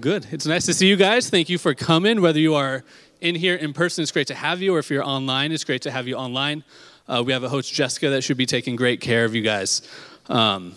Good. 0.00 0.26
It's 0.30 0.46
nice 0.46 0.64
to 0.66 0.74
see 0.74 0.86
you 0.88 0.96
guys. 0.96 1.28
Thank 1.28 1.50
you 1.50 1.58
for 1.58 1.74
coming. 1.74 2.22
Whether 2.22 2.38
you 2.38 2.54
are 2.54 2.82
in 3.20 3.34
here 3.34 3.56
in 3.56 3.74
person, 3.74 4.02
it's 4.02 4.10
great 4.10 4.28
to 4.28 4.34
have 4.34 4.62
you, 4.62 4.74
or 4.74 4.78
if 4.78 4.90
you're 4.90 5.04
online, 5.04 5.52
it's 5.52 5.64
great 5.64 5.82
to 5.82 5.90
have 5.90 6.08
you 6.08 6.14
online. 6.14 6.64
Uh, 7.06 7.22
we 7.26 7.32
have 7.32 7.44
a 7.44 7.48
host, 7.50 7.74
Jessica, 7.74 8.08
that 8.08 8.22
should 8.22 8.38
be 8.38 8.46
taking 8.46 8.74
great 8.74 9.02
care 9.02 9.26
of 9.26 9.34
you 9.34 9.42
guys. 9.42 9.82
Um, 10.30 10.76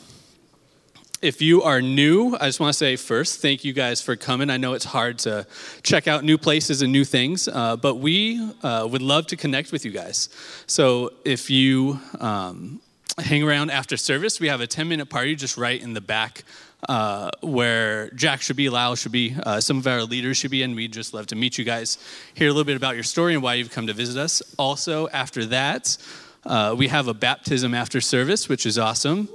if 1.22 1.42
you 1.42 1.64
are 1.64 1.82
new, 1.82 2.36
I 2.36 2.48
just 2.48 2.60
want 2.60 2.74
to 2.74 2.78
say 2.78 2.98
first, 2.98 3.42
thank 3.42 3.64
you 3.64 3.72
guys 3.72 4.01
for 4.01 4.17
coming. 4.17 4.49
I 4.49 4.58
know 4.58 4.74
it's 4.74 4.86
hard 4.86 5.18
to 5.20 5.47
check 5.82 6.10
out 6.10 6.26
new 6.26 6.38
places 6.38 6.82
and 6.82 6.92
new 6.92 7.06
things, 7.06 7.47
uh, 7.47 7.78
but 7.78 7.96
we 7.96 8.52
uh, 8.63 8.86
would 8.92 9.02
love 9.02 9.28
to 9.28 9.38
connect 9.38 9.72
with 9.72 9.86
you 9.86 9.92
guys. 9.92 10.28
So 10.68 11.13
if 11.24 11.50
you 11.50 12.02
um, 12.20 12.82
hang 13.18 13.44
around 13.44 13.72
after 13.72 13.96
service, 13.96 14.42
we 14.42 14.50
have 14.50 14.60
a 14.60 14.68
10 14.68 14.90
minute 14.90 15.10
party 15.10 15.36
just 15.36 15.58
right 15.58 15.82
in 15.82 15.94
the 15.94 16.02
back 16.02 16.44
uh, 16.88 17.31
where 17.41 18.09
Jack 18.12 18.41
should 18.41 18.55
be, 18.55 18.70
Lyle 18.70 18.95
should 18.95 19.12
be, 19.12 19.35
uh, 19.44 19.59
some 19.59 19.77
of 19.77 19.88
our 19.88 20.03
leaders 20.03 20.38
should 20.38 20.52
be, 20.52 20.63
and 20.63 20.75
we'd 20.75 20.94
just 20.94 21.13
love 21.13 21.27
to 21.27 21.35
meet 21.35 21.58
you 21.58 21.66
guys, 21.66 21.98
hear 22.34 22.48
a 22.48 22.52
little 22.52 22.66
bit 22.66 22.77
about 22.77 22.95
your 22.95 23.03
story 23.03 23.34
and 23.34 23.41
why 23.41 23.55
you've 23.55 23.71
come 23.71 23.88
to 23.88 23.94
visit 23.94 24.20
us. 24.20 24.41
Also, 24.58 25.08
after 25.09 25.45
that, 25.45 25.98
uh, 26.45 26.75
we 26.77 26.88
have 26.88 27.08
a 27.08 27.13
baptism 27.13 27.73
after 27.73 27.99
service, 27.99 28.48
which 28.48 28.66
is 28.66 28.77
awesome. 28.77 29.27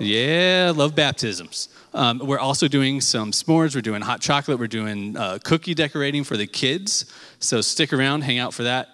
Yeah, 0.00 0.72
love 0.74 0.94
baptisms. 0.94 1.68
Um, 1.92 2.18
we're 2.18 2.40
also 2.40 2.66
doing 2.66 3.00
some 3.00 3.30
s'mores. 3.30 3.74
We're 3.74 3.80
doing 3.80 4.02
hot 4.02 4.20
chocolate. 4.20 4.58
We're 4.58 4.66
doing 4.66 5.16
uh, 5.16 5.38
cookie 5.44 5.74
decorating 5.74 6.24
for 6.24 6.36
the 6.36 6.46
kids. 6.46 7.12
So 7.38 7.60
stick 7.60 7.92
around, 7.92 8.22
hang 8.22 8.38
out 8.38 8.52
for 8.52 8.64
that. 8.64 8.88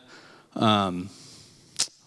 Um, 0.54 1.08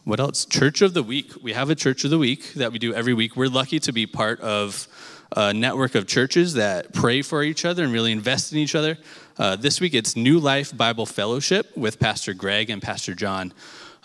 what 0.03 0.19
else? 0.19 0.45
Church 0.45 0.81
of 0.81 0.93
the 0.93 1.01
Week. 1.01 1.31
We 1.41 1.53
have 1.53 1.69
a 1.69 1.75
Church 1.75 2.03
of 2.03 2.11
the 2.11 2.17
Week 2.19 2.53
that 2.53 2.71
we 2.71 2.77
do 2.77 2.93
every 2.93 3.13
week. 3.13 3.35
We're 3.35 3.47
lucky 3.47 3.79
to 3.79 3.93
be 3.93 4.05
part 4.05 4.39
of 4.41 4.87
a 5.35 5.53
network 5.53 5.95
of 5.95 6.07
churches 6.07 6.53
that 6.53 6.93
pray 6.93 7.21
for 7.21 7.43
each 7.43 7.65
other 7.65 7.83
and 7.83 7.91
really 7.91 8.11
invest 8.11 8.51
in 8.51 8.59
each 8.59 8.75
other. 8.75 8.97
Uh, 9.37 9.55
this 9.55 9.81
week 9.81 9.93
it's 9.93 10.15
New 10.15 10.39
Life 10.39 10.75
Bible 10.75 11.05
Fellowship 11.05 11.75
with 11.75 11.99
Pastor 11.99 12.33
Greg 12.33 12.69
and 12.69 12.81
Pastor 12.81 13.15
John. 13.15 13.51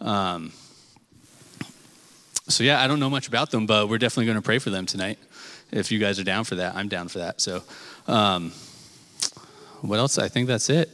Um, 0.01 0.53
so, 2.49 2.65
yeah, 2.65 2.83
I 2.83 2.87
don't 2.87 2.99
know 2.99 3.11
much 3.11 3.29
about 3.29 3.51
them, 3.51 3.67
but 3.67 3.91
we're 3.91 3.99
definitely 3.99 4.25
going 4.25 4.37
to 4.37 4.43
pray 4.43 4.59
for 4.59 4.71
them 4.71 4.87
tonight. 4.87 5.19
If 5.71 5.93
you 5.93 5.99
guys 5.99 6.19
are 6.19 6.25
down 6.25 6.45
for 6.45 6.55
that, 6.55 6.75
I'm 6.77 6.89
down 6.89 7.09
for 7.09 7.19
that. 7.19 7.43
So, 7.43 7.63
um, 8.07 8.53
what 9.83 9.99
else? 9.99 10.17
I 10.17 10.29
think 10.29 10.49
that's 10.49 10.71
it. 10.71 10.89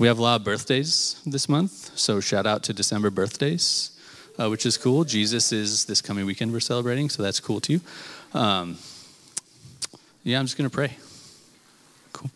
We 0.00 0.08
have 0.08 0.18
a 0.18 0.22
lot 0.22 0.40
of 0.40 0.44
birthdays 0.44 1.22
this 1.24 1.48
month, 1.48 1.96
so 1.96 2.18
shout 2.18 2.44
out 2.44 2.64
to 2.64 2.72
December 2.72 3.10
birthdays, 3.10 3.96
uh, 4.36 4.48
which 4.48 4.66
is 4.66 4.76
cool. 4.76 5.04
Jesus 5.04 5.52
is 5.52 5.84
this 5.84 6.02
coming 6.02 6.26
weekend 6.26 6.52
we're 6.52 6.58
celebrating, 6.58 7.08
so 7.08 7.22
that's 7.22 7.38
cool 7.38 7.60
too. 7.60 7.80
Um, 8.32 8.78
yeah, 10.24 10.38
I'm 10.38 10.46
just 10.46 10.56
going 10.56 10.70
to 10.70 10.74
pray. 10.74 10.96
Cool. 12.14 12.30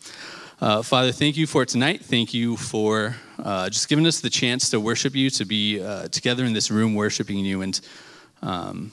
Uh, 0.61 0.83
Father, 0.83 1.11
thank 1.11 1.37
you 1.37 1.47
for 1.47 1.65
tonight. 1.65 2.05
Thank 2.05 2.35
you 2.35 2.55
for 2.55 3.15
uh, 3.39 3.67
just 3.69 3.89
giving 3.89 4.05
us 4.05 4.21
the 4.21 4.29
chance 4.29 4.69
to 4.69 4.79
worship 4.79 5.15
you, 5.15 5.31
to 5.31 5.45
be 5.45 5.81
uh, 5.81 6.07
together 6.09 6.45
in 6.45 6.53
this 6.53 6.69
room 6.69 6.93
worshiping 6.93 7.39
you. 7.39 7.63
And 7.63 7.81
um, 8.43 8.91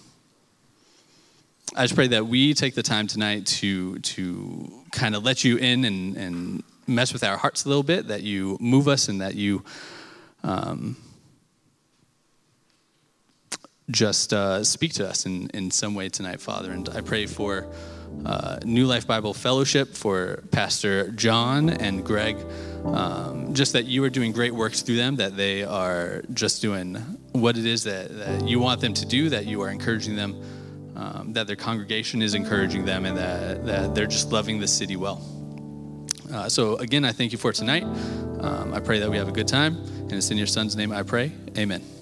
I 1.76 1.84
just 1.84 1.94
pray 1.94 2.06
that 2.06 2.26
we 2.26 2.54
take 2.54 2.74
the 2.74 2.82
time 2.82 3.06
tonight 3.06 3.44
to, 3.46 3.98
to 3.98 4.72
kind 4.92 5.14
of 5.14 5.22
let 5.24 5.44
you 5.44 5.58
in 5.58 5.84
and, 5.84 6.16
and 6.16 6.62
mess 6.86 7.12
with 7.12 7.22
our 7.22 7.36
hearts 7.36 7.66
a 7.66 7.68
little 7.68 7.82
bit, 7.82 8.08
that 8.08 8.22
you 8.22 8.56
move 8.60 8.88
us 8.88 9.08
and 9.08 9.20
that 9.20 9.34
you 9.34 9.62
um, 10.42 10.96
just 13.90 14.32
uh, 14.32 14.64
speak 14.64 14.94
to 14.94 15.06
us 15.06 15.26
in, 15.26 15.50
in 15.50 15.70
some 15.70 15.94
way 15.94 16.08
tonight, 16.08 16.40
Father. 16.40 16.72
And 16.72 16.88
I 16.88 17.02
pray 17.02 17.26
for 17.26 17.66
uh, 18.24 18.58
New 18.64 18.86
Life 18.86 19.06
Bible 19.06 19.34
Fellowship, 19.34 19.94
for 19.94 20.42
Pastor 20.50 21.10
John 21.10 21.70
and 21.70 22.04
Greg, 22.04 22.36
um, 22.84 23.54
just 23.54 23.72
that 23.72 23.84
you 23.84 24.04
are 24.04 24.10
doing 24.10 24.32
great 24.32 24.54
works 24.54 24.82
through 24.82 24.96
them, 24.96 25.16
that 25.16 25.36
they 25.36 25.64
are 25.64 26.22
just 26.32 26.62
doing 26.62 26.94
what 27.32 27.56
it 27.56 27.66
is 27.66 27.84
that, 27.84 28.16
that 28.16 28.48
you 28.48 28.58
want 28.58 28.80
them 28.80 28.94
to 28.94 29.06
do, 29.06 29.28
that 29.30 29.46
you 29.46 29.62
are 29.62 29.70
encouraging 29.70 30.16
them, 30.16 30.42
um, 30.96 31.32
that 31.32 31.46
their 31.46 31.56
congregation 31.56 32.22
is 32.22 32.34
encouraging 32.34 32.84
them, 32.84 33.04
and 33.04 33.16
that, 33.16 33.64
that 33.66 33.94
they're 33.94 34.06
just 34.06 34.32
loving 34.32 34.60
the 34.60 34.68
city 34.68 34.96
well. 34.96 35.20
Uh, 36.32 36.48
so, 36.48 36.76
again, 36.76 37.04
I 37.04 37.12
thank 37.12 37.32
you 37.32 37.38
for 37.38 37.52
tonight. 37.52 37.84
Um, 38.40 38.74
I 38.74 38.80
pray 38.80 38.98
that 38.98 39.10
we 39.10 39.16
have 39.16 39.28
a 39.28 39.32
good 39.32 39.48
time. 39.48 39.76
And 40.06 40.12
it's 40.12 40.30
in 40.30 40.38
your 40.38 40.46
son's 40.46 40.76
name 40.76 40.92
I 40.92 41.02
pray. 41.02 41.32
Amen. 41.58 41.95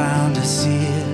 found 0.00 0.38
us 0.38 0.64
here. 0.64 1.08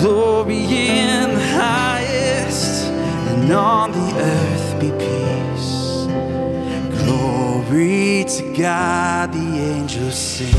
Glory 0.00 0.64
in 0.64 1.28
the 1.38 1.46
highest, 1.62 2.86
and 3.30 3.52
on 3.52 3.92
the 3.92 4.08
earth 4.34 4.68
be 4.80 4.90
peace. 5.04 5.70
Glory 7.02 8.24
to 8.34 8.42
God, 8.58 9.32
the 9.32 9.48
angels 9.74 10.18
sing. 10.18 10.52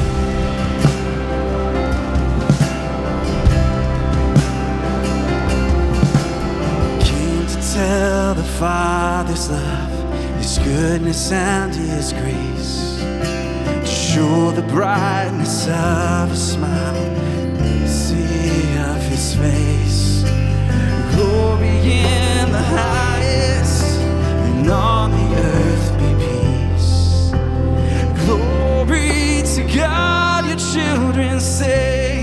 to 7.53 7.59
tell 7.75 8.33
the 8.33 8.50
Father's 8.61 9.50
love, 9.50 9.94
His 10.38 10.57
goodness 10.59 11.31
and 11.33 11.75
His 11.75 12.13
grace. 12.13 12.53
You're 14.15 14.51
the 14.51 14.62
brightness 14.62 15.63
of 15.65 16.31
a 16.31 16.36
smile, 16.36 17.88
see 17.88 18.77
of 18.77 19.01
his 19.01 19.33
face. 19.33 20.21
Glory 21.15 21.80
in 21.80 22.51
the 22.51 22.62
highest, 22.62 24.00
and 24.01 24.69
on 24.69 25.10
the 25.10 25.36
earth 25.36 25.98
be 25.98 26.12
peace. 26.27 27.31
Glory 28.24 29.42
to 29.56 29.75
God, 29.75 30.45
your 30.45 30.60
children 30.60 31.39
say, 31.39 32.21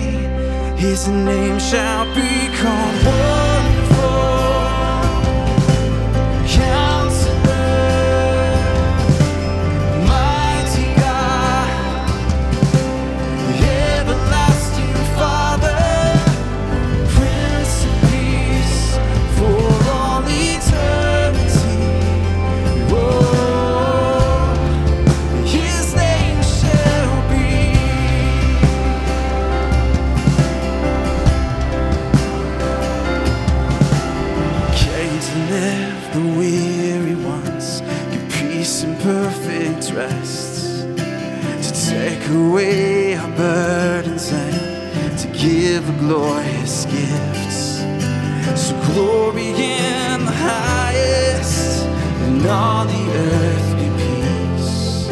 His 0.77 1.09
name 1.09 1.59
shall 1.59 2.05
be 2.15 2.57
called. 2.57 3.60
glorious 46.11 46.87
gifts. 46.87 47.79
So 48.61 48.75
glory 48.93 49.51
in 49.51 50.25
the 50.25 50.33
highest, 50.33 51.87
and 52.25 52.45
all 52.47 52.85
the 52.85 53.05
earth 53.29 53.71
be 53.79 53.89
peace. 54.03 55.07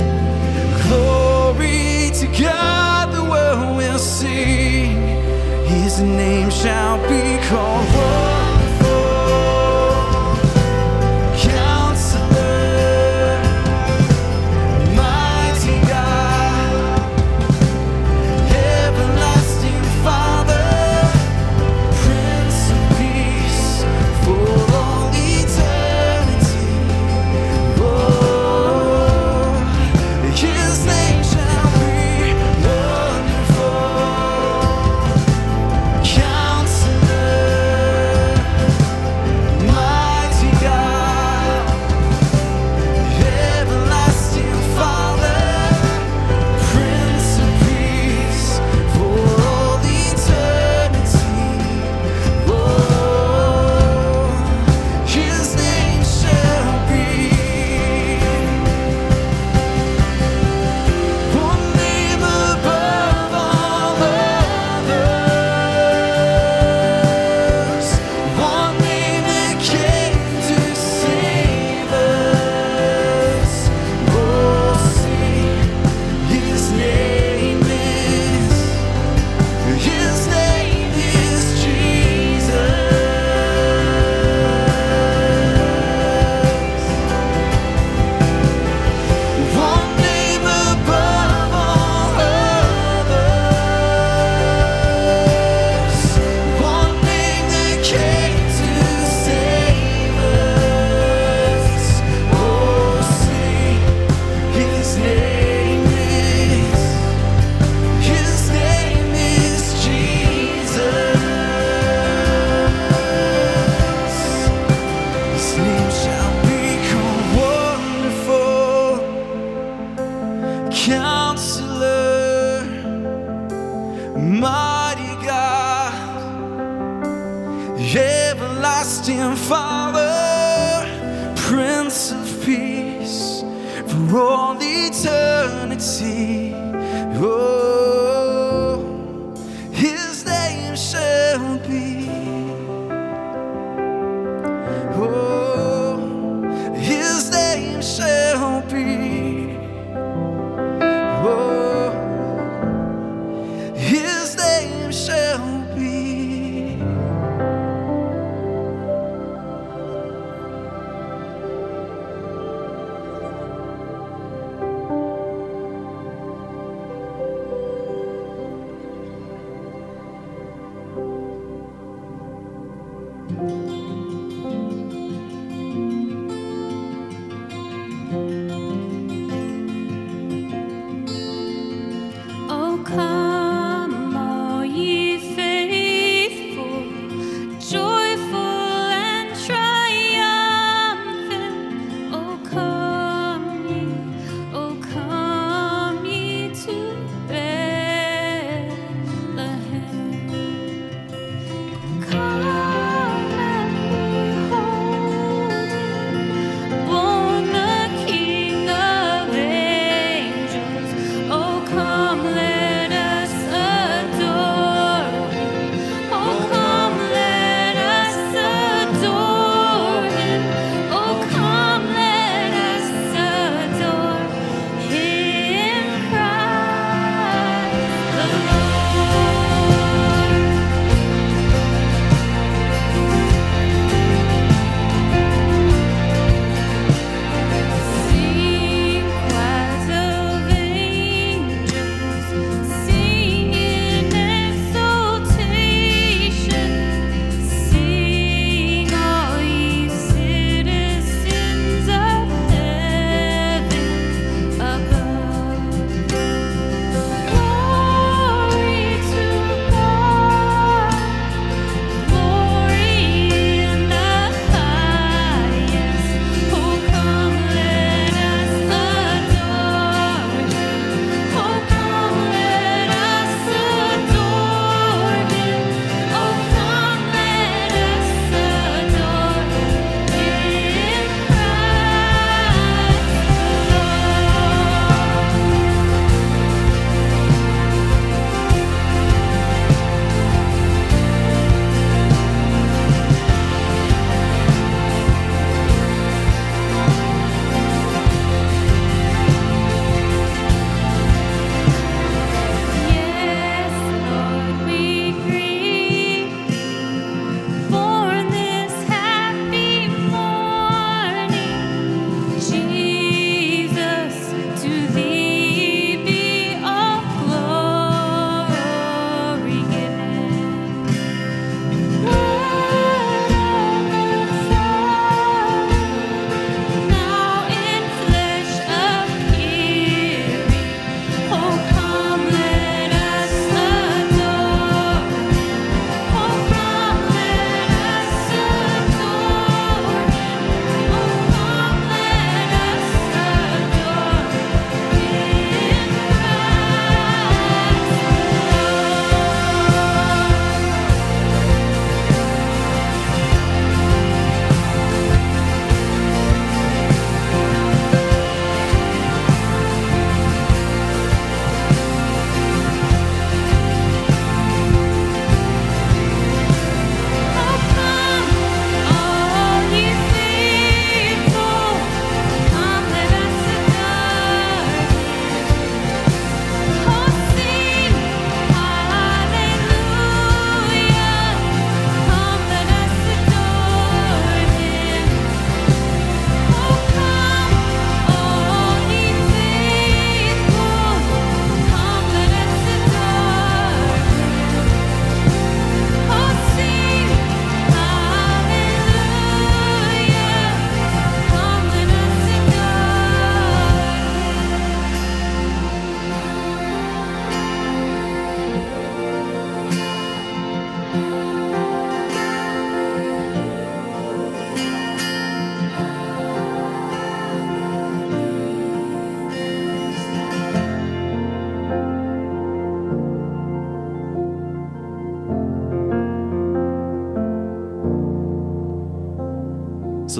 Glory 0.88 2.10
to 2.20 2.26
God, 2.42 3.12
the 3.14 3.22
world 3.22 3.76
will 3.76 4.00
sing. 4.00 4.96
His 5.68 6.00
name 6.00 6.50
shall 6.50 6.98
be 7.08 7.38
called. 7.46 8.27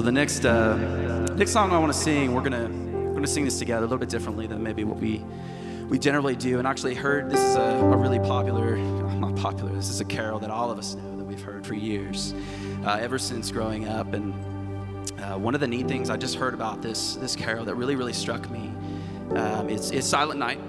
The 0.09 0.13
next 0.13 0.43
uh, 0.43 0.75
next 1.35 1.51
song 1.51 1.71
I 1.71 1.77
want 1.77 1.93
to 1.93 1.99
sing, 1.99 2.33
we're 2.33 2.41
gonna 2.41 2.67
we're 2.67 3.13
gonna 3.13 3.27
sing 3.27 3.45
this 3.45 3.59
together 3.59 3.81
a 3.81 3.87
little 3.87 3.99
bit 3.99 4.09
differently 4.09 4.47
than 4.47 4.63
maybe 4.63 4.83
what 4.83 4.97
we 4.97 5.23
we 5.87 5.99
generally 5.99 6.35
do. 6.35 6.57
And 6.57 6.67
actually 6.67 6.95
heard 6.95 7.29
this 7.29 7.39
is 7.39 7.55
a, 7.55 7.61
a 7.61 7.95
really 7.95 8.17
popular, 8.17 8.77
not 8.77 9.35
popular. 9.35 9.71
This 9.71 9.89
is 9.91 10.01
a 10.01 10.05
carol 10.05 10.39
that 10.39 10.49
all 10.49 10.71
of 10.71 10.79
us 10.79 10.95
know 10.95 11.15
that 11.17 11.25
we've 11.25 11.43
heard 11.43 11.63
for 11.63 11.75
years, 11.75 12.33
uh, 12.85 12.97
ever 12.99 13.19
since 13.19 13.51
growing 13.51 13.87
up. 13.87 14.11
And 14.13 14.33
uh, 15.21 15.37
one 15.37 15.53
of 15.53 15.61
the 15.61 15.67
neat 15.67 15.87
things 15.87 16.09
I 16.09 16.17
just 16.17 16.37
heard 16.37 16.55
about 16.55 16.81
this 16.81 17.15
this 17.17 17.35
carol 17.35 17.63
that 17.65 17.75
really 17.75 17.95
really 17.95 18.13
struck 18.13 18.49
me, 18.49 18.73
um, 19.35 19.69
it's 19.69 19.91
it's 19.91 20.07
Silent 20.07 20.39
Night, 20.39 20.59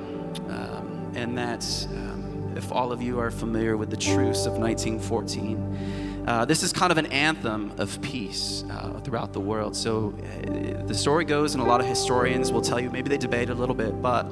um, 0.50 1.12
and 1.14 1.38
that's 1.38 1.87
um, 1.87 2.52
if 2.59 2.70
all 2.70 2.92
of 2.92 3.00
you 3.00 3.18
are 3.18 3.30
familiar 3.30 3.78
with 3.78 3.88
the 3.88 3.97
truce 3.97 4.44
of 4.44 4.59
1914. 4.59 6.00
Uh, 6.30 6.44
this 6.44 6.62
is 6.62 6.72
kind 6.72 6.92
of 6.92 6.96
an 6.96 7.06
anthem 7.06 7.72
of 7.76 8.00
peace 8.02 8.62
uh, 8.70 9.00
throughout 9.00 9.32
the 9.32 9.40
world. 9.40 9.75
So 9.75 10.14
uh, 10.16 10.87
the 10.87 10.94
story 10.94 11.25
goes, 11.25 11.54
and 11.54 11.62
a 11.62 11.66
lot 11.66 11.80
of 11.80 11.87
historians 11.88 12.52
will 12.52 12.60
tell 12.60 12.78
you, 12.78 12.88
maybe 12.88 13.08
they 13.08 13.18
debate 13.18 13.50
a 13.50 13.54
little 13.54 13.75
bit, 13.75 14.00
but 14.00 14.30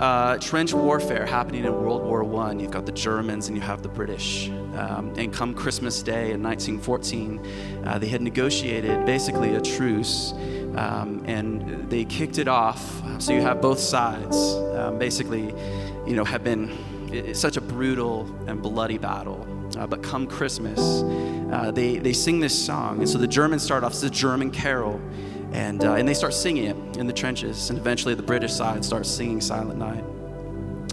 uh, 0.00 0.38
trench 0.38 0.72
warfare 0.72 1.24
happening 1.24 1.64
in 1.64 1.72
World 1.72 2.02
War 2.02 2.24
I. 2.42 2.54
You've 2.54 2.72
got 2.72 2.86
the 2.86 2.92
Germans 2.92 3.46
and 3.46 3.56
you 3.56 3.62
have 3.62 3.84
the 3.84 3.88
British. 3.88 4.48
Um, 4.48 5.14
and 5.16 5.32
come 5.32 5.54
Christmas 5.54 6.02
Day 6.02 6.32
in 6.32 6.42
1914, 6.42 7.84
uh, 7.84 7.98
they 7.98 8.08
had 8.08 8.20
negotiated 8.20 9.06
basically 9.06 9.54
a 9.54 9.60
truce. 9.60 10.32
Um, 10.74 11.22
and 11.28 11.88
they 11.88 12.04
kicked 12.04 12.38
it 12.38 12.48
off. 12.48 13.00
So 13.22 13.32
you 13.32 13.42
have 13.42 13.60
both 13.60 13.78
sides 13.78 14.36
um, 14.74 14.98
basically, 14.98 15.54
you 16.04 16.16
know, 16.16 16.24
have 16.24 16.42
been 16.42 17.32
such 17.32 17.56
a 17.56 17.60
brutal 17.60 18.22
and 18.48 18.60
bloody 18.60 18.98
battle. 18.98 19.51
Uh, 19.76 19.86
but 19.86 20.02
come 20.02 20.26
Christmas, 20.26 20.78
uh, 21.52 21.70
they, 21.70 21.98
they 21.98 22.12
sing 22.12 22.40
this 22.40 22.66
song. 22.66 22.98
And 22.98 23.08
so 23.08 23.18
the 23.18 23.26
Germans 23.26 23.62
start 23.62 23.84
off, 23.84 23.92
it's 23.92 24.02
a 24.02 24.10
German 24.10 24.50
carol, 24.50 25.00
and, 25.52 25.84
uh, 25.84 25.94
and 25.94 26.08
they 26.08 26.14
start 26.14 26.34
singing 26.34 26.64
it 26.64 26.96
in 26.96 27.06
the 27.06 27.12
trenches. 27.12 27.70
And 27.70 27.78
eventually 27.78 28.14
the 28.14 28.22
British 28.22 28.52
side 28.52 28.84
starts 28.84 29.08
singing 29.10 29.40
Silent 29.40 29.78
Night. 29.78 30.04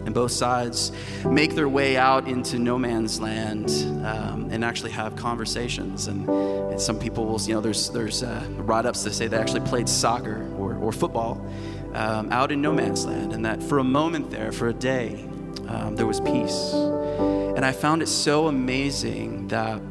And 0.05 0.13
both 0.13 0.31
sides 0.31 0.91
make 1.25 1.55
their 1.55 1.69
way 1.69 1.97
out 1.97 2.27
into 2.27 2.57
no 2.57 2.77
man's 2.77 3.19
land 3.19 3.69
um, 4.05 4.47
and 4.49 4.63
actually 4.63 4.91
have 4.91 5.15
conversations. 5.15 6.07
And, 6.07 6.27
and, 6.27 6.81
some 6.81 6.97
people 6.97 7.25
will, 7.25 7.39
you 7.41 7.53
know, 7.53 7.61
there's, 7.61 7.89
there's 7.89 8.23
uh, 8.23 8.43
write 8.57 8.85
ups 8.85 9.03
that 9.03 9.13
say 9.13 9.27
they 9.27 9.37
actually 9.37 9.61
played 9.61 9.89
soccer 9.89 10.49
or, 10.57 10.75
or 10.75 10.91
football 10.91 11.45
um, 11.93 12.31
out 12.31 12.51
in 12.51 12.61
no 12.61 12.71
man's 12.71 13.05
land. 13.05 13.33
And 13.33 13.45
that 13.45 13.61
for 13.61 13.79
a 13.79 13.83
moment 13.83 14.31
there, 14.31 14.51
for 14.51 14.69
a 14.69 14.73
day, 14.73 15.25
um, 15.67 15.95
there 15.95 16.07
was 16.07 16.21
peace. 16.21 16.73
And 17.59 17.65
I 17.65 17.73
found 17.73 18.01
it 18.01 18.07
so 18.07 18.47
amazing 18.47 19.49
that, 19.49 19.81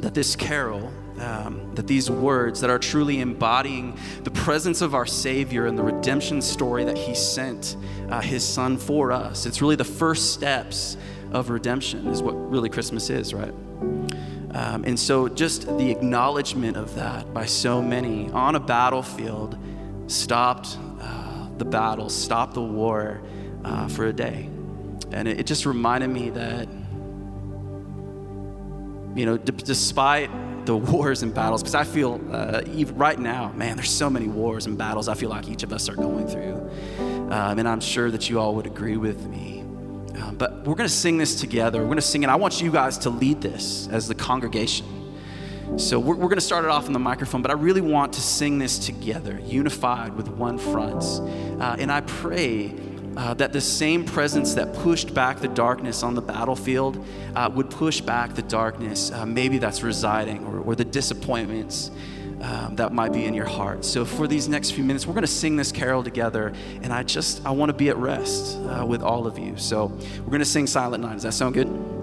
that 0.00 0.14
this 0.14 0.34
carol, 0.34 0.92
um, 1.20 1.76
that 1.76 1.86
these 1.86 2.10
words 2.10 2.60
that 2.62 2.70
are 2.70 2.78
truly 2.80 3.20
embodying 3.20 3.96
the 4.24 4.32
presence 4.32 4.80
of 4.80 4.92
our 4.92 5.06
Savior 5.06 5.66
and 5.66 5.78
the 5.78 5.84
redemption 5.84 6.42
story 6.42 6.82
that 6.82 6.98
He 6.98 7.14
sent 7.14 7.76
uh, 8.08 8.20
His 8.20 8.44
Son 8.44 8.78
for 8.78 9.12
us, 9.12 9.46
it's 9.46 9.62
really 9.62 9.76
the 9.76 9.84
first 9.84 10.32
steps 10.32 10.96
of 11.30 11.50
redemption, 11.50 12.08
is 12.08 12.20
what 12.20 12.32
really 12.32 12.68
Christmas 12.68 13.10
is, 13.10 13.32
right? 13.32 13.54
Um, 14.52 14.82
and 14.84 14.98
so, 14.98 15.28
just 15.28 15.68
the 15.78 15.88
acknowledgement 15.88 16.76
of 16.76 16.96
that 16.96 17.32
by 17.32 17.46
so 17.46 17.80
many 17.80 18.28
on 18.32 18.56
a 18.56 18.60
battlefield 18.60 19.56
stopped 20.08 20.76
uh, 21.00 21.48
the 21.58 21.64
battle, 21.64 22.08
stopped 22.08 22.54
the 22.54 22.60
war 22.60 23.22
uh, 23.64 23.86
for 23.86 24.06
a 24.06 24.12
day. 24.12 24.48
And 25.12 25.28
it, 25.28 25.40
it 25.40 25.46
just 25.46 25.66
reminded 25.66 26.10
me 26.10 26.30
that, 26.30 26.68
you 29.16 29.26
know, 29.26 29.36
d- 29.36 29.52
despite 29.64 30.30
the 30.66 30.76
wars 30.92 31.22
and 31.22 31.34
battles, 31.34 31.62
because 31.62 31.74
I 31.74 31.84
feel 31.84 32.20
uh, 32.30 32.62
even 32.72 32.96
right 32.96 33.18
now, 33.18 33.52
man, 33.52 33.76
there's 33.76 33.90
so 33.90 34.08
many 34.10 34.28
wars 34.28 34.66
and 34.66 34.78
battles 34.78 35.08
I 35.08 35.14
feel 35.14 35.30
like 35.30 35.48
each 35.48 35.62
of 35.62 35.72
us 35.72 35.88
are 35.88 35.96
going 35.96 36.26
through. 36.26 36.70
Um, 37.30 37.58
and 37.58 37.68
I'm 37.68 37.80
sure 37.80 38.10
that 38.10 38.28
you 38.28 38.40
all 38.40 38.54
would 38.56 38.66
agree 38.66 38.96
with 38.96 39.26
me. 39.26 39.60
Um, 40.20 40.36
but 40.36 40.64
we're 40.66 40.74
going 40.74 40.88
to 40.88 40.94
sing 40.94 41.16
this 41.16 41.40
together. 41.40 41.78
We're 41.80 41.86
going 41.86 41.96
to 41.96 42.02
sing 42.02 42.22
it. 42.22 42.28
I 42.28 42.36
want 42.36 42.60
you 42.60 42.70
guys 42.70 42.98
to 42.98 43.10
lead 43.10 43.40
this 43.40 43.88
as 43.88 44.08
the 44.08 44.14
congregation. 44.14 44.86
So 45.76 46.00
we're, 46.00 46.16
we're 46.16 46.28
going 46.28 46.34
to 46.34 46.40
start 46.40 46.64
it 46.64 46.70
off 46.70 46.86
on 46.86 46.92
the 46.92 46.98
microphone, 46.98 47.42
but 47.42 47.50
I 47.50 47.54
really 47.54 47.80
want 47.80 48.12
to 48.14 48.20
sing 48.20 48.58
this 48.58 48.78
together, 48.78 49.40
unified 49.44 50.14
with 50.16 50.28
one 50.28 50.58
front. 50.58 51.04
Uh, 51.60 51.76
and 51.78 51.92
I 51.92 52.00
pray 52.00 52.74
uh, 53.16 53.34
that 53.34 53.52
the 53.52 53.60
same 53.60 54.04
presence 54.04 54.54
that 54.54 54.72
pushed 54.74 55.12
back 55.14 55.40
the 55.40 55.48
darkness 55.48 56.02
on 56.02 56.14
the 56.14 56.22
battlefield 56.22 57.04
uh, 57.34 57.50
would 57.54 57.70
push 57.70 58.00
back 58.00 58.34
the 58.34 58.42
darkness, 58.42 59.10
uh, 59.12 59.26
maybe 59.26 59.58
that's 59.58 59.82
residing, 59.82 60.44
or, 60.46 60.60
or 60.60 60.74
the 60.74 60.84
disappointments 60.84 61.90
um, 62.40 62.76
that 62.76 62.92
might 62.92 63.12
be 63.12 63.24
in 63.24 63.34
your 63.34 63.46
heart. 63.46 63.84
So 63.84 64.04
for 64.04 64.26
these 64.26 64.48
next 64.48 64.70
few 64.70 64.84
minutes, 64.84 65.06
we're 65.06 65.14
going 65.14 65.22
to 65.22 65.26
sing 65.26 65.56
this 65.56 65.72
carol 65.72 66.02
together, 66.02 66.52
and 66.82 66.92
I 66.92 67.02
just 67.02 67.44
I 67.44 67.50
want 67.50 67.68
to 67.70 67.74
be 67.74 67.88
at 67.88 67.96
rest 67.96 68.56
uh, 68.58 68.84
with 68.86 69.02
all 69.02 69.26
of 69.26 69.38
you. 69.38 69.56
So 69.56 69.86
we're 70.18 70.30
going 70.30 70.38
to 70.40 70.44
sing 70.44 70.66
Silent 70.66 71.02
Night. 71.02 71.14
Does 71.14 71.24
that 71.24 71.34
sound 71.34 71.54
good? 71.54 71.99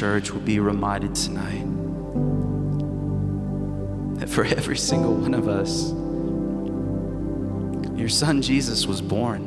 Church 0.00 0.30
will 0.30 0.40
be 0.40 0.58
reminded 0.58 1.14
tonight 1.14 1.62
that 4.18 4.30
for 4.30 4.46
every 4.46 4.78
single 4.78 5.12
one 5.12 5.34
of 5.34 5.46
us, 5.46 5.90
your 8.00 8.08
son 8.08 8.40
Jesus 8.40 8.86
was 8.86 9.02
born 9.02 9.42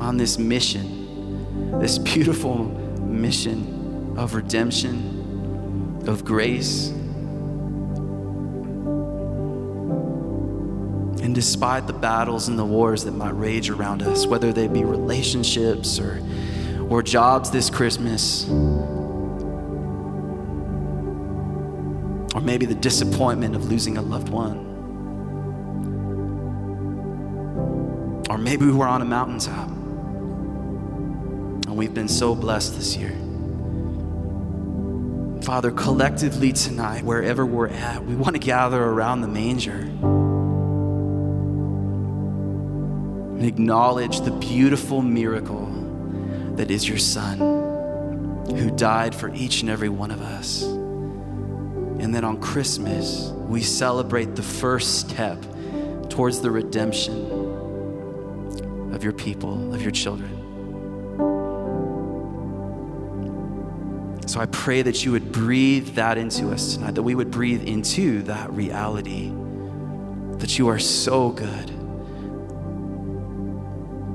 on 0.00 0.16
this 0.16 0.40
mission, 0.40 1.78
this 1.78 1.98
beautiful 1.98 2.64
mission 2.98 4.16
of 4.18 4.34
redemption, 4.34 6.02
of 6.08 6.24
grace. 6.24 6.88
And 11.22 11.32
despite 11.32 11.86
the 11.86 11.92
battles 11.92 12.48
and 12.48 12.58
the 12.58 12.64
wars 12.64 13.04
that 13.04 13.12
might 13.12 13.36
rage 13.36 13.70
around 13.70 14.02
us, 14.02 14.26
whether 14.26 14.52
they 14.52 14.66
be 14.66 14.82
relationships 14.82 16.00
or, 16.00 16.20
or 16.88 17.04
jobs 17.04 17.52
this 17.52 17.70
Christmas, 17.70 18.48
maybe 22.60 22.74
the 22.74 22.80
disappointment 22.82 23.56
of 23.56 23.70
losing 23.70 23.96
a 23.96 24.02
loved 24.02 24.28
one. 24.28 24.58
Or 28.28 28.36
maybe 28.36 28.66
we 28.66 28.72
were 28.72 28.86
on 28.86 29.00
a 29.00 29.04
mountaintop 29.06 29.70
and 31.66 31.74
we've 31.74 31.94
been 31.94 32.06
so 32.06 32.34
blessed 32.34 32.74
this 32.74 32.98
year. 32.98 33.16
Father, 35.42 35.70
collectively 35.70 36.52
tonight, 36.52 37.02
wherever 37.02 37.46
we're 37.46 37.68
at, 37.68 38.04
we 38.04 38.14
want 38.14 38.34
to 38.34 38.38
gather 38.38 38.84
around 38.84 39.22
the 39.22 39.28
manger 39.28 39.80
and 43.36 43.42
acknowledge 43.42 44.20
the 44.20 44.32
beautiful 44.32 45.00
miracle 45.00 45.64
that 46.56 46.70
is 46.70 46.86
your 46.86 46.98
Son, 46.98 47.38
who 48.48 48.70
died 48.72 49.14
for 49.14 49.32
each 49.34 49.62
and 49.62 49.70
every 49.70 49.88
one 49.88 50.10
of 50.10 50.20
us. 50.20 50.79
And 52.00 52.14
then 52.14 52.24
on 52.24 52.40
Christmas, 52.40 53.30
we 53.30 53.62
celebrate 53.62 54.34
the 54.34 54.42
first 54.42 55.00
step 55.00 55.38
towards 56.08 56.40
the 56.40 56.50
redemption 56.50 57.14
of 58.92 59.04
your 59.04 59.12
people, 59.12 59.74
of 59.74 59.82
your 59.82 59.92
children. 59.92 60.38
So 64.26 64.40
I 64.40 64.46
pray 64.46 64.82
that 64.82 65.04
you 65.04 65.12
would 65.12 65.30
breathe 65.30 65.88
that 65.96 66.16
into 66.16 66.50
us 66.50 66.74
tonight, 66.74 66.94
that 66.94 67.02
we 67.02 67.14
would 67.14 67.30
breathe 67.30 67.64
into 67.64 68.22
that 68.22 68.50
reality 68.52 69.32
that 70.38 70.58
you 70.58 70.68
are 70.68 70.78
so 70.78 71.30
good, 71.30 71.70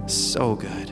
so 0.09 0.55
good. 0.55 0.84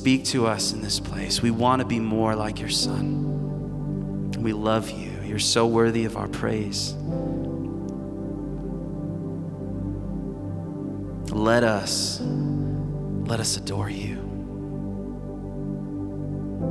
Speak 0.00 0.24
to 0.24 0.46
us 0.46 0.72
in 0.72 0.80
this 0.80 0.98
place. 0.98 1.42
We 1.42 1.50
want 1.50 1.80
to 1.80 1.86
be 1.86 2.00
more 2.00 2.34
like 2.34 2.58
your 2.58 2.70
son. 2.70 4.30
We 4.38 4.54
love 4.54 4.88
you. 4.88 5.12
You're 5.26 5.38
so 5.38 5.66
worthy 5.66 6.06
of 6.06 6.16
our 6.16 6.26
praise. 6.26 6.94
Let 11.30 11.64
us, 11.64 12.18
let 12.22 13.40
us 13.40 13.58
adore 13.58 13.90
you. 13.90 14.16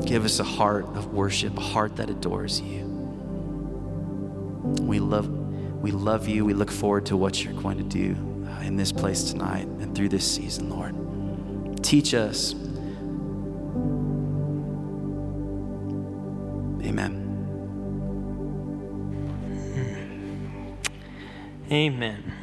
Give 0.08 0.26
us 0.26 0.40
a 0.40 0.44
heart 0.44 0.86
of 0.96 1.14
worship, 1.14 1.56
a 1.56 1.62
heart 1.62 1.98
that 1.98 2.10
adores 2.10 2.60
you. 2.60 2.88
We 4.82 4.98
love, 5.00 5.30
we 5.30 5.92
love 5.92 6.28
you. 6.28 6.46
We 6.46 6.56
look 6.56 6.72
forward 6.72 7.06
to 7.06 7.16
what 7.16 7.44
you're 7.44 7.54
going 7.54 7.78
to 7.78 7.84
do 7.84 8.16
uh, 8.50 8.62
in 8.62 8.76
this 8.76 8.92
place 8.92 9.26
tonight 9.26 9.68
and 9.68 9.96
through 9.96 10.10
this 10.10 10.26
season, 10.26 10.72
Lord. 10.72 11.84
Teach 11.84 12.16
us. 12.16 12.56
Amen. 21.72 22.34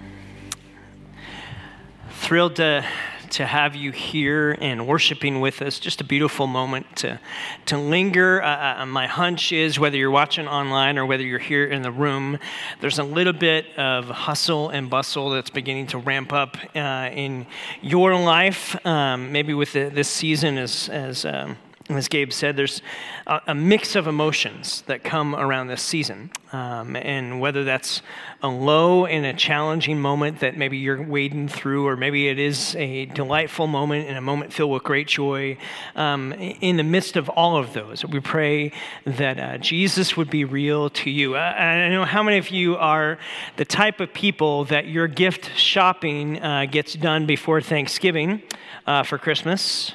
Thrilled 2.11 2.57
to, 2.57 2.87
to 3.31 3.45
have 3.45 3.75
you 3.75 3.91
here 3.91 4.57
and 4.61 4.87
worshiping 4.87 5.41
with 5.41 5.63
us. 5.63 5.81
Just 5.81 6.01
a 6.01 6.05
beautiful 6.05 6.47
moment 6.47 6.87
to, 6.99 7.19
to 7.67 7.77
linger. 7.77 8.41
Uh, 8.41 8.83
uh, 8.83 8.87
my 8.87 9.09
hunch 9.09 9.51
is 9.51 9.81
whether 9.81 9.97
you're 9.97 10.13
watching 10.13 10.47
online 10.47 10.97
or 10.97 11.07
whether 11.07 11.25
you're 11.25 11.41
here 11.41 11.67
in 11.67 11.83
the 11.83 11.91
room, 11.91 12.39
there's 12.81 13.01
a 13.01 13.05
little 13.05 13.33
bit 13.33 13.77
of 13.77 14.09
hustle 14.09 14.69
and 14.69 14.89
bustle 14.89 15.31
that's 15.31 15.51
beginning 15.51 15.89
to 15.89 15.99
ramp 15.99 16.33
up 16.33 16.57
uh, 16.77 17.11
in 17.13 17.47
your 17.83 18.15
life. 18.15 18.77
Um, 18.87 19.33
maybe 19.33 19.55
with 19.55 19.73
the, 19.73 19.91
this 19.93 20.09
season 20.09 20.57
as, 20.57 20.89
as 20.89 21.25
um, 21.25 21.57
as 21.89 22.09
Gabe 22.09 22.33
said, 22.33 22.57
there's 22.57 22.83
a, 23.27 23.55
mix 23.55 23.95
of 23.95 24.09
emotions 24.09 24.83
that 24.87 25.05
come 25.05 25.37
around 25.37 25.69
this 25.69 25.83
season. 25.83 26.31
Um, 26.53 26.97
and 26.97 27.41
whether 27.41 27.63
that's 27.63 28.03
a 28.43 28.49
low 28.49 29.07
and 29.07 29.25
a 29.25 29.33
challenging 29.33 30.01
moment 30.01 30.41
that 30.41 30.57
maybe 30.57 30.79
you're 30.79 31.01
wading 31.01 31.49
through, 31.49 31.87
or 31.87 31.97
maybe 31.97 32.29
it 32.29 32.41
is 32.41 32.75
a 32.77 33.07
delightful 33.07 33.69
moment 33.69 34.09
and 34.09 34.19
a 34.19 34.21
moment 34.21 34.53
filled 34.53 34.73
with 34.73 34.83
great 34.83 35.07
joy, 35.07 35.59
um, 35.95 36.33
in 36.33 36.77
the 36.77 36.83
midst 36.83 37.17
of 37.17 37.29
all 37.29 37.57
of 37.57 37.73
those, 37.73 38.05
we 38.05 38.19
pray 38.19 38.73
that 39.05 39.39
uh, 39.39 39.59
Jesus 39.59 40.17
would 40.17 40.31
be 40.31 40.45
real 40.45 40.91
to 40.91 41.11
you. 41.11 41.37
I, 41.37 41.85
I, 41.85 41.89
know 41.89 42.05
how 42.05 42.23
many 42.23 42.39
of 42.39 42.51
you 42.51 42.77
are 42.77 43.19
the 43.57 43.65
type 43.65 44.01
of 44.01 44.13
people 44.13 44.65
that 44.67 44.87
your 44.87 45.07
gift 45.07 45.57
shopping 45.57 46.43
uh, 46.43 46.67
gets 46.67 46.95
done 46.95 47.27
before 47.27 47.61
Thanksgiving 47.61 48.43
uh, 48.87 49.05
for 49.05 49.19
Christmas. 49.19 49.93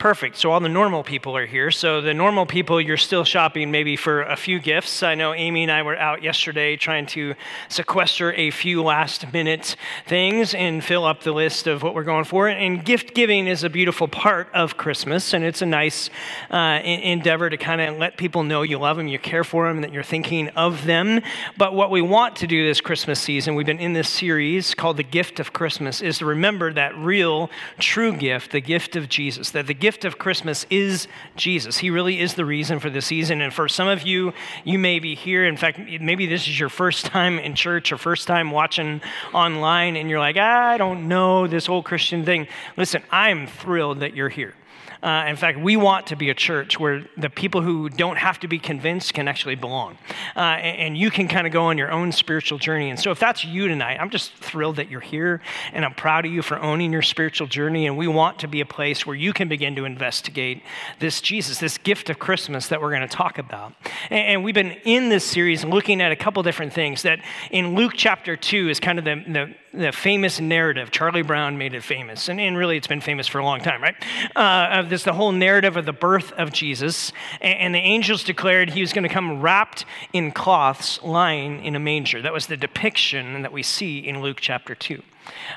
Perfect. 0.00 0.38
So 0.38 0.50
all 0.50 0.60
the 0.60 0.68
normal 0.70 1.02
people 1.04 1.36
are 1.36 1.44
here. 1.44 1.70
So 1.70 2.00
the 2.00 2.14
normal 2.14 2.46
people, 2.46 2.80
you're 2.80 2.96
still 2.96 3.22
shopping 3.22 3.70
maybe 3.70 3.96
for 3.96 4.22
a 4.22 4.34
few 4.34 4.58
gifts. 4.58 5.02
I 5.02 5.14
know 5.14 5.34
Amy 5.34 5.64
and 5.64 5.70
I 5.70 5.82
were 5.82 5.94
out 5.94 6.22
yesterday 6.22 6.78
trying 6.78 7.04
to 7.08 7.34
sequester 7.68 8.32
a 8.32 8.50
few 8.50 8.82
last 8.82 9.30
minute 9.30 9.76
things 10.06 10.54
and 10.54 10.82
fill 10.82 11.04
up 11.04 11.22
the 11.22 11.32
list 11.32 11.66
of 11.66 11.82
what 11.82 11.94
we're 11.94 12.04
going 12.04 12.24
for. 12.24 12.48
And 12.48 12.82
gift 12.82 13.12
giving 13.12 13.46
is 13.46 13.62
a 13.62 13.68
beautiful 13.68 14.08
part 14.08 14.48
of 14.54 14.78
Christmas, 14.78 15.34
and 15.34 15.44
it's 15.44 15.60
a 15.60 15.66
nice 15.66 16.08
uh, 16.50 16.80
endeavor 16.82 17.50
to 17.50 17.58
kind 17.58 17.82
of 17.82 17.98
let 17.98 18.16
people 18.16 18.42
know 18.42 18.62
you 18.62 18.78
love 18.78 18.96
them, 18.96 19.06
you 19.06 19.18
care 19.18 19.44
for 19.44 19.68
them, 19.68 19.82
that 19.82 19.92
you're 19.92 20.02
thinking 20.02 20.48
of 20.50 20.86
them. 20.86 21.20
But 21.58 21.74
what 21.74 21.90
we 21.90 22.00
want 22.00 22.36
to 22.36 22.46
do 22.46 22.66
this 22.66 22.80
Christmas 22.80 23.20
season, 23.20 23.54
we've 23.54 23.66
been 23.66 23.78
in 23.78 23.92
this 23.92 24.08
series 24.08 24.74
called 24.74 24.96
The 24.96 25.02
Gift 25.02 25.40
of 25.40 25.52
Christmas, 25.52 26.00
is 26.00 26.16
to 26.18 26.24
remember 26.24 26.72
that 26.72 26.96
real, 26.96 27.50
true 27.78 28.16
gift, 28.16 28.52
the 28.52 28.62
gift 28.62 28.96
of 28.96 29.06
Jesus. 29.06 29.50
That 29.50 29.66
the 29.66 29.74
gift 29.74 29.89
gift 29.90 30.04
of 30.04 30.18
Christmas 30.18 30.66
is 30.70 31.08
Jesus. 31.34 31.78
He 31.78 31.90
really 31.90 32.20
is 32.20 32.34
the 32.34 32.44
reason 32.44 32.78
for 32.78 32.90
the 32.90 33.02
season. 33.02 33.40
And 33.40 33.52
for 33.52 33.68
some 33.68 33.88
of 33.88 34.02
you, 34.02 34.32
you 34.62 34.78
may 34.78 35.00
be 35.00 35.16
here. 35.16 35.44
In 35.44 35.56
fact, 35.56 35.80
maybe 36.00 36.26
this 36.26 36.46
is 36.46 36.60
your 36.60 36.68
first 36.68 37.06
time 37.06 37.40
in 37.40 37.56
church 37.56 37.90
or 37.90 37.98
first 37.98 38.28
time 38.28 38.52
watching 38.52 39.00
online, 39.34 39.96
and 39.96 40.08
you're 40.08 40.20
like, 40.20 40.36
I 40.36 40.76
don't 40.76 41.08
know 41.08 41.48
this 41.48 41.66
whole 41.66 41.82
Christian 41.82 42.24
thing. 42.24 42.46
Listen, 42.76 43.02
I'm 43.10 43.48
thrilled 43.48 43.98
that 43.98 44.14
you're 44.14 44.28
here. 44.28 44.54
Uh, 45.02 45.24
in 45.28 45.36
fact, 45.36 45.58
we 45.58 45.76
want 45.76 46.06
to 46.08 46.16
be 46.16 46.30
a 46.30 46.34
church 46.34 46.78
where 46.78 47.04
the 47.16 47.30
people 47.30 47.62
who 47.62 47.88
don't 47.88 48.16
have 48.16 48.38
to 48.40 48.48
be 48.48 48.58
convinced 48.58 49.14
can 49.14 49.28
actually 49.28 49.54
belong. 49.54 49.96
Uh, 50.36 50.40
and, 50.40 50.78
and, 50.78 50.98
you 50.98 51.10
can 51.10 51.28
kind 51.28 51.46
of 51.46 51.52
go 51.52 51.64
on 51.64 51.78
your 51.78 51.90
own 51.90 52.12
spiritual 52.12 52.58
journey. 52.58 52.90
And 52.90 52.98
so, 52.98 53.10
if 53.10 53.18
that's 53.18 53.44
you 53.44 53.68
tonight, 53.68 53.98
I'm 53.98 54.10
just 54.10 54.34
thrilled 54.34 54.76
that 54.76 54.90
you're 54.90 55.00
here. 55.00 55.40
And 55.72 55.84
I'm 55.84 55.94
proud 55.94 56.26
of 56.26 56.32
you 56.32 56.42
for 56.42 56.60
owning 56.60 56.92
your 56.92 57.02
spiritual 57.02 57.46
journey. 57.46 57.86
And 57.86 57.96
we 57.96 58.08
want 58.08 58.40
to 58.40 58.48
be 58.48 58.60
a 58.60 58.66
place 58.66 59.06
where 59.06 59.16
you 59.16 59.32
can 59.32 59.48
begin 59.48 59.74
to 59.76 59.84
investigate 59.84 60.62
this 60.98 61.20
Jesus, 61.20 61.58
this 61.58 61.78
gift 61.78 62.10
of 62.10 62.18
Christmas 62.18 62.68
that 62.68 62.80
we're 62.80 62.90
going 62.90 63.00
to 63.00 63.08
talk 63.08 63.38
about. 63.38 63.72
And, 64.10 64.26
and 64.26 64.44
we've 64.44 64.54
been 64.54 64.72
in 64.84 65.08
this 65.08 65.24
series 65.24 65.64
looking 65.64 66.02
at 66.02 66.12
a 66.12 66.16
couple 66.16 66.42
different 66.42 66.72
things 66.72 67.02
that 67.02 67.20
in 67.50 67.74
Luke 67.74 67.92
chapter 67.96 68.36
2 68.36 68.68
is 68.68 68.80
kind 68.80 68.98
of 68.98 69.04
the, 69.04 69.24
the 69.26 69.54
the 69.72 69.92
famous 69.92 70.40
narrative. 70.40 70.90
Charlie 70.90 71.22
Brown 71.22 71.56
made 71.56 71.74
it 71.74 71.82
famous, 71.82 72.28
and, 72.28 72.40
and 72.40 72.56
really 72.56 72.76
it's 72.76 72.86
been 72.86 73.00
famous 73.00 73.28
for 73.28 73.38
a 73.38 73.44
long 73.44 73.60
time, 73.60 73.82
right? 73.82 73.94
Uh, 74.34 74.82
this 74.82 75.04
the 75.04 75.12
whole 75.12 75.32
narrative 75.32 75.76
of 75.76 75.86
the 75.86 75.92
birth 75.92 76.32
of 76.32 76.52
Jesus, 76.52 77.12
and, 77.40 77.58
and 77.58 77.74
the 77.74 77.78
angels 77.78 78.24
declared 78.24 78.70
he 78.70 78.80
was 78.80 78.92
going 78.92 79.04
to 79.04 79.08
come 79.08 79.40
wrapped 79.40 79.84
in 80.12 80.32
cloths, 80.32 81.00
lying 81.02 81.64
in 81.64 81.76
a 81.76 81.80
manger. 81.80 82.20
That 82.20 82.32
was 82.32 82.46
the 82.46 82.56
depiction 82.56 83.42
that 83.42 83.52
we 83.52 83.62
see 83.62 83.98
in 83.98 84.20
Luke 84.20 84.38
chapter 84.40 84.74
two. 84.74 85.02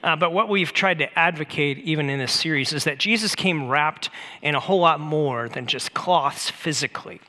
Uh, 0.04 0.16
but 0.16 0.34
what 0.34 0.50
we've 0.50 0.74
tried 0.74 1.00
to 1.00 1.20
advocate, 1.20 1.78
even 1.80 2.10
in 2.10 2.20
this 2.20 2.32
series, 2.32 2.74
is 2.74 2.84
that 2.84 2.98
Jesus 2.98 3.36
came 3.36 3.70
wrapped 3.70 4.10
in 4.42 4.56
a 4.56 4.60
whole 4.60 4.80
lot 4.80 5.00
more 5.00 5.50
than 5.50 5.66
just 5.66 5.94
cloths 5.94 6.50
physically. 6.50 7.22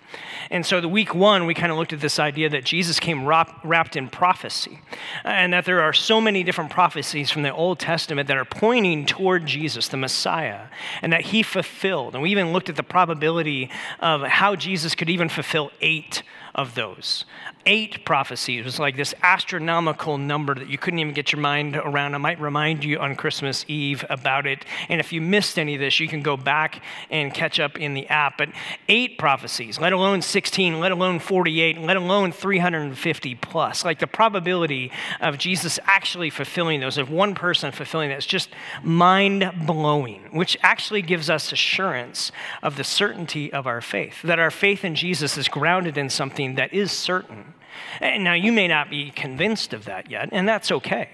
And 0.51 0.65
so, 0.65 0.81
the 0.81 0.89
week 0.89 1.15
one, 1.15 1.47
we 1.47 1.55
kind 1.55 1.73
of 1.73 1.79
looked 1.79 1.93
at 1.93 2.01
this 2.01 2.19
idea 2.19 2.49
that 2.51 2.65
Jesus 2.65 3.01
came 3.01 3.25
wrapped 3.27 3.97
in 3.97 4.09
prophecy, 4.09 4.81
and 5.25 5.53
that 5.53 5.65
there 5.65 5.81
are 5.81 5.93
so 5.93 6.21
many 6.21 6.43
different 6.43 6.71
prophecies 6.71 7.31
from 7.31 7.43
the 7.43 7.53
Old 7.53 7.79
Testament 7.79 8.29
that 8.29 8.37
are 8.37 8.45
pointing 8.45 9.07
toward 9.07 9.47
Jesus, 9.47 9.89
the 9.89 9.97
Messiah, 9.97 10.67
and 11.03 11.13
that 11.13 11.23
he 11.23 11.43
fulfilled. 11.43 12.15
And 12.15 12.23
we 12.23 12.31
even 12.31 12.53
looked 12.53 12.69
at 12.69 12.77
the 12.77 12.83
probability 12.83 13.71
of 14.01 14.23
how 14.23 14.55
Jesus 14.55 14.95
could 14.95 15.11
even 15.11 15.29
fulfill 15.29 15.71
eight 15.81 16.23
of 16.55 16.75
those. 16.75 17.25
Eight 17.67 18.05
prophecies. 18.05 18.61
It 18.61 18.65
was 18.67 18.79
like 18.79 18.95
this 18.95 19.15
astronomical 19.23 20.19
number 20.19 20.55
that 20.55 20.69
you 20.69 20.77
couldn't 20.77 20.99
even 20.99 21.15
get 21.15 21.33
your 21.33 21.41
mind 21.41 21.77
around. 21.77 22.15
I 22.15 22.19
might 22.19 22.39
remind 22.39 22.85
you 22.85 22.99
on 22.99 23.17
Christmas 23.17 23.65
Eve 23.69 24.05
about 24.11 24.47
it. 24.47 24.67
And 24.91 25.01
if 25.01 25.15
you 25.15 25.23
missed 25.23 25.59
any 25.59 25.75
of 25.75 25.81
this, 25.81 25.99
you 25.99 26.07
can 26.07 26.21
go 26.21 26.37
back 26.37 26.83
and 27.11 27.33
catch 27.33 27.59
up 27.59 27.79
in 27.79 27.95
the 27.95 28.07
app. 28.09 28.37
But 28.37 28.51
eight 28.87 29.17
prophecies, 29.17 29.81
let 29.81 29.95
alone 29.95 30.21
16, 30.21 30.79
let 30.79 30.93
alone 30.93 31.19
48, 31.19 31.79
let 31.79 31.97
alone 31.97 32.33
350 32.33 33.35
plus. 33.37 33.83
Like 33.83 33.99
the 33.99 34.07
probability 34.07 34.93
of 35.23 35.39
Jesus 35.39 35.79
actually 35.85 36.29
fulfilling 36.29 36.81
those, 36.81 36.99
of 36.99 37.09
one 37.11 37.35
person 37.35 37.73
fulfilling 37.73 38.11
that, 38.11 38.19
is 38.19 38.27
just 38.27 38.51
mind 38.83 39.51
blowing, 39.67 40.21
which 40.33 40.59
actually 40.63 41.01
gives 41.01 41.31
us 41.31 41.51
assurance 41.51 42.31
of 42.63 42.77
the 42.77 42.85
certainty 42.85 43.51
of 43.51 43.67
our 43.67 43.81
faith, 43.81 44.21
that 44.21 44.39
our 44.39 44.51
faith 44.51 44.85
in 44.85 44.95
Jesus 44.95 45.39
is 45.39 45.49
grounded 45.49 45.97
in 45.97 46.11
something 46.11 46.57
that 46.57 46.75
is 46.75 46.93
certain. 46.93 47.54
Now, 48.01 48.35
you 48.35 48.53
may 48.53 48.69
not 48.69 48.91
be 48.91 49.11
convinced 49.11 49.73
of 49.73 49.85
that 49.85 50.11
yet, 50.11 50.29
and 50.33 50.49
that's 50.49 50.73
okay. 50.73 51.09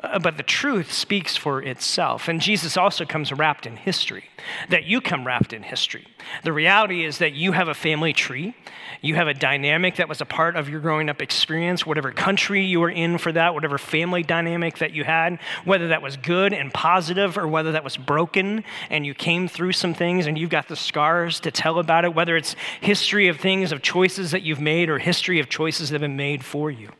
Uh, 0.00 0.18
but 0.18 0.36
the 0.36 0.42
truth 0.42 0.92
speaks 0.92 1.36
for 1.36 1.62
itself. 1.62 2.28
And 2.28 2.40
Jesus 2.40 2.76
also 2.76 3.06
comes 3.06 3.32
wrapped 3.32 3.66
in 3.66 3.76
history, 3.76 4.24
that 4.68 4.84
you 4.84 5.00
come 5.00 5.26
wrapped 5.26 5.54
in 5.54 5.62
history. 5.62 6.06
The 6.44 6.52
reality 6.52 7.04
is 7.04 7.18
that 7.18 7.32
you 7.32 7.52
have 7.52 7.68
a 7.68 7.74
family 7.74 8.12
tree. 8.12 8.54
You 9.00 9.14
have 9.14 9.28
a 9.28 9.34
dynamic 9.34 9.96
that 9.96 10.08
was 10.08 10.20
a 10.20 10.26
part 10.26 10.56
of 10.56 10.68
your 10.68 10.80
growing 10.80 11.08
up 11.08 11.22
experience, 11.22 11.86
whatever 11.86 12.12
country 12.12 12.64
you 12.64 12.80
were 12.80 12.90
in 12.90 13.16
for 13.16 13.32
that, 13.32 13.54
whatever 13.54 13.78
family 13.78 14.22
dynamic 14.22 14.78
that 14.78 14.92
you 14.92 15.04
had, 15.04 15.38
whether 15.64 15.88
that 15.88 16.02
was 16.02 16.16
good 16.18 16.52
and 16.52 16.72
positive 16.74 17.38
or 17.38 17.46
whether 17.48 17.72
that 17.72 17.84
was 17.84 17.96
broken 17.96 18.64
and 18.90 19.06
you 19.06 19.14
came 19.14 19.48
through 19.48 19.72
some 19.72 19.94
things 19.94 20.26
and 20.26 20.36
you've 20.36 20.50
got 20.50 20.68
the 20.68 20.76
scars 20.76 21.40
to 21.40 21.50
tell 21.50 21.78
about 21.78 22.04
it, 22.04 22.14
whether 22.14 22.36
it's 22.36 22.54
history 22.80 23.28
of 23.28 23.38
things, 23.38 23.72
of 23.72 23.80
choices 23.80 24.32
that 24.32 24.42
you've 24.42 24.60
made 24.60 24.90
or 24.90 24.98
history 24.98 25.40
of 25.40 25.48
choices 25.48 25.88
that 25.88 25.94
have 25.94 26.02
been 26.02 26.16
made 26.16 26.44
for 26.44 26.70
you 26.70 26.90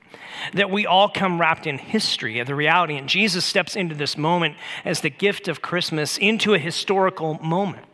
that 0.54 0.70
we 0.70 0.86
all 0.86 1.08
come 1.08 1.40
wrapped 1.40 1.66
in 1.66 1.78
history 1.78 2.38
of 2.38 2.46
the 2.46 2.54
reality. 2.54 2.96
And 2.96 3.08
Jesus 3.08 3.44
steps 3.44 3.76
into 3.76 3.94
this 3.94 4.16
moment 4.16 4.56
as 4.84 5.00
the 5.00 5.10
gift 5.10 5.48
of 5.48 5.62
Christmas 5.62 6.18
into 6.18 6.54
a 6.54 6.58
historical 6.58 7.34
moment. 7.42 7.84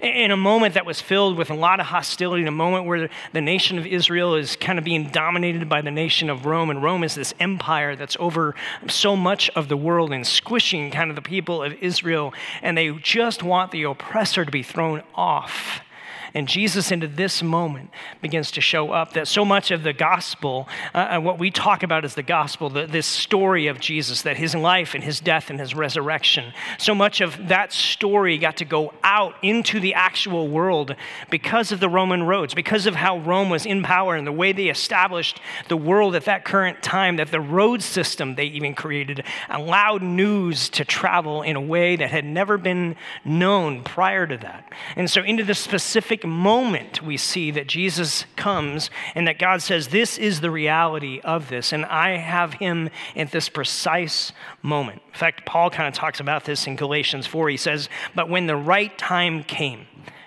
In 0.00 0.30
a 0.30 0.36
moment 0.36 0.74
that 0.74 0.86
was 0.86 1.02
filled 1.02 1.36
with 1.36 1.50
a 1.50 1.54
lot 1.54 1.78
of 1.78 1.86
hostility, 1.86 2.40
in 2.40 2.48
a 2.48 2.52
moment 2.52 2.86
where 2.86 3.10
the 3.34 3.40
nation 3.40 3.76
of 3.76 3.84
Israel 3.84 4.34
is 4.34 4.56
kind 4.56 4.78
of 4.78 4.84
being 4.84 5.10
dominated 5.10 5.68
by 5.68 5.82
the 5.82 5.90
nation 5.90 6.30
of 6.30 6.46
Rome, 6.46 6.70
and 6.70 6.82
Rome 6.82 7.04
is 7.04 7.14
this 7.16 7.34
empire 7.38 7.96
that's 7.96 8.16
over 8.18 8.54
so 8.88 9.14
much 9.14 9.50
of 9.50 9.68
the 9.68 9.76
world 9.76 10.10
and 10.10 10.26
squishing 10.26 10.90
kind 10.90 11.10
of 11.10 11.16
the 11.16 11.22
people 11.22 11.62
of 11.62 11.74
Israel, 11.82 12.32
and 12.62 12.78
they 12.78 12.90
just 12.92 13.42
want 13.42 13.72
the 13.72 13.82
oppressor 13.82 14.46
to 14.46 14.50
be 14.50 14.62
thrown 14.62 15.02
off. 15.14 15.82
And 16.34 16.46
Jesus, 16.46 16.90
into 16.92 17.08
this 17.08 17.42
moment, 17.42 17.90
begins 18.20 18.50
to 18.52 18.60
show 18.60 18.92
up 18.92 19.14
that 19.14 19.28
so 19.28 19.44
much 19.44 19.70
of 19.70 19.82
the 19.82 19.92
gospel, 19.92 20.68
uh, 20.94 21.18
what 21.18 21.38
we 21.38 21.50
talk 21.50 21.82
about 21.82 22.04
is 22.04 22.14
the 22.14 22.22
gospel, 22.22 22.70
the, 22.70 22.86
this 22.86 23.06
story 23.06 23.66
of 23.66 23.80
Jesus, 23.80 24.22
that 24.22 24.36
his 24.36 24.54
life 24.54 24.94
and 24.94 25.02
his 25.02 25.20
death 25.20 25.50
and 25.50 25.58
his 25.58 25.74
resurrection, 25.74 26.52
so 26.78 26.94
much 26.94 27.20
of 27.20 27.48
that 27.48 27.72
story 27.72 28.38
got 28.38 28.58
to 28.58 28.64
go 28.64 28.92
out 29.02 29.34
into 29.42 29.80
the 29.80 29.94
actual 29.94 30.48
world 30.48 30.94
because 31.30 31.72
of 31.72 31.80
the 31.80 31.88
Roman 31.88 32.22
roads, 32.22 32.54
because 32.54 32.86
of 32.86 32.94
how 32.94 33.18
Rome 33.18 33.50
was 33.50 33.66
in 33.66 33.82
power 33.82 34.14
and 34.14 34.26
the 34.26 34.32
way 34.32 34.52
they 34.52 34.68
established 34.68 35.40
the 35.68 35.76
world 35.76 36.14
at 36.14 36.24
that 36.26 36.44
current 36.44 36.82
time, 36.82 37.16
that 37.16 37.30
the 37.30 37.40
road 37.40 37.82
system 37.82 38.34
they 38.34 38.46
even 38.46 38.74
created 38.74 39.24
allowed 39.48 40.02
news 40.02 40.68
to 40.70 40.84
travel 40.84 41.42
in 41.42 41.56
a 41.56 41.60
way 41.60 41.96
that 41.96 42.10
had 42.10 42.24
never 42.24 42.56
been 42.58 42.96
known 43.24 43.82
prior 43.82 44.26
to 44.26 44.36
that. 44.36 44.72
And 44.96 45.10
so, 45.10 45.22
into 45.22 45.44
the 45.44 45.54
specific 45.54 46.19
moment 46.24 47.02
we 47.02 47.16
see 47.16 47.50
that 47.50 47.66
Jesus 47.66 48.24
comes 48.36 48.90
and 49.14 49.26
that 49.26 49.38
God 49.38 49.62
says, 49.62 49.88
This 49.88 50.18
is 50.18 50.40
the 50.40 50.50
reality 50.50 51.20
of 51.20 51.48
this, 51.48 51.72
and 51.72 51.84
I 51.86 52.16
have 52.16 52.54
him 52.54 52.90
at 53.16 53.32
this 53.32 53.48
precise 53.48 54.32
moment. 54.62 55.02
In 55.08 55.18
fact, 55.18 55.46
Paul 55.46 55.70
kind 55.70 55.88
of 55.88 55.94
talks 55.94 56.20
about 56.20 56.44
this 56.44 56.66
in 56.66 56.76
Galatians 56.76 57.26
4. 57.26 57.48
He 57.48 57.56
says, 57.56 57.88
But 58.14 58.28
when 58.28 58.46
the 58.46 58.56
right 58.56 58.96
time 58.96 59.44
came, 59.44 59.86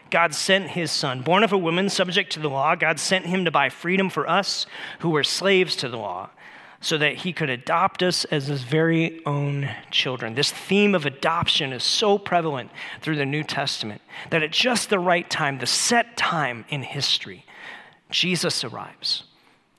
God 0.09 0.35
sent 0.35 0.69
his 0.69 0.91
son, 0.91 1.21
born 1.21 1.43
of 1.43 1.53
a 1.53 1.57
woman, 1.57 1.89
subject 1.89 2.33
to 2.33 2.39
the 2.39 2.49
law. 2.49 2.75
God 2.75 2.99
sent 2.99 3.25
him 3.25 3.45
to 3.45 3.51
buy 3.51 3.69
freedom 3.69 4.09
for 4.09 4.29
us 4.29 4.67
who 4.99 5.09
were 5.09 5.23
slaves 5.23 5.75
to 5.77 5.89
the 5.89 5.97
law 5.97 6.29
so 6.83 6.97
that 6.97 7.15
he 7.15 7.31
could 7.31 7.49
adopt 7.49 8.03
us 8.03 8.25
as 8.25 8.47
his 8.47 8.63
very 8.63 9.25
own 9.25 9.69
children. 9.89 10.35
This 10.35 10.51
theme 10.51 10.93
of 10.93 11.05
adoption 11.05 11.71
is 11.71 11.83
so 11.83 12.17
prevalent 12.17 12.71
through 13.01 13.15
the 13.15 13.25
New 13.25 13.43
Testament 13.43 14.01
that 14.29 14.43
at 14.43 14.51
just 14.51 14.89
the 14.89 14.99
right 14.99 15.27
time, 15.29 15.59
the 15.59 15.65
set 15.65 16.17
time 16.17 16.65
in 16.67 16.83
history, 16.83 17.45
Jesus 18.09 18.65
arrives. 18.65 19.23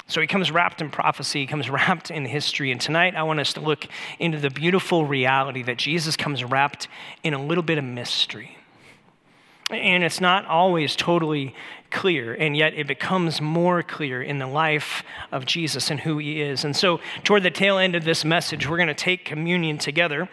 So 0.06 0.22
he 0.22 0.26
comes 0.26 0.50
wrapped 0.50 0.80
in 0.80 0.90
prophecy, 0.90 1.40
he 1.40 1.46
comes 1.46 1.68
wrapped 1.70 2.10
in 2.10 2.24
history. 2.24 2.72
And 2.72 2.80
tonight 2.80 3.14
I 3.14 3.22
want 3.22 3.38
us 3.38 3.52
to 3.52 3.60
look 3.60 3.86
into 4.18 4.38
the 4.38 4.50
beautiful 4.50 5.04
reality 5.04 5.62
that 5.62 5.76
Jesus 5.76 6.16
comes 6.16 6.42
wrapped 6.42 6.88
in 7.22 7.34
a 7.34 7.44
little 7.44 7.62
bit 7.62 7.76
of 7.76 7.84
mystery. 7.84 8.56
And 9.70 10.04
it's 10.04 10.20
not 10.20 10.44
always 10.46 10.94
totally 10.94 11.54
clear, 11.90 12.34
and 12.34 12.56
yet 12.56 12.74
it 12.74 12.86
becomes 12.86 13.40
more 13.40 13.82
clear 13.82 14.22
in 14.22 14.38
the 14.38 14.46
life 14.46 15.02
of 15.32 15.46
Jesus 15.46 15.90
and 15.90 16.00
who 16.00 16.18
he 16.18 16.42
is. 16.42 16.64
And 16.64 16.76
so, 16.76 17.00
toward 17.22 17.44
the 17.44 17.50
tail 17.50 17.78
end 17.78 17.94
of 17.94 18.04
this 18.04 18.24
message, 18.24 18.68
we're 18.68 18.76
going 18.76 18.88
to 18.88 18.94
take 18.94 19.24
communion 19.24 19.78
together. 19.78 20.28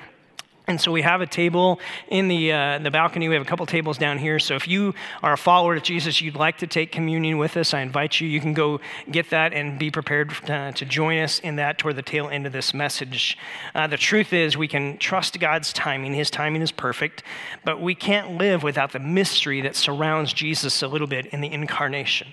And 0.71 0.79
so 0.79 0.89
we 0.89 1.01
have 1.01 1.19
a 1.19 1.27
table 1.27 1.81
in 2.07 2.29
the, 2.29 2.53
uh, 2.53 2.79
the 2.79 2.91
balcony. 2.91 3.27
We 3.27 3.35
have 3.35 3.43
a 3.43 3.45
couple 3.45 3.65
tables 3.65 3.97
down 3.97 4.17
here. 4.17 4.39
So 4.39 4.55
if 4.55 4.69
you 4.69 4.95
are 5.21 5.33
a 5.33 5.37
follower 5.37 5.75
of 5.75 5.83
Jesus, 5.83 6.21
you'd 6.21 6.35
like 6.35 6.59
to 6.59 6.67
take 6.67 6.93
communion 6.93 7.37
with 7.37 7.57
us, 7.57 7.73
I 7.73 7.81
invite 7.81 8.21
you. 8.21 8.29
You 8.29 8.39
can 8.39 8.53
go 8.53 8.79
get 9.11 9.31
that 9.31 9.51
and 9.51 9.77
be 9.77 9.91
prepared 9.91 10.31
uh, 10.49 10.71
to 10.71 10.85
join 10.85 11.19
us 11.19 11.39
in 11.39 11.57
that 11.57 11.77
toward 11.77 11.97
the 11.97 12.01
tail 12.01 12.29
end 12.29 12.47
of 12.47 12.53
this 12.53 12.73
message. 12.73 13.37
Uh, 13.75 13.87
the 13.87 13.97
truth 13.97 14.31
is, 14.31 14.55
we 14.55 14.69
can 14.69 14.97
trust 14.97 15.37
God's 15.41 15.73
timing. 15.73 16.13
His 16.13 16.31
timing 16.31 16.61
is 16.61 16.71
perfect, 16.71 17.21
but 17.65 17.81
we 17.81 17.93
can't 17.93 18.37
live 18.37 18.63
without 18.63 18.93
the 18.93 18.99
mystery 18.99 19.59
that 19.59 19.75
surrounds 19.75 20.31
Jesus 20.31 20.81
a 20.81 20.87
little 20.87 21.07
bit 21.07 21.25
in 21.27 21.41
the 21.41 21.51
incarnation. 21.51 22.29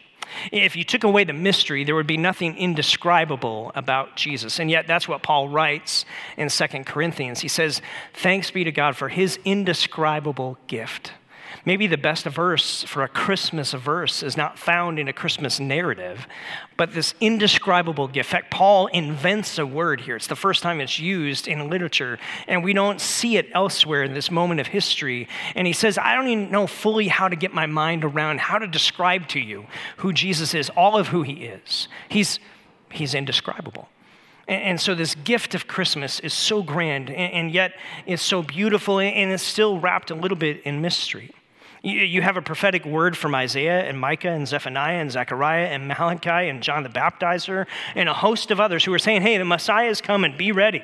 If 0.53 0.77
you 0.77 0.85
took 0.85 1.05
away 1.05 1.25
the 1.25 1.33
mystery, 1.33 1.85
there 1.85 1.95
would 1.95 2.07
be 2.07 2.17
nothing 2.17 2.57
indescribable 2.57 3.73
about 3.75 4.17
Jesus. 4.17 4.59
And 4.59 4.71
yet, 4.71 4.87
that's 4.87 5.09
what 5.09 5.23
Paul 5.23 5.49
writes 5.49 6.05
in 6.37 6.49
2 6.49 6.67
Corinthians. 6.85 7.41
He 7.41 7.49
says, 7.49 7.81
Thanks 8.14 8.51
be 8.51 8.64
to 8.64 8.73
God 8.73 8.97
for 8.97 9.09
his 9.09 9.38
indescribable 9.45 10.59
gift. 10.67 11.12
Maybe 11.65 11.87
the 11.87 11.97
best 11.97 12.25
verse 12.25 12.83
for 12.85 13.03
a 13.03 13.09
Christmas 13.09 13.73
verse 13.73 14.23
is 14.23 14.37
not 14.37 14.59
found 14.59 14.99
in 14.99 15.09
a 15.09 15.13
Christmas 15.13 15.61
narrative, 15.61 16.27
but 16.77 16.93
this 16.93 17.15
indescribable 17.21 18.09
gift. 18.09 18.29
In 18.29 18.31
fact, 18.31 18.51
Paul 18.51 18.87
invents 18.89 19.59
a 19.59 19.67
word 19.67 20.01
here. 20.01 20.17
It's 20.17 20.27
the 20.27 20.37
first 20.37 20.63
time 20.63 20.81
it's 20.81 20.99
used 20.99 21.49
in 21.49 21.69
literature, 21.69 22.19
and 22.47 22.63
we 22.63 22.73
don't 22.73 23.01
see 23.01 23.37
it 23.37 23.49
elsewhere 23.53 24.03
in 24.03 24.15
this 24.15 24.31
moment 24.31 24.61
of 24.61 24.69
history. 24.69 25.29
And 25.55 25.67
he 25.67 25.73
says, 25.73 25.99
I 25.99 26.15
don't 26.15 26.29
even 26.29 26.51
know 26.51 26.67
fully 26.67 27.09
how 27.09 27.29
to 27.29 27.37
get 27.37 27.53
my 27.53 27.67
mind 27.67 28.05
around 28.05 28.41
how 28.41 28.59
to 28.59 28.67
describe 28.67 29.29
to 29.29 29.41
you 29.41 29.67
who 29.99 30.13
Jesus 30.13 30.55
is, 30.55 30.71
all 30.71 30.97
of 30.97 31.09
who 31.09 31.23
he 31.23 31.45
is. 31.45 31.89
He's, 32.09 32.39
he's 32.91 33.15
indescribable. 33.15 33.89
And, 34.49 34.81
so, 34.81 34.95
this 34.95 35.15
gift 35.15 35.55
of 35.55 35.67
Christmas 35.67 36.21
is 36.21 36.33
so 36.33 36.63
grand, 36.63 37.11
and, 37.11 37.53
yet 37.53 37.75
it's 38.07 38.23
so 38.23 38.43
beautiful, 38.43 38.99
and 38.99 39.31
it's 39.31 39.43
still 39.43 39.79
wrapped 39.79 40.11
a 40.11 40.15
little 40.15 40.39
bit 40.39 40.63
in 40.63 40.81
mystery. 40.81 41.35
You 41.83 42.23
have 42.23 42.37
a 42.37 42.43
prophetic 42.43 42.85
word 42.85 43.17
from 43.17 43.35
Isaiah 43.35 43.85
and 43.85 43.99
Micah 43.99 44.31
and 44.31 44.49
Zephaniah 44.49 45.01
and 45.01 45.11
Zechariah 45.11 45.67
and 45.67 45.87
Malachi 45.87 46.49
and 46.49 46.62
John 46.62 46.83
the 46.83 46.88
Baptizer 46.88 47.67
and 47.95 48.09
a 48.09 48.14
host 48.14 48.51
of 48.51 48.59
others 48.59 48.85
who 48.85 48.93
are 48.93 48.99
saying, 48.99 49.23
hey, 49.23 49.38
the 49.38 49.45
Messiah 49.45 49.88
is 49.88 50.01
coming, 50.01 50.37
be 50.37 50.51
ready. 50.53 50.83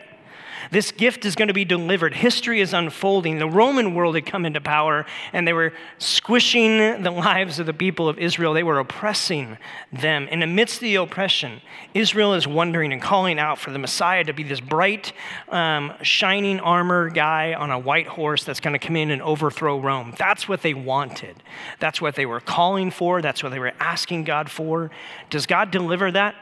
This 0.71 0.93
gift 0.93 1.25
is 1.25 1.35
going 1.35 1.49
to 1.49 1.55
be 1.55 1.65
delivered. 1.65 2.15
History 2.15 2.61
is 2.61 2.73
unfolding. 2.73 3.39
The 3.39 3.49
Roman 3.49 3.95
world 3.95 4.15
had 4.15 4.27
come 4.27 4.45
into 4.45 4.61
power 4.61 5.07
and 5.33 5.47
they 5.47 5.53
were 5.53 5.73
squishing 5.99 7.03
the 7.03 7.11
lives 7.11 7.59
of 7.59 7.67
the 7.67 7.75
people 7.75 8.09
of 8.09 8.19
Israel. 8.19 8.55
They 8.55 8.63
were 8.63 8.79
oppressing 8.79 9.59
them. 9.93 10.29
And 10.31 10.43
amidst 10.43 10.81
the 10.81 10.97
oppression, 10.97 11.61
Israel 11.93 12.35
is 12.35 12.47
wondering 12.47 12.93
and 12.93 13.01
calling 13.01 13.39
out 13.39 13.59
for 13.59 13.71
the 13.71 13.79
Messiah 13.79 14.25
to 14.25 14.33
be 14.33 14.43
this 14.43 14.61
bright, 14.61 15.13
um, 15.49 15.93
shining 16.03 16.61
armor 16.61 17.11
guy 17.11 17.55
on 17.55 17.71
a 17.71 17.79
white 17.79 18.07
horse 18.07 18.45
that's 18.45 18.61
going 18.61 18.73
to 18.73 18.79
come 18.79 18.97
in 18.97 19.11
and 19.11 19.23
overthrow 19.23 19.79
Rome. 19.79 20.15
That's 20.19 20.49
what 20.49 20.63
they 20.63 20.75
wanted. 20.75 21.43
That's 21.81 22.01
what 22.01 22.15
they 22.15 22.27
were 22.27 22.41
calling 22.41 22.91
for. 22.91 23.23
That's 23.23 23.43
what 23.43 23.51
they 23.51 23.59
were 23.59 23.73
asking 23.81 24.25
God 24.25 24.51
for. 24.51 24.91
Does 25.31 25.47
God 25.47 25.71
deliver 25.71 26.11
that? 26.13 26.35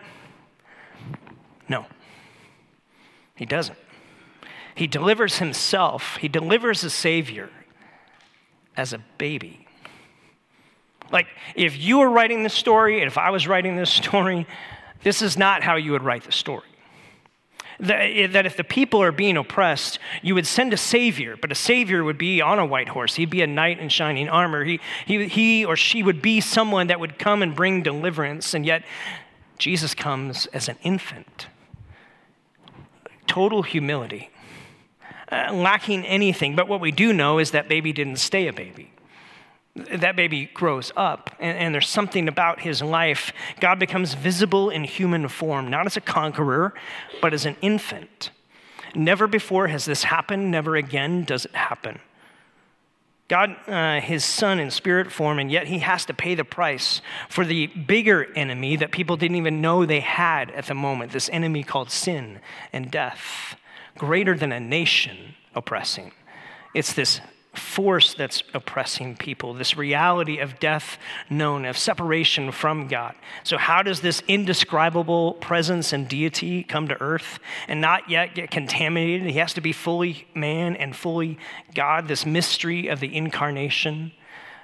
No, 1.69 1.87
He 3.35 3.47
doesn't. 3.47 3.79
He 4.75 4.87
delivers 4.87 5.39
himself, 5.39 6.17
he 6.17 6.29
delivers 6.29 6.83
a 6.85 6.91
Savior 6.91 7.51
as 8.77 8.93
a 8.93 8.99
baby. 9.19 9.67
Like, 11.11 11.27
if 11.55 11.77
you 11.77 11.99
were 11.99 12.09
writing 12.09 12.43
this 12.43 12.55
story, 12.55 13.03
if 13.03 13.19
I 13.19 13.31
was 13.31 13.47
writing 13.47 13.77
this 13.77 13.91
story, 13.91 14.47
this 15.03 15.21
is 15.21 15.37
not 15.37 15.63
how 15.63 15.77
you 15.77 15.93
would 15.93 16.03
write 16.03 16.25
the 16.25 16.33
story. 16.33 16.65
That, 17.81 18.47
if 18.47 18.57
the 18.57 18.65
people 18.65 19.03
are 19.03 19.13
being 19.13 19.37
oppressed, 19.37 19.99
you 20.23 20.35
would 20.37 20.47
send 20.47 20.73
a 20.73 20.77
savior, 20.77 21.37
but 21.37 21.51
a 21.51 21.55
savior 21.55 22.05
would 22.05 22.19
be 22.19 22.41
on 22.41 22.59
a 22.59 22.65
white 22.65 22.89
horse. 22.89 23.17
He'd 23.17 23.29
be 23.29 23.43
a 23.43 23.47
knight 23.47 23.81
in 23.81 23.89
shining 23.89 24.29
armor. 24.29 24.65
He, 24.65 24.81
he, 25.05 25.27
he 25.27 25.65
or 25.65 25.77
she 25.77 26.03
would 26.03 26.23
be 26.23 26.41
someone 26.41 26.87
that 26.87 27.01
would 27.01 27.19
come 27.19 27.43
and 27.43 27.55
bring 27.55 27.83
deliverance, 27.83 28.55
and 28.55 28.65
yet 28.65 28.85
Jesus 29.59 29.95
comes 29.95 30.47
as 30.47 30.69
an 30.69 30.77
infant. 30.83 31.49
Total 33.27 33.63
humility, 33.63 34.31
lacking 35.33 36.05
anything. 36.07 36.55
But 36.55 36.69
what 36.69 36.81
we 36.81 36.93
do 36.93 37.13
know 37.13 37.39
is 37.39 37.53
that 37.53 37.69
baby 37.69 37.93
didn't 37.93 38.17
stay 38.17 38.47
a 38.49 38.53
baby 38.53 38.93
that 39.75 40.17
baby 40.17 40.51
grows 40.53 40.93
up, 40.97 41.35
and, 41.41 41.57
and, 41.57 41.75
there's 41.75 41.89
something 41.89 42.29
about 42.29 42.61
his 42.61 42.83
life. 42.83 43.33
God 43.59 43.79
becomes 43.79 44.13
visible 44.13 44.69
in 44.69 44.85
human 44.85 45.29
form, 45.29 45.71
not 45.71 45.87
as 45.87 45.97
a 45.97 46.01
conqueror, 46.01 46.75
but 47.23 47.33
as 47.33 47.47
an 47.47 47.57
infant. 47.63 48.31
Never 48.95 49.27
before 49.27 49.69
has 49.69 49.87
this 49.87 50.05
happened, 50.05 50.51
never 50.51 50.77
again 50.77 51.25
does 51.25 51.47
it 51.47 51.55
happen. 51.55 52.01
God, 53.29 53.57
uh, 53.67 54.01
his 54.01 54.27
son 54.27 54.59
in 54.59 54.71
spirit 54.71 55.11
form, 55.11 55.39
and 55.39 55.51
yet 55.51 55.67
he 55.67 55.79
has 55.79 56.05
to 56.05 56.13
pay 56.13 56.35
the 56.35 56.45
price 56.45 57.01
for 57.31 57.47
the 57.47 57.69
bigger 57.69 58.31
enemy 58.35 58.77
that 58.77 58.93
people 58.93 59.17
didn't 59.17 59.39
even 59.39 59.63
know 59.63 59.87
they 59.87 60.01
had 60.01 60.51
at 60.51 60.67
the 60.67 60.75
moment 60.75 61.13
this 61.13 61.31
enemy 61.33 61.63
called 61.63 61.91
sin 61.91 62.41
and 62.75 62.91
death, 62.91 63.57
greater 63.97 64.37
than 64.37 64.53
a 64.53 64.61
nation 64.61 65.35
oppressing. 65.55 66.13
It's 66.75 66.93
this 66.93 67.21
force 67.55 68.15
that's 68.15 68.43
oppressing 68.55 69.15
people, 69.15 69.53
this 69.53 69.77
reality 69.77 70.39
of 70.39 70.59
death 70.59 70.97
known, 71.29 71.67
of 71.67 71.77
separation 71.77 72.51
from 72.51 72.89
God. 72.89 73.15
So, 73.45 73.59
how 73.59 73.83
does 73.83 74.01
this 74.01 74.23
indescribable 74.27 75.35
presence 75.35 75.93
and 75.93 76.09
deity 76.09 76.63
come 76.63 76.89
to 76.89 77.01
earth 77.01 77.39
and 77.69 77.81
not 77.81 78.09
yet 78.09 78.35
get 78.35 78.51
contaminated? 78.51 79.27
He 79.29 79.39
has 79.39 79.53
to 79.55 79.61
be 79.61 79.73
fully 79.73 80.27
man 80.35 80.77
and 80.77 80.97
fully 80.97 81.39
God, 81.75 82.09
this 82.09 82.25
mystery 82.25 82.89
of 82.89 83.01
the 83.01 83.15
incarnation. 83.15 84.13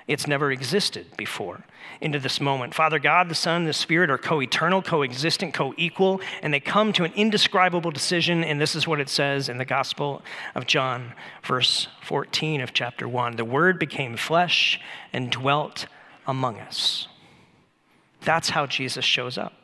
It's 0.07 0.27
never 0.27 0.51
existed 0.51 1.07
before 1.19 1.65
into 2.01 2.19
this 2.19 2.41
moment. 2.41 2.75
Father 2.75 2.99
God, 2.99 3.29
the 3.29 3.35
Son, 3.35 3.65
the 3.65 3.73
Spirit 3.73 4.11
are 4.11 4.19
co 4.19 4.41
eternal, 4.41 4.83
co 4.83 5.03
existent, 5.03 5.55
co 5.55 5.75
equal, 5.77 6.21
and 6.43 6.53
they 6.53 6.61
come 6.61 6.93
to 6.95 7.05
an 7.05 7.13
indescribable 7.15 7.91
decision. 7.91 8.45
And 8.45 8.61
this 8.61 8.75
is 8.75 8.87
what 8.87 9.01
it 9.01 9.09
says 9.09 9.49
in 9.49 9.59
the 9.59 9.65
Gospel 9.65 10.23
of 10.55 10.67
John, 10.67 11.13
verse 11.43 11.89
14 12.03 12.61
of 12.61 12.73
chapter 12.73 13.09
1. 13.09 13.37
The 13.37 13.45
Word 13.45 13.79
became 13.79 14.17
flesh 14.17 14.81
and 15.13 15.31
dwelt 15.31 15.87
among 16.27 16.59
us. 16.61 17.09
That's 18.21 18.51
how 18.51 18.67
Jesus 18.67 19.05
shows 19.05 19.39
up. 19.39 19.55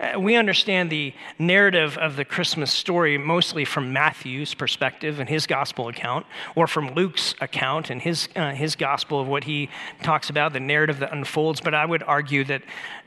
Uh, 0.00 0.18
we 0.20 0.36
understand 0.36 0.90
the 0.90 1.14
narrative 1.38 1.96
of 1.98 2.16
the 2.16 2.24
Christmas 2.24 2.72
story 2.72 3.18
mostly 3.18 3.64
from 3.64 3.92
Matthew's 3.92 4.54
perspective 4.54 5.20
and 5.20 5.28
his 5.28 5.46
gospel 5.46 5.88
account, 5.88 6.26
or 6.54 6.66
from 6.66 6.94
Luke's 6.94 7.34
account 7.40 7.90
and 7.90 8.00
his, 8.02 8.28
uh, 8.36 8.52
his 8.52 8.76
gospel 8.76 9.20
of 9.20 9.28
what 9.28 9.44
he 9.44 9.68
talks 10.02 10.30
about, 10.30 10.52
the 10.52 10.60
narrative 10.60 10.98
that 11.00 11.12
unfolds. 11.12 11.60
But 11.60 11.74
I 11.74 11.84
would 11.84 12.02
argue 12.02 12.44
that 12.44 12.62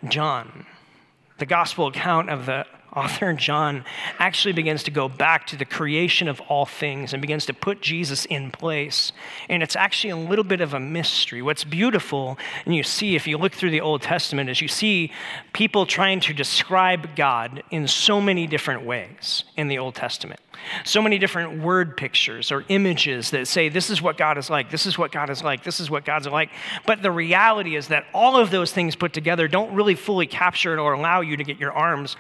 John, 0.07 0.65
the 1.37 1.45
gospel 1.45 1.87
account 1.87 2.29
of 2.29 2.45
the 2.45 2.65
author 2.93 3.33
John 3.33 3.85
actually 4.19 4.53
begins 4.53 4.83
to 4.83 4.91
go 4.91 5.07
back 5.07 5.47
to 5.47 5.55
the 5.55 5.65
creation 5.65 6.27
of 6.27 6.41
all 6.41 6.65
things 6.65 7.13
and 7.13 7.21
begins 7.21 7.45
to 7.45 7.53
put 7.53 7.81
Jesus 7.81 8.25
in 8.25 8.51
place. 8.51 9.11
And 9.49 9.63
it's 9.63 9.75
actually 9.75 10.11
a 10.11 10.17
little 10.17 10.43
bit 10.43 10.61
of 10.61 10.73
a 10.73 10.79
mystery. 10.79 11.41
What's 11.41 11.63
beautiful, 11.63 12.37
and 12.65 12.75
you 12.75 12.83
see 12.83 13.15
if 13.15 13.27
you 13.27 13.37
look 13.37 13.53
through 13.53 13.71
the 13.71 13.81
Old 13.81 14.01
Testament, 14.01 14.49
is 14.49 14.61
you 14.61 14.67
see 14.67 15.11
people 15.53 15.85
trying 15.85 16.19
to 16.21 16.33
describe 16.33 17.15
God 17.15 17.63
in 17.71 17.87
so 17.87 18.19
many 18.19 18.47
different 18.47 18.85
ways 18.85 19.43
in 19.55 19.67
the 19.67 19.77
Old 19.77 19.95
Testament 19.95 20.39
so 20.83 21.01
many 21.01 21.17
different 21.17 21.61
word 21.61 21.97
pictures 21.97 22.51
or 22.51 22.63
images 22.69 23.31
that 23.31 23.47
say, 23.47 23.69
this 23.69 23.89
is 23.89 24.01
what 24.01 24.17
God 24.17 24.37
is 24.37 24.49
like, 24.49 24.69
this 24.69 24.85
is 24.85 24.97
what 24.97 25.11
God 25.11 25.29
is 25.29 25.43
like, 25.43 25.63
this 25.63 25.79
is 25.79 25.89
what 25.89 26.05
God's 26.05 26.27
like. 26.27 26.49
But 26.85 27.01
the 27.01 27.11
reality 27.11 27.75
is 27.75 27.87
that 27.87 28.05
all 28.13 28.37
of 28.37 28.51
those 28.51 28.71
things 28.71 28.95
put 28.95 29.13
together 29.13 29.47
don't 29.47 29.73
really 29.73 29.95
fully 29.95 30.27
capture 30.27 30.73
it 30.73 30.79
or 30.79 30.93
allow 30.93 31.21
you 31.21 31.37
to 31.37 31.43
get 31.43 31.59
your 31.59 31.71
arms 31.71 32.15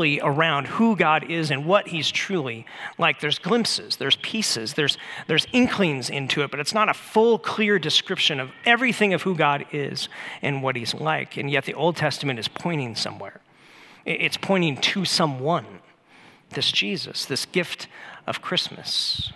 fully 0.00 0.18
around 0.22 0.66
who 0.66 0.96
God 0.96 1.30
is 1.30 1.50
and 1.50 1.66
what 1.66 1.88
He's 1.88 2.10
truly 2.10 2.64
like. 2.96 3.20
There's 3.20 3.38
glimpses, 3.38 3.96
there's 3.96 4.16
pieces, 4.16 4.72
there's, 4.72 4.96
there's 5.26 5.46
inklings 5.52 6.08
into 6.08 6.40
it, 6.40 6.50
but 6.50 6.58
it's 6.58 6.72
not 6.72 6.88
a 6.88 6.94
full, 6.94 7.38
clear 7.38 7.78
description 7.78 8.40
of 8.40 8.50
everything 8.64 9.12
of 9.12 9.20
who 9.20 9.34
God 9.34 9.66
is 9.72 10.08
and 10.40 10.62
what 10.62 10.74
He's 10.74 10.94
like. 10.94 11.36
And 11.36 11.50
yet 11.50 11.66
the 11.66 11.74
Old 11.74 11.96
Testament 11.96 12.38
is 12.38 12.48
pointing 12.48 12.94
somewhere, 12.96 13.42
it's 14.06 14.38
pointing 14.38 14.78
to 14.78 15.04
someone 15.04 15.66
this 16.48 16.72
Jesus, 16.72 17.26
this 17.26 17.44
gift 17.44 17.86
of 18.26 18.40
Christmas. 18.40 19.34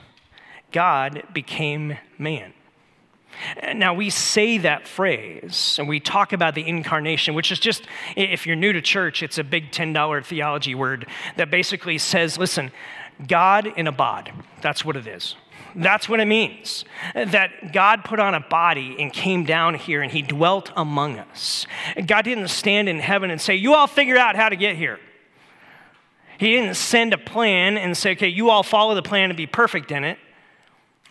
God 0.72 1.24
became 1.35 1.98
man. 2.16 2.55
Now, 3.75 3.94
we 3.94 4.11
say 4.11 4.59
that 4.59 4.87
phrase 4.87 5.77
and 5.79 5.88
we 5.88 6.01
talk 6.01 6.33
about 6.33 6.55
the 6.55 6.66
incarnation, 6.66 7.35
which 7.35 7.53
is 7.53 7.59
just, 7.59 7.87
if 8.16 8.47
you're 8.47 8.57
new 8.57 8.73
to 8.73 8.81
church, 8.81 9.23
it's 9.23 9.38
a 9.38 9.44
big 9.44 9.70
$10 9.70 10.25
theology 10.25 10.75
word 10.75 11.07
that 11.37 11.51
basically 11.51 11.99
says, 11.99 12.38
listen, 12.38 12.73
God 13.27 13.66
in 13.66 13.87
a 13.87 13.92
bod. 13.92 14.33
That's 14.61 14.85
what 14.85 14.97
it 14.97 15.07
is. 15.07 15.37
That's 15.77 16.09
what 16.09 16.20
it 16.20 16.27
means. 16.27 16.85
That 17.14 17.73
God 17.73 18.05
put 18.05 18.20
on 18.20 18.35
a 18.35 18.40
body 18.40 18.97
and 18.99 19.12
came 19.12 19.44
down 19.44 19.75
here 19.75 20.03
and 20.03 20.12
he 20.12 20.23
dwelt 20.23 20.70
among 20.77 21.18
us. 21.18 21.66
God 22.07 22.23
didn't 22.23 22.49
stand 22.49 22.88
in 22.88 23.01
heaven 23.01 23.31
and 23.31 23.40
say, 23.40 23.57
You 23.57 23.75
all 23.75 23.88
figure 23.88 24.16
out 24.16 24.37
how 24.37 24.49
to 24.49 24.57
get 24.57 24.77
here. 24.77 25.01
He 26.38 26.51
didn't 26.51 26.77
send 26.77 27.12
a 27.12 27.18
plan 27.18 27.77
and 27.77 27.97
say, 27.97 28.12
okay, 28.12 28.29
you 28.29 28.51
all 28.51 28.62
follow 28.62 28.94
the 28.94 29.03
plan 29.03 29.31
and 29.31 29.37
be 29.37 29.47
perfect 29.47 29.92
in 29.92 30.05
it. 30.05 30.18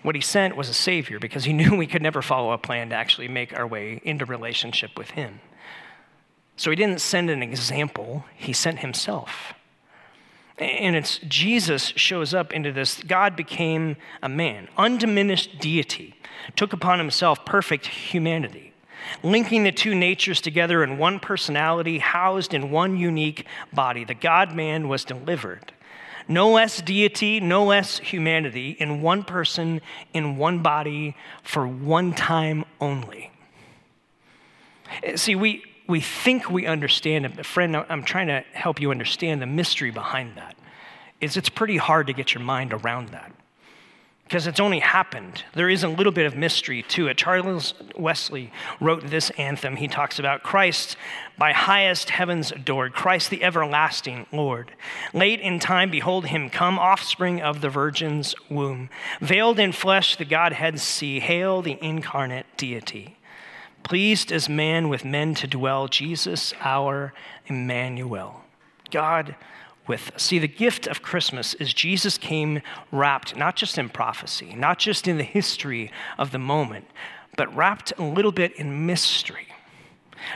What 0.04 0.16
he 0.16 0.22
sent 0.22 0.56
was 0.56 0.70
a 0.70 0.74
savior 0.74 1.20
because 1.20 1.46
he 1.46 1.54
knew 1.60 1.76
we 1.76 1.88
could 1.88 2.02
never 2.02 2.22
follow 2.22 2.52
a 2.52 2.58
plan 2.58 2.90
to 2.90 2.96
actually 2.96 3.28
make 3.28 3.58
our 3.58 3.66
way 3.66 4.02
into 4.04 4.26
relationship 4.26 4.98
with 4.98 5.12
him. 5.12 5.40
So 6.56 6.70
he 6.70 6.76
didn't 6.76 7.02
send 7.02 7.32
an 7.32 7.42
example, 7.42 8.26
he 8.36 8.54
sent 8.54 8.80
himself. 8.80 9.54
And 10.60 10.96
it's 10.96 11.18
Jesus 11.18 11.94
shows 11.96 12.32
up 12.34 12.54
into 12.54 12.72
this. 12.72 13.02
God 13.02 13.36
became 13.36 13.98
a 14.22 14.30
man, 14.30 14.68
undiminished 14.78 15.58
deity, 15.60 16.14
took 16.56 16.74
upon 16.74 17.00
himself 17.00 17.44
perfect 17.44 17.88
humanity 17.88 18.74
linking 19.22 19.64
the 19.64 19.72
two 19.72 19.94
natures 19.96 20.42
together 20.42 20.84
in 20.84 20.98
one 20.98 21.20
personality, 21.20 22.00
housed 22.00 22.54
in 22.54 22.72
one 22.72 22.98
unique 22.98 23.46
body. 23.72 24.04
The 24.04 24.14
God 24.14 24.56
man 24.56 24.88
was 24.88 25.04
delivered. 25.04 25.74
No 26.28 26.52
less 26.52 26.82
deity, 26.82 27.40
no 27.40 27.66
less 27.66 28.00
humanity, 28.00 28.72
in 28.80 29.02
one 29.02 29.24
person, 29.24 29.82
in 30.14 30.38
one 30.38 30.62
body, 30.62 31.16
for 31.44 31.68
one 31.68 32.14
time 32.14 32.64
only. 32.80 33.32
See, 35.16 35.36
we, 35.36 35.64
we 35.88 36.00
think 36.00 36.50
we 36.50 36.66
understand 36.66 37.26
it, 37.26 37.36
but 37.36 37.46
friend, 37.46 37.76
I'm 37.76 38.04
trying 38.04 38.28
to 38.28 38.44
help 38.54 38.80
you 38.80 38.92
understand 38.92 39.42
the 39.42 39.46
mystery 39.46 39.92
behind 39.92 40.38
that. 40.38 40.56
Is 41.20 41.36
it's 41.36 41.50
pretty 41.50 41.78
hard 41.78 42.08
to 42.08 42.14
get 42.14 42.34
your 42.34 42.44
mind 42.44 42.74
around 42.74 43.10
that 43.10 43.33
because 44.34 44.48
it's 44.48 44.60
only 44.60 44.80
happened. 44.80 45.44
There 45.54 45.70
is 45.70 45.84
a 45.84 45.88
little 45.88 46.12
bit 46.12 46.26
of 46.26 46.36
mystery 46.36 46.82
to 46.88 47.08
it. 47.08 47.18
Charles 47.18 47.76
Wesley 47.96 48.52
wrote 48.82 49.06
this 49.06 49.30
anthem. 49.38 49.76
He 49.76 49.88
talks 49.88 50.18
about 50.18 50.42
Christ 50.42 50.98
by 51.38 51.52
highest 51.52 52.10
heavens 52.10 52.52
adored, 52.52 52.94
Christ 52.94 53.30
the 53.30 53.44
everlasting 53.44 54.26
Lord. 54.32 54.72
Late 55.14 55.40
in 55.40 55.60
time, 55.60 55.92
behold 55.92 56.26
him 56.26 56.50
come, 56.50 56.80
offspring 56.80 57.44
of 57.44 57.62
the 57.62 57.70
Virgin's 57.70 58.34
womb. 58.50 58.90
Veiled 59.22 59.60
in 59.60 59.72
flesh, 59.72 60.16
the 60.16 60.26
Godhead 60.26 60.80
see. 60.80 61.20
Hail 61.20 61.62
the 61.62 61.78
incarnate 61.80 62.48
deity. 62.58 63.20
Pleased 63.84 64.32
as 64.32 64.50
man 64.50 64.90
with 64.90 65.06
men 65.06 65.36
to 65.36 65.46
dwell, 65.46 65.88
Jesus 65.88 66.56
our 66.62 67.14
Emmanuel. 67.46 68.42
God 68.90 69.36
with 69.88 70.12
us. 70.16 70.24
See, 70.24 70.40
the 70.40 70.48
gift 70.48 70.88
of 70.88 71.02
Christmas 71.02 71.54
is 71.56 71.74
Jesus 71.74 72.18
came 72.18 72.62
wrapped 72.92 73.36
not 73.36 73.56
just 73.56 73.78
in 73.78 73.90
prophecy, 73.90 74.54
not 74.56 74.80
just 74.80 75.08
in 75.08 75.18
the 75.18 75.24
history 75.24 75.92
of 76.18 76.32
the 76.32 76.40
moment, 76.40 76.86
but 77.38 77.54
wrapped 77.56 77.94
a 77.98 78.04
little 78.04 78.32
bit 78.32 78.54
in 78.54 78.86
mystery, 78.86 79.48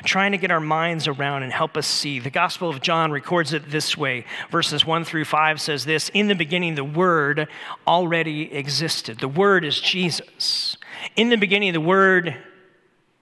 trying 0.03 0.31
to 0.31 0.37
get 0.37 0.51
our 0.51 0.59
minds 0.59 1.07
around 1.07 1.43
and 1.43 1.53
help 1.53 1.77
us 1.77 1.87
see. 1.87 2.19
The 2.19 2.29
Gospel 2.29 2.69
of 2.69 2.81
John 2.81 3.11
records 3.11 3.53
it 3.53 3.69
this 3.69 3.97
way 3.97 4.25
verses 4.51 4.85
1 4.85 5.05
through 5.05 5.25
5 5.25 5.61
says 5.61 5.85
this 5.85 6.09
In 6.09 6.27
the 6.27 6.35
beginning, 6.35 6.75
the 6.75 6.83
Word 6.83 7.47
already 7.85 8.53
existed. 8.53 9.19
The 9.19 9.27
Word 9.27 9.63
is 9.63 9.79
Jesus. 9.79 10.77
In 11.15 11.29
the 11.29 11.37
beginning, 11.37 11.73
the 11.73 11.81
Word 11.81 12.35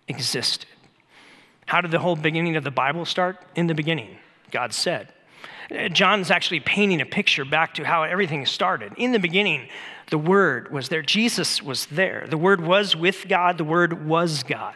existed. 0.07 0.67
How 1.65 1.81
did 1.81 1.91
the 1.91 1.99
whole 1.99 2.15
beginning 2.15 2.55
of 2.55 2.63
the 2.63 2.71
Bible 2.71 3.05
start? 3.05 3.37
In 3.55 3.67
the 3.67 3.73
beginning, 3.73 4.17
God 4.51 4.71
said. 4.73 5.11
John's 5.91 6.31
actually 6.31 6.59
painting 6.59 7.01
a 7.01 7.05
picture 7.05 7.45
back 7.45 7.73
to 7.75 7.83
how 7.83 8.03
everything 8.03 8.45
started. 8.45 8.93
In 8.97 9.11
the 9.11 9.19
beginning, 9.19 9.67
the 10.09 10.17
Word 10.17 10.71
was 10.71 10.89
there, 10.89 11.01
Jesus 11.01 11.61
was 11.61 11.87
there. 11.87 12.25
The 12.29 12.37
Word 12.37 12.61
was 12.61 12.95
with 12.95 13.27
God, 13.27 13.57
the 13.57 13.63
Word 13.63 14.05
was 14.05 14.43
God. 14.43 14.75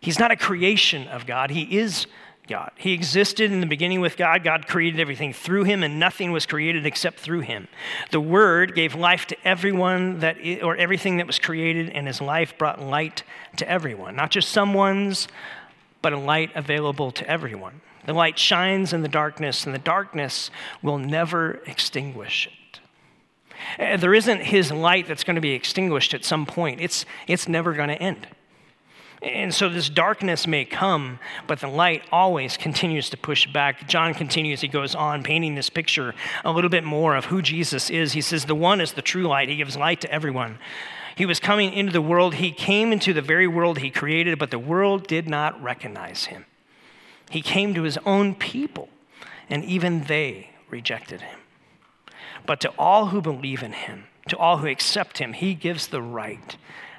He's 0.00 0.18
not 0.18 0.30
a 0.30 0.36
creation 0.36 1.08
of 1.08 1.26
God, 1.26 1.50
He 1.50 1.78
is 1.78 2.06
God. 2.46 2.72
He 2.76 2.92
existed 2.92 3.50
in 3.50 3.60
the 3.60 3.66
beginning 3.66 4.00
with 4.00 4.16
God. 4.16 4.44
God 4.44 4.66
created 4.66 5.00
everything 5.00 5.32
through 5.32 5.64
him, 5.64 5.82
and 5.82 5.98
nothing 5.98 6.30
was 6.30 6.44
created 6.44 6.84
except 6.84 7.18
through 7.18 7.40
him. 7.40 7.68
The 8.10 8.20
Word 8.20 8.74
gave 8.74 8.94
life 8.94 9.26
to 9.28 9.36
everyone 9.44 10.18
that, 10.20 10.36
or 10.62 10.76
everything 10.76 11.16
that 11.16 11.26
was 11.26 11.38
created, 11.38 11.88
and 11.90 12.06
his 12.06 12.20
life 12.20 12.58
brought 12.58 12.82
light 12.82 13.22
to 13.56 13.68
everyone. 13.68 14.14
Not 14.14 14.30
just 14.30 14.50
someone's, 14.50 15.26
but 16.02 16.12
a 16.12 16.18
light 16.18 16.50
available 16.54 17.10
to 17.12 17.26
everyone. 17.26 17.80
The 18.06 18.12
light 18.12 18.38
shines 18.38 18.92
in 18.92 19.02
the 19.02 19.08
darkness, 19.08 19.64
and 19.64 19.74
the 19.74 19.78
darkness 19.78 20.50
will 20.82 20.98
never 20.98 21.62
extinguish 21.66 22.46
it. 22.46 22.80
Uh, 23.78 23.96
There 23.96 24.14
isn't 24.14 24.42
his 24.42 24.70
light 24.70 25.08
that's 25.08 25.24
going 25.24 25.36
to 25.36 25.40
be 25.40 25.52
extinguished 25.52 26.14
at 26.14 26.24
some 26.24 26.46
point, 26.46 26.80
it's, 26.80 27.06
it's 27.26 27.48
never 27.48 27.72
going 27.72 27.88
to 27.88 28.00
end. 28.00 28.26
And 29.22 29.54
so 29.54 29.70
this 29.70 29.88
darkness 29.88 30.46
may 30.46 30.66
come, 30.66 31.18
but 31.46 31.60
the 31.60 31.68
light 31.68 32.02
always 32.12 32.58
continues 32.58 33.08
to 33.08 33.16
push 33.16 33.46
back. 33.46 33.88
John 33.88 34.12
continues, 34.12 34.60
he 34.60 34.68
goes 34.68 34.94
on 34.94 35.22
painting 35.22 35.54
this 35.54 35.70
picture 35.70 36.14
a 36.44 36.52
little 36.52 36.68
bit 36.68 36.84
more 36.84 37.16
of 37.16 37.26
who 37.26 37.40
Jesus 37.40 37.88
is. 37.88 38.12
He 38.12 38.20
says, 38.20 38.44
The 38.44 38.54
one 38.54 38.82
is 38.82 38.92
the 38.92 39.02
true 39.02 39.26
light, 39.26 39.48
he 39.48 39.56
gives 39.56 39.78
light 39.78 40.02
to 40.02 40.12
everyone. 40.12 40.58
He 41.16 41.24
was 41.24 41.40
coming 41.40 41.72
into 41.72 41.92
the 41.92 42.02
world, 42.02 42.34
he 42.34 42.52
came 42.52 42.92
into 42.92 43.14
the 43.14 43.22
very 43.22 43.46
world 43.46 43.78
he 43.78 43.90
created, 43.90 44.38
but 44.38 44.50
the 44.50 44.58
world 44.58 45.06
did 45.06 45.26
not 45.26 45.62
recognize 45.62 46.26
him. 46.26 46.44
He 47.34 47.42
came 47.42 47.74
to 47.74 47.82
his 47.82 47.98
own 48.06 48.36
people, 48.36 48.88
and 49.50 49.64
even 49.64 50.04
they 50.04 50.50
rejected 50.70 51.20
him. 51.20 51.40
But 52.46 52.60
to 52.60 52.72
all 52.78 53.06
who 53.06 53.20
believe 53.20 53.60
in 53.64 53.72
him, 53.72 54.04
to 54.28 54.36
all 54.36 54.58
who 54.58 54.68
accept 54.68 55.18
him, 55.18 55.32
he 55.32 55.54
gives 55.54 55.88
the 55.88 56.00
right 56.00 56.56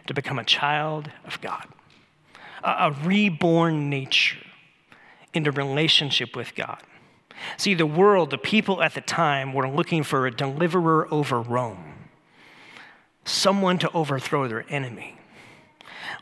to 0.08 0.14
become 0.14 0.38
a 0.38 0.44
child 0.44 1.10
of 1.24 1.40
God 1.40 1.68
a, 2.66 2.92
reborn 2.92 3.90
nature 3.90 4.44
into 5.34 5.52
relationship 5.52 6.36
with 6.36 6.54
God. 6.54 6.84
See, 7.56 7.74
the 7.74 7.86
world, 7.86 8.30
the 8.30 8.38
people 8.38 8.84
at 8.84 8.94
the 8.94 9.00
time 9.00 9.54
were 9.54 9.70
looking 9.70 10.04
for 10.04 10.28
a 10.28 10.36
deliverer 10.36 11.08
over 11.14 11.40
Rome, 11.40 12.10
someone 13.24 13.78
to 13.80 13.92
overthrow 13.94 14.50
their 14.50 14.66
enemy. 14.68 15.18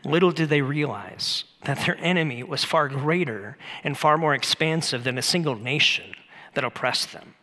Little 0.03 0.31
did 0.31 0.49
they 0.49 0.61
realize 0.61 1.43
that 1.63 1.85
their 1.85 1.97
enemy 1.97 2.43
was 2.43 2.63
far 2.63 2.87
greater 2.89 3.57
and 3.83 3.97
far 3.97 4.17
more 4.17 4.33
expansive 4.33 5.03
than 5.03 5.17
a 5.17 5.21
single 5.21 5.55
nation 5.55 6.13
that 6.53 6.63
oppressed 6.63 7.13
them. 7.13 7.35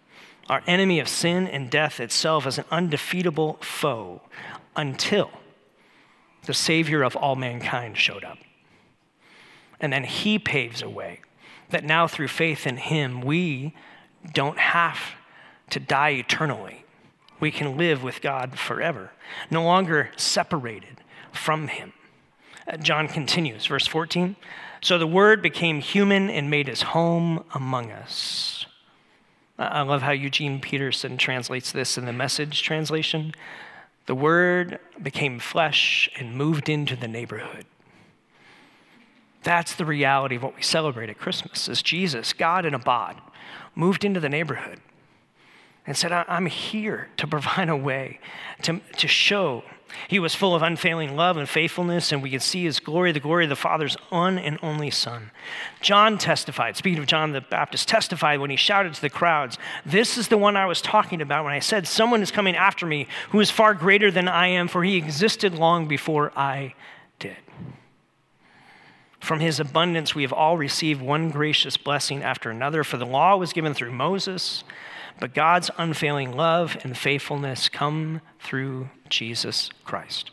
Our 0.49 0.63
enemy 0.67 1.01
of 1.01 1.09
sin 1.09 1.47
and 1.47 1.71
death 1.71 2.01
itself 2.01 2.47
is 2.47 2.59
an 2.59 2.65
undefeatable 2.71 3.59
foe 3.61 4.23
until 4.77 5.31
the 6.47 6.55
Savior 6.55 7.03
of 7.03 7.17
all 7.17 7.37
mankind 7.37 7.97
showed 7.97 8.25
up. 8.25 8.39
And 9.81 9.93
then 9.93 10.05
he 10.05 10.39
paves 10.39 10.83
a 10.83 10.91
way 10.91 11.21
that 11.71 11.85
now, 11.85 12.07
through 12.07 12.29
faith 12.29 12.67
in 12.67 12.77
him, 12.77 13.21
we 13.21 13.75
don't 14.33 14.59
have 14.59 14.99
to 15.71 15.81
die 15.81 16.11
eternally. 16.11 16.85
We 17.39 17.51
can 17.51 17.77
live 17.77 18.03
with 18.03 18.21
God 18.21 18.59
forever, 18.59 19.13
no 19.51 19.63
longer 19.63 20.11
separated 20.17 21.01
from 21.33 21.69
him. 21.69 21.93
John 22.77 23.09
continues, 23.09 23.67
verse 23.67 23.87
14. 23.87 24.37
So 24.81 24.99
the 24.99 25.07
Word 25.07 25.43
became 25.43 25.81
human 25.81 26.31
and 26.31 26.49
made 26.49 26.69
his 26.69 26.83
home 26.83 27.45
among 27.55 27.91
us. 27.91 28.67
I 29.59 29.83
love 29.83 30.03
how 30.03 30.13
Eugene 30.13 30.61
Peterson 30.61 31.19
translates 31.19 31.71
this 31.71 31.99
in 31.99 32.07
the 32.07 32.13
message 32.13 32.63
translation. 32.63 33.35
The 34.07 34.15
Word 34.15 34.79
became 35.03 35.39
flesh 35.39 36.09
and 36.19 36.35
moved 36.35 36.69
into 36.69 36.97
the 36.97 37.09
neighborhood. 37.09 37.67
That's 39.43 39.75
the 39.75 39.85
reality 39.85 40.37
of 40.37 40.43
what 40.43 40.57
we 40.57 40.63
celebrate 40.63 41.11
at 41.11 41.19
Christmas 41.19 41.69
is 41.69 41.83
Jesus, 41.83 42.33
God 42.33 42.65
in 42.65 42.75
a 42.75 42.79
bod, 42.79 43.21
moved 43.75 44.05
into 44.05 44.21
the 44.21 44.29
neighborhood 44.29 44.81
and 45.87 45.97
said, 45.97 46.13
"I- 46.13 46.25
I'm 46.29 46.47
here 46.47 47.09
to 47.17 47.27
provide 47.27 47.69
a 47.69 47.77
way 47.77 48.21
to, 48.63 48.81
to 48.97 49.09
show. 49.09 49.65
He 50.09 50.19
was 50.19 50.35
full 50.35 50.55
of 50.55 50.63
unfailing 50.63 51.17
love 51.17 51.37
and 51.37 51.49
faithfulness, 51.49 52.13
and 52.13 52.23
we 52.23 52.31
could 52.31 52.43
see 52.43 52.65
his 52.65 52.81
glory, 52.81 53.13
the 53.13 53.21
glory 53.21 53.45
of 53.45 53.51
the 53.51 53.57
Father's 53.57 53.95
one 54.11 54.39
and 54.39 54.59
only 54.63 54.91
Son. 54.91 55.31
John 55.81 56.19
testified, 56.19 56.77
speaking 56.77 56.99
of 56.99 57.07
John 57.07 57.33
the 57.33 57.41
Baptist, 57.41 57.89
testified 57.89 58.41
when 58.41 58.51
he 58.51 58.57
shouted 58.57 58.95
to 58.95 59.01
the 59.01 59.11
crowds, 59.11 59.59
This 59.85 60.19
is 60.19 60.29
the 60.29 60.39
one 60.39 60.57
I 60.57 60.67
was 60.67 60.83
talking 60.83 61.21
about 61.21 61.45
when 61.45 61.53
I 61.53 61.61
said, 61.61 61.87
Someone 61.87 62.23
is 62.23 62.31
coming 62.31 62.57
after 62.57 62.87
me 62.87 63.07
who 63.31 63.41
is 63.41 63.51
far 63.51 63.75
greater 63.75 64.11
than 64.11 64.29
I 64.29 64.49
am, 64.49 64.69
for 64.69 64.85
he 64.85 64.97
existed 64.97 65.55
long 65.55 65.87
before 65.87 66.33
I 66.37 66.75
did. 67.19 67.37
From 69.21 69.41
his 69.41 69.61
abundance, 69.61 70.15
we 70.15 70.23
have 70.23 70.33
all 70.33 70.57
received 70.57 71.03
one 71.03 71.31
gracious 71.31 71.77
blessing 71.77 72.23
after 72.23 72.51
another. 72.51 72.83
For 72.83 72.97
the 72.97 73.07
law 73.07 73.37
was 73.37 73.53
given 73.53 73.75
through 73.75 73.93
Moses, 73.93 74.65
but 75.21 75.35
God's 75.35 75.71
unfailing 75.77 76.35
love 76.35 76.77
and 76.83 76.97
faithfulness 76.97 77.69
come 77.69 78.23
through 78.41 78.89
Jesus 79.09 79.71
Christ. 79.85 80.31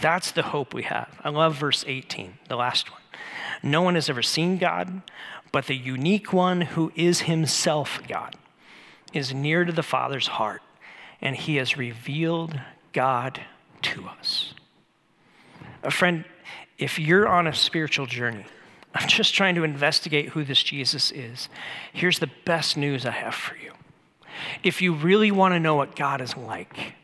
That's 0.00 0.32
the 0.32 0.42
hope 0.42 0.74
we 0.74 0.82
have. 0.82 1.08
I 1.24 1.30
love 1.30 1.56
verse 1.56 1.84
18, 1.86 2.38
the 2.48 2.56
last 2.56 2.90
one. 2.90 3.00
No 3.62 3.82
one 3.82 3.94
has 3.94 4.10
ever 4.10 4.22
seen 4.22 4.58
God, 4.58 5.02
but 5.52 5.66
the 5.66 5.76
unique 5.76 6.32
one 6.32 6.60
who 6.60 6.92
is 6.94 7.22
himself 7.22 8.00
God 8.06 8.34
is 9.12 9.32
near 9.32 9.64
to 9.64 9.72
the 9.72 9.82
Father's 9.82 10.26
heart, 10.26 10.62
and 11.20 11.34
he 11.34 11.56
has 11.56 11.76
revealed 11.76 12.60
God 12.92 13.40
to 13.82 14.06
us. 14.06 14.54
A 15.82 15.90
friend, 15.90 16.24
if 16.78 16.98
you're 16.98 17.26
on 17.26 17.46
a 17.46 17.54
spiritual 17.54 18.06
journey, 18.06 18.44
I'm 18.98 19.06
just 19.06 19.32
trying 19.32 19.54
to 19.54 19.62
investigate 19.62 20.30
who 20.30 20.42
this 20.42 20.60
Jesus 20.60 21.12
is. 21.12 21.48
Here's 21.92 22.18
the 22.18 22.30
best 22.44 22.76
news 22.76 23.06
I 23.06 23.12
have 23.12 23.34
for 23.34 23.56
you. 23.56 23.72
If 24.64 24.82
you 24.82 24.92
really 24.92 25.30
want 25.30 25.54
to 25.54 25.60
know 25.60 25.76
what 25.76 25.94
God 25.94 26.20
is 26.20 26.36
like, 26.36 26.94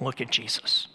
look 0.00 0.20
at 0.20 0.30
Jesus. 0.30 0.88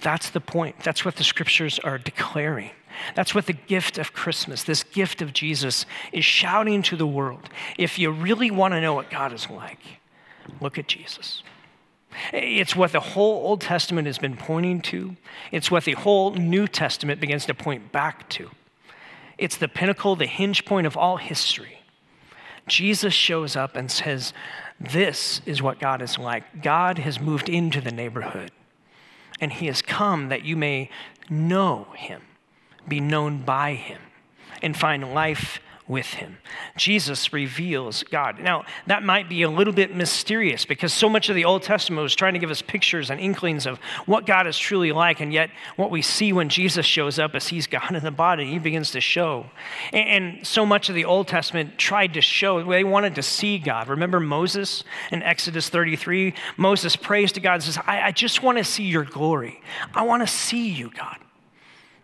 That's 0.00 0.30
the 0.30 0.40
point. 0.40 0.76
That's 0.82 1.04
what 1.04 1.16
the 1.16 1.24
scriptures 1.24 1.78
are 1.80 1.98
declaring. 1.98 2.70
That's 3.14 3.34
what 3.34 3.46
the 3.46 3.52
gift 3.52 3.98
of 3.98 4.14
Christmas, 4.14 4.64
this 4.64 4.82
gift 4.82 5.20
of 5.20 5.34
Jesus, 5.34 5.84
is 6.10 6.24
shouting 6.24 6.80
to 6.84 6.96
the 6.96 7.06
world. 7.06 7.50
If 7.76 7.98
you 7.98 8.10
really 8.10 8.50
want 8.50 8.72
to 8.72 8.80
know 8.80 8.94
what 8.94 9.10
God 9.10 9.34
is 9.34 9.50
like, 9.50 9.80
look 10.58 10.78
at 10.78 10.88
Jesus. 10.88 11.42
It's 12.32 12.76
what 12.76 12.92
the 12.92 13.00
whole 13.00 13.46
Old 13.46 13.60
Testament 13.60 14.06
has 14.06 14.18
been 14.18 14.36
pointing 14.36 14.80
to. 14.82 15.16
It's 15.50 15.70
what 15.70 15.84
the 15.84 15.92
whole 15.92 16.32
New 16.34 16.66
Testament 16.68 17.20
begins 17.20 17.46
to 17.46 17.54
point 17.54 17.92
back 17.92 18.28
to. 18.30 18.50
It's 19.38 19.56
the 19.56 19.68
pinnacle, 19.68 20.16
the 20.16 20.26
hinge 20.26 20.64
point 20.64 20.86
of 20.86 20.96
all 20.96 21.16
history. 21.16 21.82
Jesus 22.66 23.12
shows 23.12 23.56
up 23.56 23.76
and 23.76 23.90
says, 23.90 24.32
This 24.78 25.40
is 25.46 25.62
what 25.62 25.80
God 25.80 26.00
is 26.00 26.18
like. 26.18 26.62
God 26.62 26.98
has 26.98 27.20
moved 27.20 27.48
into 27.48 27.80
the 27.80 27.90
neighborhood, 27.90 28.52
and 29.40 29.52
He 29.52 29.66
has 29.66 29.82
come 29.82 30.28
that 30.28 30.44
you 30.44 30.56
may 30.56 30.90
know 31.28 31.88
Him, 31.96 32.22
be 32.86 33.00
known 33.00 33.42
by 33.42 33.74
Him, 33.74 34.00
and 34.62 34.76
find 34.76 35.12
life 35.12 35.60
with 35.88 36.06
Him. 36.06 36.38
Jesus 36.76 37.32
reveals 37.32 38.02
God. 38.04 38.40
Now, 38.40 38.64
that 38.86 39.02
might 39.02 39.28
be 39.28 39.42
a 39.42 39.50
little 39.50 39.72
bit 39.72 39.94
mysterious 39.94 40.64
because 40.64 40.92
so 40.92 41.08
much 41.08 41.28
of 41.28 41.34
the 41.34 41.44
Old 41.44 41.62
Testament 41.62 42.02
was 42.02 42.14
trying 42.14 42.34
to 42.34 42.38
give 42.38 42.50
us 42.50 42.62
pictures 42.62 43.10
and 43.10 43.20
inklings 43.20 43.66
of 43.66 43.78
what 44.06 44.26
God 44.26 44.46
is 44.46 44.56
truly 44.56 44.92
like, 44.92 45.20
and 45.20 45.32
yet 45.32 45.50
what 45.76 45.90
we 45.90 46.02
see 46.02 46.32
when 46.32 46.48
Jesus 46.48 46.86
shows 46.86 47.18
up 47.18 47.34
is 47.34 47.48
He's 47.48 47.66
God 47.66 47.94
in 47.94 48.02
the 48.02 48.10
body. 48.10 48.46
He 48.46 48.58
begins 48.58 48.90
to 48.92 49.00
show. 49.00 49.46
And, 49.92 50.46
so 50.46 50.64
much 50.64 50.88
of 50.88 50.94
the 50.94 51.04
Old 51.04 51.28
Testament 51.28 51.78
tried 51.78 52.14
to 52.14 52.20
show, 52.20 52.62
they 52.62 52.84
wanted 52.84 53.14
to 53.16 53.22
see 53.22 53.58
God. 53.58 53.88
Remember 53.88 54.20
Moses 54.20 54.84
in 55.10 55.22
Exodus 55.22 55.68
33? 55.68 56.34
Moses 56.56 56.96
prays 56.96 57.32
to 57.32 57.40
God 57.40 57.54
and 57.54 57.62
says, 57.62 57.78
I, 57.86 58.02
I 58.02 58.12
just 58.12 58.42
want 58.42 58.58
to 58.58 58.64
see 58.64 58.84
your 58.84 59.04
glory. 59.04 59.60
I 59.94 60.02
want 60.02 60.22
to 60.22 60.26
see 60.26 60.68
you, 60.68 60.90
God. 60.90 61.21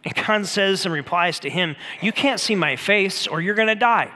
And 0.04 0.14
God 0.14 0.46
says 0.46 0.84
and 0.84 0.94
replies 0.94 1.40
to 1.40 1.50
him, 1.50 1.76
You 2.00 2.12
can't 2.12 2.40
see 2.40 2.54
my 2.54 2.76
face 2.76 3.26
or 3.26 3.40
you're 3.40 3.54
going 3.54 3.68
to 3.68 3.74
die. 3.74 4.10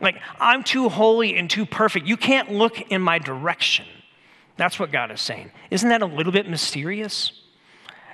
Like, 0.00 0.20
I'm 0.40 0.62
too 0.62 0.88
holy 0.88 1.36
and 1.36 1.48
too 1.48 1.66
perfect. 1.66 2.06
You 2.06 2.16
can't 2.16 2.52
look 2.52 2.80
in 2.90 3.00
my 3.00 3.18
direction. 3.18 3.86
That's 4.56 4.78
what 4.78 4.92
God 4.92 5.10
is 5.10 5.20
saying. 5.20 5.50
Isn't 5.70 5.88
that 5.88 6.02
a 6.02 6.06
little 6.06 6.32
bit 6.32 6.48
mysterious? 6.48 7.32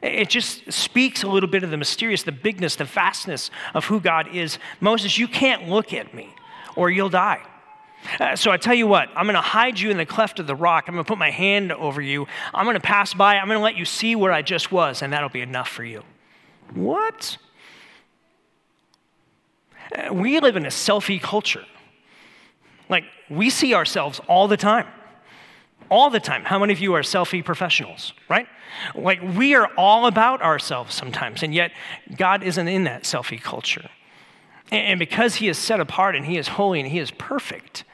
It 0.03 0.31
just 0.31 0.72
speaks 0.72 1.22
a 1.22 1.28
little 1.28 1.49
bit 1.49 1.62
of 1.62 1.70
the 1.70 1.76
mysterious, 1.76 2.22
the 2.22 2.33
bigness, 2.33 2.76
the 2.76 2.85
vastness 2.85 3.51
of 3.74 3.85
who 3.85 4.01
God 4.01 4.35
is. 4.35 4.59
Moses, 4.81 5.18
you 5.18 5.28
can't 5.28 5.68
look 5.68 5.93
at 5.93 6.14
me 6.14 6.31
or 6.74 6.91
you'll 6.91 7.11
die. 7.11 7.43
Uh, 8.18 8.35
so 8.35 8.51
I 8.51 8.57
tell 8.57 8.74
you 8.74 8.87
what, 8.87 9.11
I'm 9.14 9.26
going 9.26 9.35
to 9.35 9.43
hide 9.43 9.78
you 9.78 9.91
in 9.91 9.99
the 9.99 10.07
cleft 10.07 10.39
of 10.39 10.47
the 10.47 10.57
rock. 10.57 10.85
I'm 10.89 10.95
going 10.95 11.05
to 11.05 11.09
put 11.09 11.18
my 11.18 11.31
hand 11.31 11.70
over 11.70 12.01
you. 12.01 12.26
I'm 12.55 12.64
going 12.64 12.74
to 12.74 12.81
pass 12.81 13.12
by. 13.12 13.37
I'm 13.37 13.47
going 13.47 13.59
to 13.59 13.62
let 13.62 13.76
you 13.76 13.85
see 13.85 14.16
where 14.16 14.33
I 14.33 14.41
just 14.41 14.72
was, 14.72 15.03
and 15.03 15.12
that'll 15.12 15.28
be 15.28 15.43
enough 15.43 15.68
for 15.68 15.85
you. 15.85 16.03
What? 16.75 17.39
We 20.12 20.39
live 20.41 20.57
in 20.57 20.66
a 20.66 20.71
selfie 20.71 21.21
culture. 21.21 21.64
Like, 22.89 23.05
we 23.29 23.51
see 23.51 23.75
ourselves 23.75 24.21
all 24.29 24.49
the 24.49 24.57
time. 24.57 24.87
All 25.89 26.11
the 26.11 26.21
time. 26.21 26.45
How 26.45 26.59
many 26.59 26.73
of 26.73 26.81
you 26.81 26.95
are 26.95 27.03
selfie 27.03 27.45
professionals, 27.45 28.12
right? 28.29 28.47
Like, 28.95 29.21
we 29.37 29.55
are 29.55 29.68
all 29.77 30.07
about 30.07 30.43
ourselves 30.43 30.95
sometimes, 30.95 31.43
and 31.43 31.53
yet 31.53 31.73
God 32.16 32.43
isn't 32.43 32.68
in 32.68 32.85
that 32.85 33.03
selfie 33.03 33.41
culture. 33.41 33.89
And 34.71 34.99
because 34.99 35.37
he 35.37 35.49
is 35.49 35.59
set 35.59 35.81
apart 35.81 36.14
and 36.14 36.25
he 36.25 36.39
is 36.39 36.49
holy 36.49 36.79
and 36.79 36.89
he 36.89 37.01
is 37.01 37.11
perfect, 37.11 37.85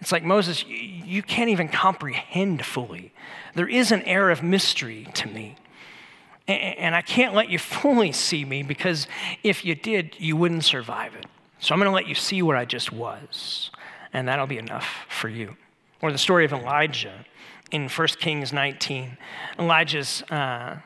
it's 0.00 0.12
like 0.12 0.22
Moses, 0.22 0.64
you 0.66 1.22
can't 1.22 1.50
even 1.50 1.68
comprehend 1.68 2.64
fully. 2.64 3.12
There 3.54 3.68
is 3.68 3.90
an 3.90 4.02
air 4.02 4.30
of 4.30 4.42
mystery 4.42 5.08
to 5.14 5.28
me. 5.28 5.56
And, 6.50 6.94
I 6.94 7.02
can't 7.02 7.34
let 7.34 7.48
you 7.48 7.58
fully 7.82 8.12
see 8.12 8.44
me 8.44 8.62
because 8.62 9.06
if 9.42 9.64
you 9.64 9.74
did, 9.74 10.16
you 10.18 10.36
wouldn't 10.36 10.64
survive 10.64 11.14
it. 11.14 11.26
So 11.58 11.74
I'm 11.74 11.78
going 11.78 11.90
to 11.90 11.94
let 11.94 12.06
you 12.06 12.14
see 12.14 12.42
what 12.42 12.56
I 12.56 12.64
just 12.64 12.90
was, 12.92 13.70
and 14.12 14.26
that'll 14.28 14.46
be 14.46 14.58
enough 14.58 15.06
for 15.08 15.28
you. 15.28 15.56
Or 16.00 16.10
the 16.10 16.18
story 16.18 16.46
of 16.46 16.52
Elijah 16.52 17.26
in 17.70 17.88
1 17.88 18.08
Kings 18.18 18.52
19. 18.52 19.16
Elijah's 19.58 20.22
uh, 20.30 20.78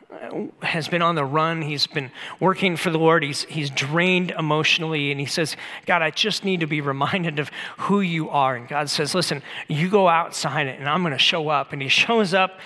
has 0.63 0.89
been 0.89 1.03
on 1.03 1.15
the 1.15 1.25
run. 1.25 1.63
He's 1.63 1.87
been 1.87 2.11
working 2.41 2.77
for 2.77 2.91
the 2.91 2.99
Lord. 2.99 3.23
He's, 3.23 3.45
he's 3.45 3.71
drained 3.71 4.33
emotionally, 4.33 5.11
and 5.11 5.21
he 5.21 5.27
says, 5.27 5.57
God, 5.87 6.03
I 6.03 6.11
just 6.11 6.45
need 6.45 6.61
to 6.61 6.67
be 6.67 6.81
reminded 6.81 7.39
of 7.39 7.51
who 7.79 8.01
you 8.01 8.29
are. 8.31 8.57
And 8.57 8.69
God 8.69 8.91
says, 8.91 9.15
Listen, 9.15 9.43
you 9.69 9.89
go 9.89 10.09
outside 10.09 10.67
it, 10.67 10.79
and 10.79 10.89
I'm 10.89 11.03
going 11.03 11.13
to 11.13 11.19
show 11.19 11.49
up. 11.49 11.73
And 11.73 11.81
he 11.81 11.89
shows 12.05 12.35
up 12.35 12.59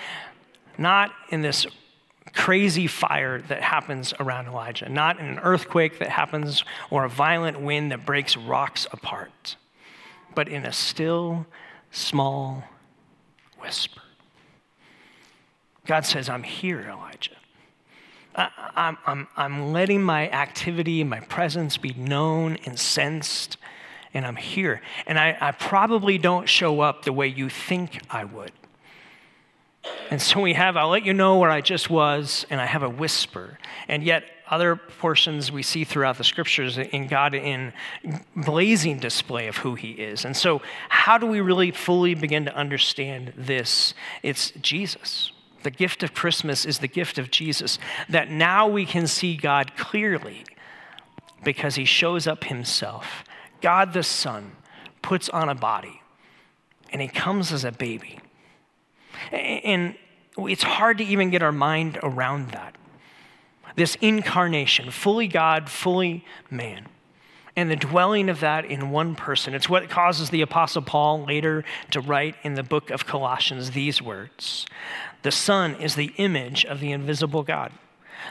not 0.77 1.11
in 1.29 1.41
this 1.41 1.67
crazy 2.33 2.87
fire 2.87 3.41
that 3.41 3.61
happens 3.61 4.13
around 4.19 4.47
Elijah, 4.47 4.89
not 4.89 5.19
an 5.19 5.39
earthquake 5.39 5.99
that 5.99 6.09
happens 6.09 6.63
or 6.89 7.05
a 7.05 7.09
violent 7.09 7.61
wind 7.61 7.91
that 7.91 8.05
breaks 8.05 8.35
rocks 8.37 8.87
apart, 8.91 9.55
but 10.35 10.47
in 10.47 10.65
a 10.65 10.73
still, 10.73 11.45
small 11.91 12.63
whisper. 13.59 14.01
God 15.85 16.05
says, 16.05 16.29
I'm 16.29 16.43
here, 16.43 16.81
Elijah. 16.81 17.35
I, 18.35 18.49
I'm, 18.75 18.97
I'm, 19.05 19.27
I'm 19.35 19.73
letting 19.73 20.03
my 20.03 20.29
activity 20.29 21.03
my 21.03 21.19
presence 21.21 21.77
be 21.77 21.93
known 21.93 22.57
and 22.65 22.79
sensed, 22.79 23.57
and 24.13 24.25
I'm 24.25 24.35
here. 24.35 24.81
And 25.07 25.17
I, 25.17 25.35
I 25.41 25.51
probably 25.51 26.17
don't 26.17 26.47
show 26.47 26.81
up 26.81 27.05
the 27.05 27.13
way 27.13 27.27
you 27.27 27.49
think 27.49 28.01
I 28.09 28.23
would. 28.23 28.51
And 30.09 30.21
so 30.21 30.41
we 30.41 30.53
have, 30.53 30.75
I'll 30.75 30.89
let 30.89 31.05
you 31.05 31.13
know 31.13 31.37
where 31.37 31.51
I 31.51 31.61
just 31.61 31.89
was, 31.89 32.45
and 32.49 32.59
I 32.59 32.65
have 32.65 32.83
a 32.83 32.89
whisper. 32.89 33.59
And 33.87 34.03
yet, 34.03 34.23
other 34.49 34.75
portions 34.75 35.51
we 35.51 35.61
see 35.61 35.83
throughout 35.83 36.17
the 36.17 36.23
scriptures 36.23 36.77
in 36.77 37.07
God 37.07 37.35
in 37.35 37.71
blazing 38.35 38.97
display 38.97 39.47
of 39.47 39.57
who 39.57 39.75
He 39.75 39.91
is. 39.91 40.25
And 40.25 40.35
so, 40.35 40.61
how 40.89 41.19
do 41.19 41.27
we 41.27 41.39
really 41.39 41.69
fully 41.71 42.15
begin 42.15 42.45
to 42.45 42.55
understand 42.55 43.33
this? 43.37 43.93
It's 44.23 44.51
Jesus. 44.51 45.31
The 45.61 45.71
gift 45.71 46.01
of 46.03 46.13
Christmas 46.13 46.65
is 46.65 46.79
the 46.79 46.87
gift 46.87 47.19
of 47.19 47.29
Jesus, 47.29 47.77
that 48.07 48.31
now 48.31 48.67
we 48.67 48.85
can 48.85 49.05
see 49.05 49.35
God 49.35 49.75
clearly 49.77 50.45
because 51.43 51.75
He 51.75 51.85
shows 51.85 52.25
up 52.25 52.45
Himself. 52.45 53.23
God 53.61 53.93
the 53.93 54.03
Son 54.03 54.53
puts 55.03 55.29
on 55.29 55.49
a 55.49 55.55
body, 55.55 56.01
and 56.91 57.01
He 57.01 57.07
comes 57.07 57.51
as 57.51 57.63
a 57.63 57.71
baby. 57.71 58.19
And 59.31 59.95
it's 60.37 60.63
hard 60.63 60.97
to 60.99 61.03
even 61.03 61.29
get 61.29 61.41
our 61.41 61.51
mind 61.51 61.99
around 62.03 62.51
that. 62.51 62.75
This 63.75 63.95
incarnation, 64.01 64.91
fully 64.91 65.27
God, 65.27 65.69
fully 65.69 66.25
man. 66.49 66.87
And 67.55 67.69
the 67.69 67.75
dwelling 67.75 68.29
of 68.29 68.39
that 68.39 68.65
in 68.65 68.91
one 68.91 69.15
person. 69.15 69.53
It's 69.53 69.69
what 69.69 69.89
causes 69.89 70.29
the 70.29 70.41
Apostle 70.41 70.81
Paul 70.81 71.25
later 71.25 71.65
to 71.91 71.99
write 71.99 72.35
in 72.43 72.55
the 72.55 72.63
book 72.63 72.89
of 72.89 73.05
Colossians 73.05 73.71
these 73.71 74.01
words 74.01 74.65
The 75.23 75.31
Son 75.31 75.75
is 75.75 75.95
the 75.95 76.13
image 76.17 76.65
of 76.65 76.79
the 76.79 76.91
invisible 76.91 77.43
God, 77.43 77.71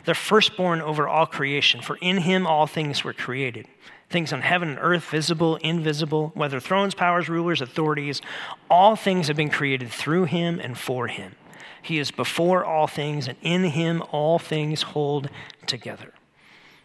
the 0.05 0.15
firstborn 0.15 0.81
over 0.81 1.07
all 1.07 1.27
creation, 1.27 1.83
for 1.83 1.97
in 2.01 2.19
him 2.19 2.47
all 2.47 2.67
things 2.67 3.05
were 3.05 3.13
created 3.13 3.67
things 4.11 4.33
on 4.33 4.41
heaven 4.41 4.71
and 4.71 4.79
earth, 4.81 5.05
visible, 5.05 5.57
invisible, 5.57 6.33
whether 6.35 6.61
thrones, 6.61 6.95
powers, 6.95 7.29
rulers, 7.29 7.61
authorities, 7.61 8.23
all 8.71 8.97
things 8.97 9.29
have 9.29 9.37
been 9.37 9.51
created 9.51 9.91
through 9.91 10.25
him 10.25 10.59
and 10.61 10.79
for 10.79 11.09
him. 11.09 11.35
He 11.83 11.99
is 11.99 12.11
before 12.11 12.65
all 12.65 12.87
things, 12.87 13.29
and 13.29 13.37
in 13.43 13.65
him 13.65 14.03
all 14.11 14.39
things 14.39 14.83
hold 14.83 15.29
together. 15.67 16.13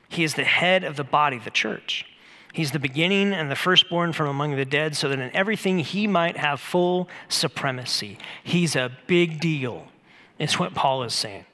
He 0.09 0.23
is 0.23 0.35
the 0.35 0.43
head 0.43 0.83
of 0.83 0.95
the 0.95 1.03
body, 1.03 1.39
the 1.39 1.49
church. 1.49 2.05
He's 2.53 2.71
the 2.71 2.79
beginning 2.79 3.33
and 3.33 3.49
the 3.49 3.55
firstborn 3.55 4.13
from 4.13 4.27
among 4.27 4.55
the 4.55 4.65
dead, 4.65 4.95
so 4.95 5.09
that 5.09 5.19
in 5.19 5.35
everything 5.35 5.79
he 5.79 6.05
might 6.05 6.37
have 6.37 6.59
full 6.59 7.09
supremacy. 7.27 8.19
He's 8.43 8.75
a 8.75 8.91
big 9.07 9.39
deal. 9.39 9.87
It's 10.37 10.59
what 10.59 10.75
Paul 10.75 11.03
is 11.03 11.13
saying. 11.13 11.45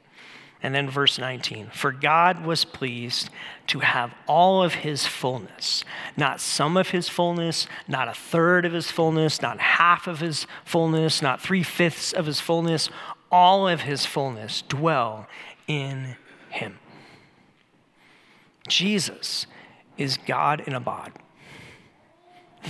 And 0.61 0.75
then 0.75 0.89
verse 0.89 1.17
19 1.17 1.71
For 1.73 1.91
God 1.91 2.45
was 2.45 2.65
pleased 2.65 3.29
to 3.67 3.79
have 3.79 4.13
all 4.27 4.61
of 4.61 4.75
his 4.75 5.05
fullness, 5.05 5.85
not 6.17 6.41
some 6.41 6.75
of 6.75 6.89
his 6.89 7.07
fullness, 7.07 7.67
not 7.87 8.07
a 8.07 8.13
third 8.13 8.65
of 8.65 8.73
his 8.73 8.91
fullness, 8.91 9.41
not 9.41 9.59
half 9.59 10.07
of 10.07 10.19
his 10.19 10.47
fullness, 10.65 11.21
not 11.21 11.41
three 11.41 11.63
fifths 11.63 12.11
of 12.11 12.25
his 12.25 12.41
fullness, 12.41 12.89
all 13.31 13.67
of 13.67 13.81
his 13.81 14.05
fullness 14.05 14.63
dwell 14.63 15.27
in 15.67 16.17
him. 16.49 16.77
Jesus 18.67 19.47
is 19.97 20.17
God 20.17 20.61
in 20.61 20.73
a 20.73 20.79
bod. 20.79 21.13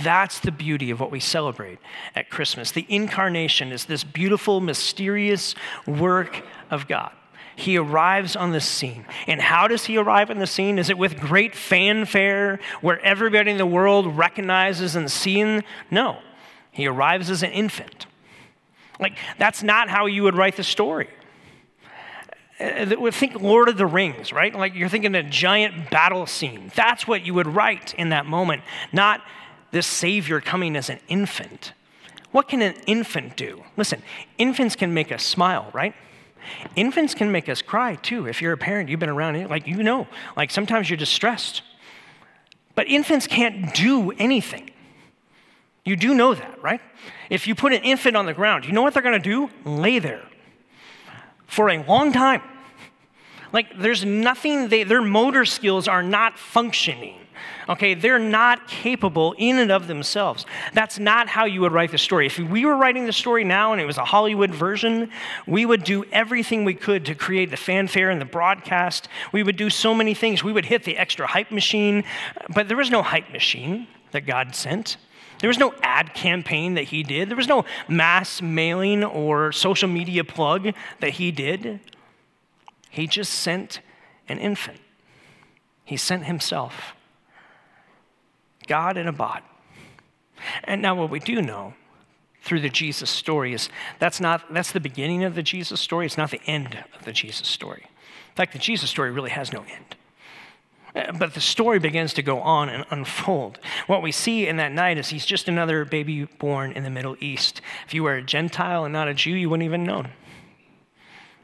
That's 0.02 0.38
the 0.38 0.52
beauty 0.52 0.92
of 0.92 1.00
what 1.00 1.10
we 1.10 1.18
celebrate 1.18 1.80
at 2.14 2.30
Christmas. 2.30 2.70
The 2.70 2.86
incarnation 2.88 3.72
is 3.72 3.86
this 3.86 4.04
beautiful, 4.04 4.60
mysterious 4.60 5.56
work 5.86 6.44
of 6.70 6.86
God 6.86 7.10
he 7.60 7.76
arrives 7.76 8.36
on 8.36 8.52
the 8.52 8.60
scene. 8.60 9.04
And 9.26 9.40
how 9.40 9.68
does 9.68 9.84
he 9.84 9.96
arrive 9.96 10.30
on 10.30 10.38
the 10.38 10.46
scene? 10.46 10.78
Is 10.78 10.90
it 10.90 10.98
with 10.98 11.18
great 11.18 11.54
fanfare 11.54 12.60
where 12.80 13.00
everybody 13.00 13.50
in 13.50 13.58
the 13.58 13.66
world 13.66 14.16
recognizes 14.16 14.96
and 14.96 15.10
sees? 15.10 15.62
No. 15.90 16.18
He 16.72 16.86
arrives 16.86 17.30
as 17.30 17.42
an 17.42 17.52
infant. 17.52 18.06
Like, 18.98 19.16
that's 19.38 19.62
not 19.62 19.88
how 19.88 20.06
you 20.06 20.22
would 20.24 20.36
write 20.36 20.56
the 20.56 20.64
story. 20.64 21.08
Uh, 22.60 23.10
think 23.10 23.40
Lord 23.40 23.68
of 23.70 23.78
the 23.78 23.86
Rings, 23.86 24.32
right? 24.32 24.54
Like 24.54 24.74
you're 24.74 24.90
thinking 24.90 25.14
a 25.14 25.22
giant 25.22 25.90
battle 25.90 26.26
scene. 26.26 26.70
That's 26.74 27.08
what 27.08 27.24
you 27.24 27.32
would 27.32 27.46
write 27.46 27.94
in 27.94 28.10
that 28.10 28.26
moment, 28.26 28.62
not 28.92 29.22
this 29.70 29.86
Savior 29.86 30.40
coming 30.40 30.76
as 30.76 30.90
an 30.90 30.98
infant. 31.08 31.72
What 32.32 32.48
can 32.48 32.60
an 32.60 32.74
infant 32.86 33.36
do? 33.36 33.64
Listen, 33.78 34.02
infants 34.36 34.76
can 34.76 34.92
make 34.92 35.10
us 35.10 35.22
smile, 35.22 35.70
right? 35.72 35.94
Infants 36.76 37.14
can 37.14 37.32
make 37.32 37.48
us 37.48 37.62
cry 37.62 37.96
too. 37.96 38.26
If 38.26 38.40
you're 38.40 38.52
a 38.52 38.58
parent, 38.58 38.88
you've 38.88 39.00
been 39.00 39.08
around 39.08 39.48
like 39.48 39.66
you 39.66 39.82
know, 39.82 40.06
like 40.36 40.50
sometimes 40.50 40.88
you're 40.88 40.96
distressed. 40.96 41.62
But 42.74 42.88
infants 42.88 43.26
can't 43.26 43.74
do 43.74 44.12
anything. 44.12 44.70
You 45.84 45.96
do 45.96 46.14
know 46.14 46.34
that, 46.34 46.62
right? 46.62 46.80
If 47.30 47.46
you 47.46 47.54
put 47.54 47.72
an 47.72 47.82
infant 47.82 48.16
on 48.16 48.26
the 48.26 48.34
ground, 48.34 48.64
you 48.64 48.72
know 48.72 48.82
what 48.82 48.94
they're 48.94 49.02
going 49.02 49.20
to 49.20 49.28
do? 49.28 49.50
Lay 49.64 49.98
there 49.98 50.26
for 51.46 51.68
a 51.68 51.82
long 51.84 52.12
time. 52.12 52.42
Like 53.52 53.78
there's 53.78 54.04
nothing, 54.04 54.68
they, 54.68 54.84
their 54.84 55.02
motor 55.02 55.44
skills 55.44 55.88
are 55.88 56.02
not 56.02 56.38
functioning. 56.38 57.19
Okay, 57.70 57.94
they're 57.94 58.18
not 58.18 58.66
capable 58.66 59.32
in 59.38 59.60
and 59.60 59.70
of 59.70 59.86
themselves. 59.86 60.44
That's 60.74 60.98
not 60.98 61.28
how 61.28 61.44
you 61.44 61.60
would 61.60 61.70
write 61.70 61.92
the 61.92 61.98
story. 61.98 62.26
If 62.26 62.36
we 62.36 62.64
were 62.64 62.76
writing 62.76 63.06
the 63.06 63.12
story 63.12 63.44
now 63.44 63.70
and 63.70 63.80
it 63.80 63.84
was 63.84 63.96
a 63.96 64.04
Hollywood 64.04 64.50
version, 64.50 65.08
we 65.46 65.64
would 65.64 65.84
do 65.84 66.04
everything 66.10 66.64
we 66.64 66.74
could 66.74 67.06
to 67.06 67.14
create 67.14 67.52
the 67.52 67.56
fanfare 67.56 68.10
and 68.10 68.20
the 68.20 68.24
broadcast. 68.24 69.08
We 69.30 69.44
would 69.44 69.56
do 69.56 69.70
so 69.70 69.94
many 69.94 70.14
things. 70.14 70.42
We 70.42 70.52
would 70.52 70.64
hit 70.64 70.82
the 70.82 70.96
extra 70.96 71.28
hype 71.28 71.52
machine, 71.52 72.02
but 72.52 72.66
there 72.66 72.76
was 72.76 72.90
no 72.90 73.04
hype 73.04 73.30
machine 73.30 73.86
that 74.10 74.26
God 74.26 74.56
sent. 74.56 74.96
There 75.38 75.48
was 75.48 75.58
no 75.58 75.72
ad 75.80 76.12
campaign 76.12 76.74
that 76.74 76.84
he 76.84 77.04
did. 77.04 77.28
There 77.28 77.36
was 77.36 77.46
no 77.46 77.64
mass 77.88 78.42
mailing 78.42 79.04
or 79.04 79.52
social 79.52 79.88
media 79.88 80.24
plug 80.24 80.74
that 80.98 81.10
he 81.10 81.30
did. 81.30 81.78
He 82.90 83.06
just 83.06 83.32
sent 83.32 83.80
an 84.28 84.38
infant. 84.38 84.80
He 85.84 85.96
sent 85.96 86.24
himself. 86.24 86.96
God 88.66 88.96
in 88.96 89.06
a 89.06 89.12
bod. 89.12 89.42
And 90.64 90.80
now, 90.80 90.94
what 90.94 91.10
we 91.10 91.20
do 91.20 91.42
know 91.42 91.74
through 92.42 92.60
the 92.60 92.70
Jesus 92.70 93.10
story 93.10 93.52
is 93.52 93.68
that's 93.98 94.20
not 94.20 94.52
that's 94.52 94.72
the 94.72 94.80
beginning 94.80 95.24
of 95.24 95.34
the 95.34 95.42
Jesus 95.42 95.80
story. 95.80 96.06
It's 96.06 96.16
not 96.16 96.30
the 96.30 96.40
end 96.46 96.84
of 96.98 97.04
the 97.04 97.12
Jesus 97.12 97.48
story. 97.48 97.82
In 97.84 98.36
fact, 98.36 98.52
the 98.52 98.58
Jesus 98.58 98.90
story 98.90 99.10
really 99.10 99.30
has 99.30 99.52
no 99.52 99.60
end. 99.60 99.96
Uh, 100.94 101.12
but 101.12 101.34
the 101.34 101.40
story 101.40 101.78
begins 101.78 102.14
to 102.14 102.22
go 102.22 102.40
on 102.40 102.68
and 102.68 102.84
unfold. 102.90 103.58
What 103.86 104.02
we 104.02 104.12
see 104.12 104.46
in 104.46 104.56
that 104.56 104.72
night 104.72 104.98
is 104.98 105.08
he's 105.08 105.26
just 105.26 105.48
another 105.48 105.84
baby 105.84 106.24
born 106.24 106.72
in 106.72 106.82
the 106.82 106.90
Middle 106.90 107.16
East. 107.20 107.60
If 107.86 107.94
you 107.94 108.02
were 108.02 108.14
a 108.14 108.22
Gentile 108.22 108.84
and 108.84 108.92
not 108.92 109.08
a 109.08 109.14
Jew, 109.14 109.34
you 109.34 109.50
wouldn't 109.50 109.66
even 109.66 109.84
known. 109.84 110.10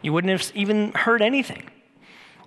You 0.03 0.13
wouldn't 0.13 0.31
have 0.31 0.53
even 0.55 0.93
heard 0.93 1.23
anything. 1.23 1.71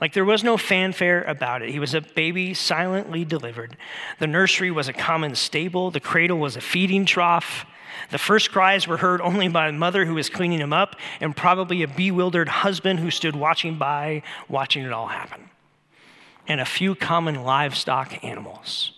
Like 0.02 0.14
there 0.14 0.26
was 0.26 0.44
no 0.44 0.58
fanfare 0.58 1.24
about 1.24 1.62
it. 1.62 1.70
He 1.70 1.80
was 1.80 1.94
a 1.94 2.02
baby 2.02 2.54
silently 2.54 3.26
delivered. 3.26 3.76
The 4.20 4.28
nursery 4.28 4.72
was 4.72 4.88
a 4.88 4.94
common 4.94 5.36
stable, 5.36 5.92
the 5.92 6.00
cradle 6.00 6.40
was 6.40 6.56
a 6.56 6.62
feeding 6.62 7.06
trough. 7.06 7.66
The 8.12 8.18
first 8.18 8.52
cries 8.52 8.88
were 8.88 8.98
heard 8.98 9.20
only 9.20 9.50
by 9.50 9.68
a 9.68 9.72
mother 9.74 10.06
who 10.06 10.14
was 10.14 10.30
cleaning 10.30 10.60
him 10.60 10.72
up, 10.72 10.96
and 11.20 11.36
probably 11.36 11.84
a 11.84 11.88
bewildered 11.88 12.48
husband 12.48 13.00
who 13.00 13.12
stood 13.12 13.36
watching 13.36 13.78
by, 13.78 14.22
watching 14.48 14.84
it 14.84 14.94
all 14.94 15.08
happen. 15.08 15.50
And 16.48 16.62
a 16.62 16.66
few 16.66 16.96
common 16.96 17.44
livestock 17.44 18.24
animals. 18.24 18.94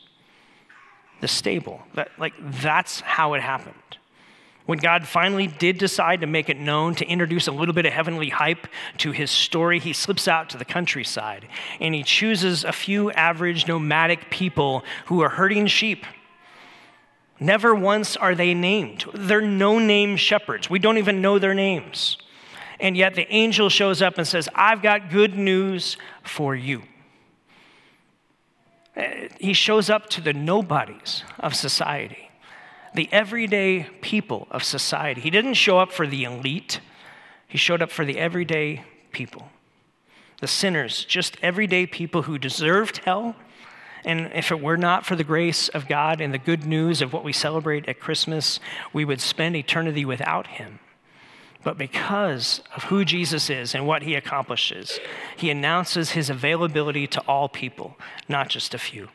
the 1.21 1.27
stable. 1.27 1.81
That, 1.93 2.09
like, 2.17 2.33
that's 2.61 2.99
how 3.01 3.33
it 3.35 3.41
happened. 3.41 3.75
When 4.65 4.77
God 4.77 5.07
finally 5.07 5.47
did 5.47 5.77
decide 5.77 6.21
to 6.21 6.27
make 6.27 6.49
it 6.49 6.57
known, 6.57 6.95
to 6.95 7.05
introduce 7.05 7.47
a 7.47 7.51
little 7.51 7.73
bit 7.73 7.85
of 7.85 7.93
heavenly 7.93 8.29
hype 8.29 8.67
to 8.99 9.11
his 9.11 9.31
story, 9.31 9.79
he 9.79 9.93
slips 9.93 10.27
out 10.27 10.49
to 10.51 10.57
the 10.57 10.65
countryside 10.65 11.47
and 11.79 11.95
he 11.95 12.03
chooses 12.03 12.63
a 12.63 12.71
few 12.71 13.11
average 13.11 13.67
nomadic 13.67 14.29
people 14.29 14.83
who 15.07 15.21
are 15.21 15.29
herding 15.29 15.67
sheep. 15.67 16.05
Never 17.39 17.73
once 17.73 18.15
are 18.15 18.35
they 18.35 18.53
named. 18.53 19.05
They're 19.15 19.41
no 19.41 19.79
name 19.79 20.15
shepherds. 20.15 20.69
We 20.69 20.77
don't 20.77 20.99
even 20.99 21.21
know 21.21 21.39
their 21.39 21.55
names. 21.55 22.17
And 22.79 22.95
yet 22.95 23.15
the 23.15 23.31
angel 23.33 23.69
shows 23.69 24.01
up 24.01 24.17
and 24.17 24.27
says, 24.27 24.47
I've 24.53 24.83
got 24.83 25.09
good 25.09 25.35
news 25.35 25.97
for 26.23 26.55
you. 26.55 26.83
Uh, 28.95 29.03
He 29.39 29.53
shows 29.53 29.89
up 29.89 30.09
to 30.11 30.21
the 30.21 30.33
nobodies 30.33 31.23
of 31.39 31.55
society 31.55 32.30
the 32.93 33.09
everyday 33.11 33.87
people 34.01 34.47
of 34.51 34.63
society. 34.63 35.21
He 35.21 35.29
didn't 35.29 35.53
show 35.53 35.79
up 35.79 35.91
for 35.91 36.05
the 36.05 36.23
elite, 36.23 36.79
he 37.47 37.57
showed 37.57 37.81
up 37.81 37.91
for 37.91 38.05
the 38.05 38.17
everyday 38.17 38.83
people. 39.11 39.49
The 40.39 40.47
sinners, 40.47 41.05
just 41.05 41.37
everyday 41.41 41.85
people 41.85 42.23
who 42.23 42.37
deserved 42.37 42.97
hell. 42.99 43.35
And 44.03 44.31
if 44.33 44.51
it 44.51 44.59
were 44.59 44.77
not 44.77 45.05
for 45.05 45.15
the 45.15 45.23
grace 45.23 45.69
of 45.69 45.87
God 45.87 46.19
and 46.21 46.33
the 46.33 46.39
good 46.39 46.65
news 46.65 47.01
of 47.01 47.13
what 47.13 47.23
we 47.23 47.31
celebrate 47.31 47.87
at 47.87 47.99
Christmas, 47.99 48.59
we 48.91 49.05
would 49.05 49.21
spend 49.21 49.55
eternity 49.55 50.03
without 50.05 50.47
him. 50.47 50.79
But 51.63 51.77
because 51.77 52.61
of 52.75 52.85
who 52.85 53.05
Jesus 53.05 53.49
is 53.49 53.75
and 53.75 53.85
what 53.85 54.01
he 54.01 54.15
accomplishes, 54.15 54.99
he 55.37 55.51
announces 55.51 56.11
his 56.11 56.29
availability 56.29 57.05
to 57.07 57.21
all 57.27 57.47
people, 57.47 57.95
not 58.27 58.49
just 58.49 58.73
a 58.73 58.79
few. 58.79 59.09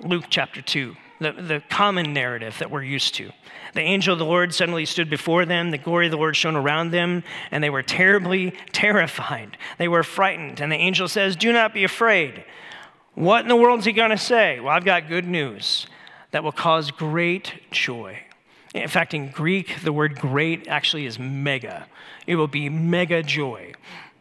Luke 0.00 0.26
chapter 0.28 0.60
2, 0.60 0.94
the, 1.20 1.32
the 1.32 1.62
common 1.68 2.12
narrative 2.12 2.56
that 2.58 2.70
we're 2.70 2.82
used 2.82 3.14
to. 3.16 3.30
The 3.74 3.80
angel 3.80 4.14
of 4.14 4.18
the 4.18 4.24
Lord 4.24 4.54
suddenly 4.54 4.86
stood 4.86 5.08
before 5.08 5.44
them, 5.44 5.70
the 5.70 5.78
glory 5.78 6.06
of 6.06 6.10
the 6.10 6.16
Lord 6.16 6.36
shone 6.36 6.56
around 6.56 6.90
them, 6.90 7.22
and 7.50 7.62
they 7.62 7.70
were 7.70 7.82
terribly 7.82 8.52
terrified. 8.72 9.56
They 9.78 9.88
were 9.88 10.02
frightened. 10.02 10.60
And 10.60 10.72
the 10.72 10.76
angel 10.76 11.08
says, 11.08 11.36
Do 11.36 11.52
not 11.52 11.74
be 11.74 11.84
afraid. 11.84 12.44
What 13.14 13.42
in 13.42 13.48
the 13.48 13.56
world 13.56 13.80
is 13.80 13.84
he 13.84 13.92
going 13.92 14.10
to 14.10 14.18
say? 14.18 14.60
Well, 14.60 14.74
I've 14.74 14.84
got 14.84 15.08
good 15.08 15.26
news 15.26 15.86
that 16.30 16.42
will 16.42 16.52
cause 16.52 16.90
great 16.90 17.70
joy. 17.70 18.20
In 18.74 18.88
fact, 18.88 19.14
in 19.14 19.30
Greek, 19.30 19.80
the 19.82 19.92
word 19.92 20.18
great 20.18 20.68
actually 20.68 21.06
is 21.06 21.18
mega. 21.18 21.86
It 22.26 22.36
will 22.36 22.46
be 22.46 22.68
mega 22.68 23.22
joy. 23.22 23.72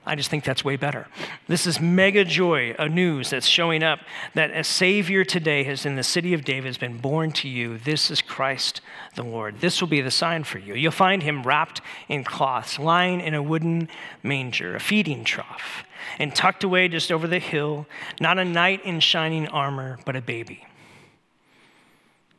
I 0.09 0.15
just 0.15 0.31
think 0.31 0.43
that's 0.43 0.65
way 0.65 0.75
better. 0.75 1.05
This 1.47 1.67
is 1.67 1.79
mega 1.79 2.25
joy, 2.25 2.75
a 2.79 2.89
news 2.89 3.29
that's 3.29 3.45
showing 3.45 3.83
up 3.83 3.99
that 4.33 4.49
a 4.49 4.63
Savior 4.63 5.23
today 5.23 5.63
has 5.65 5.85
in 5.85 5.97
the 5.97 6.03
city 6.03 6.33
of 6.33 6.43
David 6.43 6.65
has 6.65 6.79
been 6.79 6.97
born 6.97 7.31
to 7.33 7.47
you. 7.47 7.77
This 7.77 8.09
is 8.09 8.19
Christ 8.19 8.81
the 9.13 9.21
Lord. 9.21 9.61
This 9.61 9.79
will 9.79 9.87
be 9.87 10.01
the 10.01 10.09
sign 10.09 10.45
for 10.45 10.57
you. 10.57 10.73
You'll 10.73 10.91
find 10.91 11.21
him 11.21 11.43
wrapped 11.43 11.81
in 12.07 12.23
cloths, 12.23 12.79
lying 12.79 13.21
in 13.21 13.35
a 13.35 13.43
wooden 13.43 13.87
manger, 14.23 14.75
a 14.75 14.79
feeding 14.79 15.23
trough, 15.23 15.83
and 16.17 16.35
tucked 16.35 16.63
away 16.63 16.87
just 16.87 17.11
over 17.11 17.27
the 17.27 17.37
hill, 17.37 17.85
not 18.19 18.39
a 18.39 18.45
knight 18.45 18.83
in 18.83 19.01
shining 19.01 19.47
armor, 19.49 19.99
but 20.05 20.15
a 20.15 20.21
baby. 20.21 20.65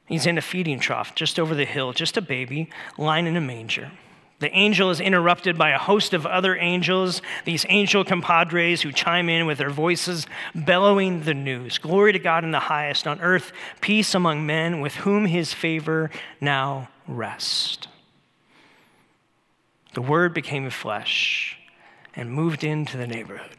He's 0.06 0.26
in 0.26 0.38
a 0.38 0.42
feeding 0.42 0.80
trough 0.80 1.14
just 1.14 1.38
over 1.38 1.54
the 1.54 1.64
hill, 1.64 1.92
just 1.92 2.16
a 2.16 2.22
baby 2.22 2.68
lying 2.98 3.28
in 3.28 3.36
a 3.36 3.40
manger. 3.40 3.92
The 4.40 4.50
angel 4.56 4.90
is 4.90 5.00
interrupted 5.00 5.58
by 5.58 5.70
a 5.70 5.78
host 5.78 6.14
of 6.14 6.24
other 6.24 6.56
angels, 6.56 7.20
these 7.44 7.66
angel 7.68 8.04
compadres 8.04 8.80
who 8.80 8.90
chime 8.90 9.28
in 9.28 9.44
with 9.46 9.58
their 9.58 9.70
voices, 9.70 10.26
bellowing 10.54 11.22
the 11.22 11.34
news 11.34 11.76
Glory 11.78 12.12
to 12.12 12.18
God 12.18 12.42
in 12.42 12.50
the 12.50 12.58
highest, 12.58 13.06
on 13.06 13.20
earth, 13.20 13.52
peace 13.82 14.14
among 14.14 14.46
men 14.46 14.80
with 14.80 14.96
whom 14.96 15.26
his 15.26 15.52
favor 15.52 16.10
now 16.40 16.88
rests. 17.06 17.86
The 19.92 20.02
word 20.02 20.32
became 20.32 20.70
flesh 20.70 21.58
and 22.16 22.32
moved 22.32 22.64
into 22.64 22.96
the 22.96 23.06
neighborhood. 23.06 23.56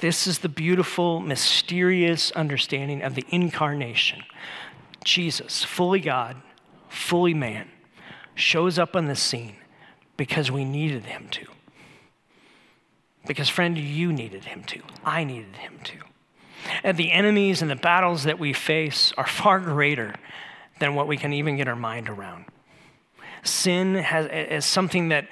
This 0.00 0.26
is 0.26 0.38
the 0.38 0.48
beautiful, 0.48 1.20
mysterious 1.20 2.32
understanding 2.32 3.02
of 3.02 3.14
the 3.14 3.26
incarnation. 3.28 4.22
Jesus, 5.04 5.62
fully 5.62 6.00
God, 6.00 6.36
fully 6.88 7.34
man, 7.34 7.68
shows 8.40 8.78
up 8.78 8.96
on 8.96 9.06
the 9.06 9.16
scene 9.16 9.56
because 10.16 10.50
we 10.50 10.64
needed 10.64 11.06
him 11.06 11.28
to. 11.30 11.46
Because, 13.26 13.48
friend, 13.48 13.76
you 13.76 14.12
needed 14.12 14.44
him 14.44 14.64
to. 14.64 14.80
I 15.04 15.24
needed 15.24 15.56
him 15.56 15.78
to. 15.84 15.96
And 16.82 16.96
the 16.96 17.12
enemies 17.12 17.62
and 17.62 17.70
the 17.70 17.76
battles 17.76 18.24
that 18.24 18.38
we 18.38 18.52
face 18.52 19.12
are 19.16 19.26
far 19.40 19.60
greater 19.60 20.14
than 20.78 20.94
what 20.94 21.06
we 21.06 21.16
can 21.16 21.32
even 21.32 21.56
get 21.56 21.68
our 21.68 21.76
mind 21.76 22.08
around. 22.08 22.46
Sin 23.42 23.94
has, 23.94 24.26
is 24.26 24.64
something 24.64 25.10
that 25.10 25.28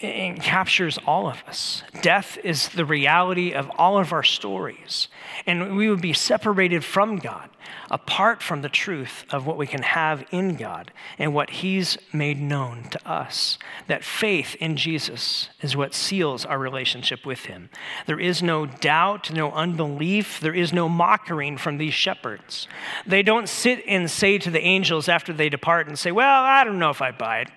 it 0.00 0.40
captures 0.40 0.98
all 1.06 1.28
of 1.28 1.42
us. 1.46 1.82
Death 2.00 2.38
is 2.42 2.70
the 2.70 2.86
reality 2.86 3.52
of 3.52 3.70
all 3.76 3.98
of 3.98 4.14
our 4.14 4.22
stories. 4.22 5.08
And 5.46 5.76
we 5.76 5.90
would 5.90 6.00
be 6.00 6.14
separated 6.14 6.84
from 6.84 7.16
God, 7.16 7.50
apart 7.90 8.42
from 8.42 8.62
the 8.62 8.70
truth 8.70 9.26
of 9.30 9.46
what 9.46 9.58
we 9.58 9.66
can 9.66 9.82
have 9.82 10.24
in 10.30 10.56
God 10.56 10.90
and 11.18 11.34
what 11.34 11.50
He's 11.50 11.98
made 12.14 12.40
known 12.40 12.84
to 12.92 13.08
us. 13.08 13.58
That 13.88 14.02
faith 14.02 14.54
in 14.54 14.78
Jesus 14.78 15.50
is 15.60 15.76
what 15.76 15.92
seals 15.92 16.46
our 16.46 16.58
relationship 16.58 17.26
with 17.26 17.44
Him. 17.44 17.68
There 18.06 18.20
is 18.20 18.42
no 18.42 18.64
doubt, 18.64 19.30
no 19.30 19.52
unbelief, 19.52 20.40
there 20.40 20.54
is 20.54 20.72
no 20.72 20.88
mockery 20.88 21.56
from 21.58 21.76
these 21.76 21.94
shepherds. 21.94 22.68
They 23.06 23.22
don't 23.22 23.48
sit 23.48 23.84
and 23.86 24.10
say 24.10 24.38
to 24.38 24.50
the 24.50 24.62
angels 24.64 25.08
after 25.10 25.32
they 25.34 25.50
depart 25.50 25.88
and 25.88 25.98
say, 25.98 26.10
Well, 26.10 26.44
I 26.44 26.64
don't 26.64 26.78
know 26.78 26.90
if 26.90 27.02
I 27.02 27.10
buy 27.10 27.40
it. 27.40 27.48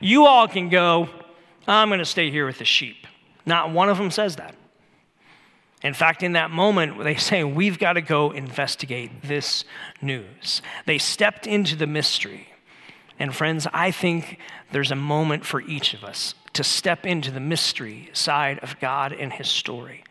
You 0.00 0.24
all 0.26 0.48
can 0.48 0.70
go. 0.70 1.08
I'm 1.66 1.88
going 1.88 1.98
to 1.98 2.04
stay 2.04 2.30
here 2.30 2.46
with 2.46 2.58
the 2.58 2.64
sheep. 2.64 3.06
Not 3.46 3.70
one 3.70 3.88
of 3.88 3.98
them 3.98 4.10
says 4.10 4.36
that. 4.36 4.54
In 5.82 5.92
fact, 5.92 6.22
in 6.22 6.32
that 6.32 6.50
moment, 6.50 7.04
they 7.04 7.16
say, 7.16 7.44
We've 7.44 7.78
got 7.78 7.92
to 7.92 8.00
go 8.00 8.30
investigate 8.30 9.22
this 9.22 9.64
news. 10.00 10.62
They 10.86 10.98
stepped 10.98 11.46
into 11.46 11.76
the 11.76 11.86
mystery. 11.86 12.48
And 13.18 13.34
friends, 13.34 13.66
I 13.72 13.90
think 13.90 14.38
there's 14.72 14.90
a 14.90 14.96
moment 14.96 15.44
for 15.44 15.60
each 15.60 15.94
of 15.94 16.02
us 16.02 16.34
to 16.54 16.64
step 16.64 17.04
into 17.04 17.30
the 17.30 17.40
mystery 17.40 18.10
side 18.12 18.58
of 18.60 18.80
God 18.80 19.12
and 19.12 19.32
His 19.32 19.48
story, 19.48 20.02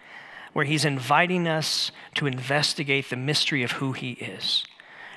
where 0.54 0.66
He's 0.66 0.86
inviting 0.86 1.47
us 1.47 1.91
to 2.16 2.28
investigate 2.28 3.10
the 3.10 3.16
mystery 3.16 3.64
of 3.64 3.74
who 3.74 3.93
He 3.93 4.12
is. 4.12 4.64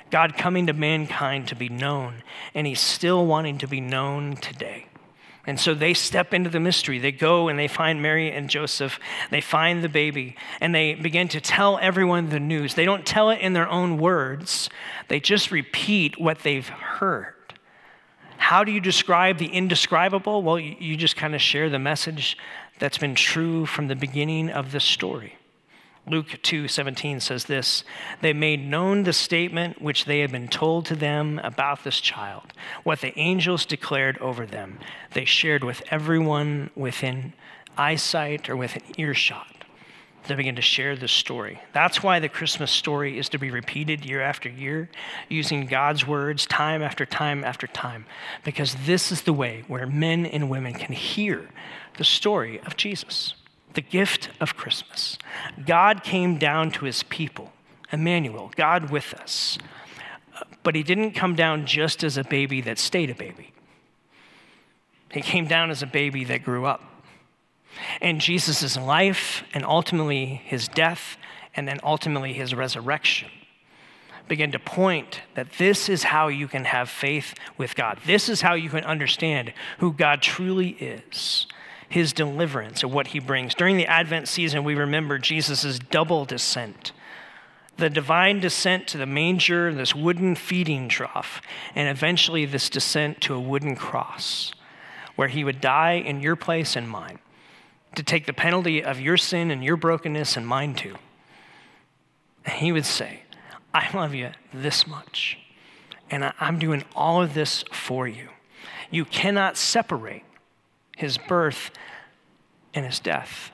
God 0.09 0.37
coming 0.37 0.67
to 0.67 0.73
mankind 0.73 1.47
to 1.49 1.55
be 1.55 1.69
known, 1.69 2.23
and 2.53 2.65
He's 2.65 2.81
still 2.81 3.25
wanting 3.25 3.57
to 3.59 3.67
be 3.67 3.79
known 3.79 4.37
today. 4.37 4.87
And 5.47 5.57
so 5.57 5.73
they 5.73 5.93
step 5.93 6.33
into 6.33 6.49
the 6.49 6.59
mystery. 6.59 6.99
They 6.99 7.13
go 7.13 7.47
and 7.47 7.57
they 7.57 7.69
find 7.69 8.01
Mary 8.01 8.29
and 8.29 8.49
Joseph. 8.49 8.99
They 9.31 9.39
find 9.39 9.81
the 9.81 9.89
baby 9.89 10.35
and 10.59 10.75
they 10.75 10.93
begin 10.93 11.29
to 11.29 11.39
tell 11.39 11.79
everyone 11.81 12.29
the 12.29 12.39
news. 12.39 12.73
They 12.73 12.83
don't 12.83 13.05
tell 13.05 13.29
it 13.29 13.39
in 13.39 13.53
their 13.53 13.69
own 13.69 13.97
words, 13.97 14.69
they 15.07 15.21
just 15.21 15.49
repeat 15.49 16.19
what 16.19 16.39
they've 16.39 16.67
heard. 16.67 17.33
How 18.37 18.63
do 18.63 18.71
you 18.71 18.81
describe 18.81 19.37
the 19.37 19.47
indescribable? 19.47 20.43
Well, 20.43 20.59
you, 20.59 20.95
just 20.95 21.15
kind 21.15 21.33
of 21.33 21.41
share 21.41 21.69
the 21.69 21.79
message 21.79 22.37
that's 22.77 22.97
been 22.97 23.15
true 23.15 23.65
from 23.65 23.87
the 23.87 23.95
beginning 23.95 24.49
of 24.49 24.71
the 24.71 24.79
story. 24.79 25.36
Luke 26.09 26.27
2:17 26.41 27.21
says 27.21 27.45
this, 27.45 27.83
they 28.21 28.31
made 28.31 28.65
known 28.65 29.03
the 29.03 29.11
statement 29.11 29.81
which 29.81 30.05
they 30.05 30.19
had 30.21 30.31
been 30.31 30.47
told 30.47 30.85
to 30.85 30.95
them 30.95 31.39
about 31.43 31.83
this 31.83 31.99
child, 31.99 32.53
what 32.83 33.01
the 33.01 33.17
angels 33.19 33.65
declared 33.65 34.17
over 34.19 34.45
them. 34.45 34.79
They 35.13 35.25
shared 35.25 35.65
with 35.65 35.83
everyone 35.91 36.69
within 36.75 37.33
eyesight 37.77 38.49
or 38.49 38.55
within 38.55 38.83
earshot. 38.97 39.65
They 40.27 40.35
begin 40.35 40.55
to 40.55 40.61
share 40.61 40.95
the 40.95 41.07
story. 41.09 41.59
That's 41.73 42.01
why 42.01 42.19
the 42.19 42.29
Christmas 42.29 42.71
story 42.71 43.17
is 43.17 43.29
to 43.29 43.37
be 43.37 43.51
repeated 43.51 44.05
year 44.05 44.21
after 44.21 44.49
year, 44.49 44.89
using 45.29 45.65
God's 45.65 46.07
words 46.07 46.45
time 46.45 46.81
after 46.81 47.05
time 47.05 47.43
after 47.43 47.67
time, 47.67 48.05
because 48.43 48.75
this 48.85 49.11
is 49.11 49.23
the 49.23 49.33
way 49.33 49.63
where 49.67 49.87
men 49.87 50.25
and 50.25 50.49
women 50.49 50.73
can 50.73 50.93
hear 50.93 51.49
the 51.97 52.03
story 52.03 52.59
of 52.65 52.77
Jesus 52.77 53.33
the 53.77 53.81
gift 53.81 54.29
of 54.41 54.57
Christmas. 54.57 55.19
God 55.63 56.03
came 56.03 56.39
down 56.39 56.71
to 56.71 56.85
his 56.85 57.03
people, 57.03 57.53
Emmanuel, 57.91 58.51
God 58.55 58.89
with 58.89 59.13
us. 59.13 59.59
But 60.63 60.73
he 60.73 60.81
didn't 60.81 61.11
come 61.11 61.35
down 61.35 61.67
just 61.67 62.03
as 62.03 62.17
a 62.17 62.23
baby 62.23 62.59
that 62.61 62.79
stayed 62.79 63.11
a 63.11 63.15
baby, 63.15 63.53
he 65.11 65.21
came 65.21 65.45
down 65.45 65.69
as 65.69 65.83
a 65.83 65.85
baby 65.85 66.23
that 66.23 66.43
grew 66.43 66.65
up. 66.65 66.81
And 68.01 68.19
Jesus' 68.19 68.75
life, 68.77 69.43
and 69.53 69.63
ultimately 69.63 70.41
his 70.43 70.67
death, 70.67 71.15
and 71.55 71.67
then 71.67 71.79
ultimately 71.83 72.33
his 72.33 72.55
resurrection 72.55 73.29
begin 74.27 74.51
to 74.53 74.59
point 74.59 75.21
that 75.35 75.51
this 75.59 75.87
is 75.87 76.01
how 76.03 76.29
you 76.29 76.47
can 76.47 76.65
have 76.65 76.89
faith 76.89 77.35
with 77.59 77.75
God. 77.75 77.99
This 78.07 78.27
is 78.27 78.41
how 78.41 78.55
you 78.55 78.71
can 78.71 78.83
understand 78.83 79.53
who 79.77 79.93
God 79.93 80.23
truly 80.23 80.69
is 80.69 81.45
his 81.89 82.13
deliverance 82.13 82.83
or 82.83 82.87
what 82.87 83.07
he 83.07 83.19
brings. 83.19 83.55
During 83.55 83.77
the 83.77 83.87
Advent 83.87 84.27
season, 84.27 84.63
we 84.63 84.75
remember 84.75 85.17
Jesus' 85.17 85.79
double 85.79 86.25
descent. 86.25 86.91
the 87.77 87.89
divine 87.89 88.39
descent 88.39 88.87
to 88.87 88.97
the 88.97 89.05
manger, 89.05 89.73
this 89.73 89.95
wooden 89.95 90.35
feeding 90.35 90.89
trough, 90.89 91.41
and 91.75 91.87
eventually 91.87 92.45
this 92.45 92.69
descent 92.69 93.21
to 93.21 93.35
a 93.35 93.39
wooden 93.39 93.75
cross, 93.75 94.51
where 95.15 95.27
he 95.27 95.43
would 95.43 95.61
die 95.61 95.93
in 95.93 96.19
your 96.21 96.35
place 96.35 96.75
and 96.75 96.89
mine, 96.89 97.19
to 97.95 98.03
take 98.03 98.25
the 98.25 98.33
penalty 98.33 98.83
of 98.83 98.99
your 98.99 99.17
sin 99.17 99.51
and 99.51 99.63
your 99.63 99.77
brokenness 99.77 100.35
and 100.35 100.47
mine 100.47 100.73
too. 100.73 100.95
And 102.45 102.55
he 102.55 102.71
would 102.71 102.85
say, 102.85 103.21
I 103.73 103.95
love 103.95 104.13
you 104.13 104.31
this 104.53 104.87
much, 104.87 105.37
and 106.09 106.33
I'm 106.39 106.57
doing 106.57 106.83
all 106.95 107.21
of 107.21 107.33
this 107.35 107.63
for 107.71 108.07
you. 108.07 108.29
You 108.89 109.05
cannot 109.05 109.57
separate 109.57 110.23
his 110.97 111.17
birth 111.17 111.71
and 112.73 112.85
his 112.85 112.99
death 112.99 113.51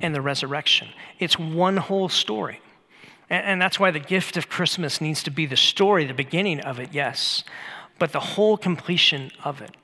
and 0.00 0.14
the 0.14 0.20
resurrection. 0.20 0.88
It's 1.18 1.38
one 1.38 1.78
whole 1.78 2.08
story. 2.08 2.60
And, 3.30 3.60
that's 3.60 3.80
why 3.80 3.90
the 3.90 4.00
gift 4.00 4.36
of 4.36 4.50
Christmas 4.50 5.00
needs 5.00 5.22
to 5.22 5.30
be 5.30 5.46
the 5.46 5.56
story, 5.56 6.04
the 6.04 6.14
beginning 6.14 6.60
of 6.60 6.78
it, 6.78 6.90
yes, 6.92 7.42
but 7.98 8.12
the 8.12 8.20
whole 8.20 8.58
completion 8.58 9.32
of 9.42 9.62
it. 9.62 9.74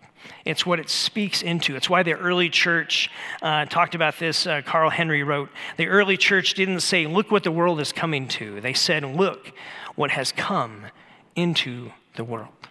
It's 0.44 0.66
what 0.66 0.78
it 0.78 0.90
speaks 0.90 1.40
into. 1.40 1.74
It's 1.74 1.88
why 1.88 2.02
the 2.02 2.12
early 2.12 2.50
church 2.50 3.10
uh, 3.40 3.64
talked 3.64 3.94
about 3.94 4.18
this. 4.18 4.46
Uh, 4.46 4.60
Carl 4.62 4.90
Henry 4.90 5.22
wrote 5.22 5.48
The 5.78 5.88
early 5.88 6.18
church 6.18 6.52
didn't 6.52 6.80
say, 6.80 7.06
Look 7.06 7.30
what 7.30 7.42
the 7.42 7.50
world 7.50 7.80
is 7.80 7.92
coming 7.92 8.28
to. 8.28 8.60
They 8.60 8.74
said, 8.74 9.02
Look 9.02 9.52
what 9.94 10.10
has 10.10 10.32
come 10.32 10.86
into 11.34 11.92
the 12.16 12.24
world. 12.24 12.68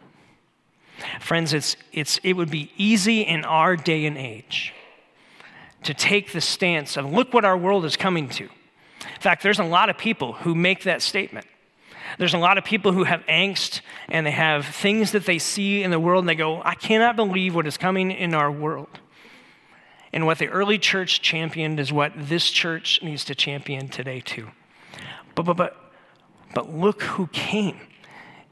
Friends, 1.20 1.54
it's, 1.54 1.76
it's, 1.92 2.20
it 2.24 2.34
would 2.34 2.52
be 2.52 2.72
easy 2.78 3.22
in 3.22 3.46
our 3.46 3.76
day 3.76 4.06
and 4.06 4.18
age 4.18 4.74
to 5.84 5.94
take 5.94 6.32
the 6.32 6.42
stance 6.42 6.98
of, 6.98 7.12
Look 7.12 7.34
what 7.34 7.46
our 7.46 7.58
world 7.58 7.86
is 7.86 7.96
coming 7.96 8.30
to. 8.30 8.44
In 8.44 9.22
fact, 9.22 9.44
there's 9.44 9.60
a 9.60 9.64
lot 9.64 9.90
of 9.90 9.98
people 9.98 10.34
who 10.34 10.56
make 10.56 10.84
that 10.84 11.02
statement. 11.02 11.48
There's 12.18 12.34
a 12.34 12.40
lot 12.40 12.58
of 12.58 12.64
people 12.64 12.92
who 12.92 13.04
have 13.04 13.22
angst 13.28 13.82
and 14.08 14.26
they 14.26 14.32
have 14.32 14.66
things 14.66 15.12
that 15.12 15.26
they 15.26 15.40
see 15.40 15.84
in 15.84 15.92
the 15.92 16.00
world 16.00 16.24
and 16.24 16.30
they 16.30 16.36
go, 16.36 16.62
I 16.64 16.76
cannot 16.76 17.16
believe 17.16 17.56
what 17.56 17.68
is 17.68 17.78
coming 17.78 18.12
in 18.12 18.34
our 18.34 18.52
world. 18.52 19.00
And 20.12 20.26
what 20.26 20.40
the 20.40 20.48
early 20.48 20.80
church 20.80 21.22
championed 21.22 21.80
is 21.80 21.94
what 21.94 22.14
this 22.16 22.50
church 22.50 23.00
needs 23.04 23.24
to 23.26 23.36
champion 23.36 23.90
today 23.90 24.22
too. 24.22 24.48
But 25.36 25.44
but 25.44 25.58
but 25.58 25.78
but 26.56 26.74
look 26.74 27.04
who 27.04 27.28
came 27.28 27.80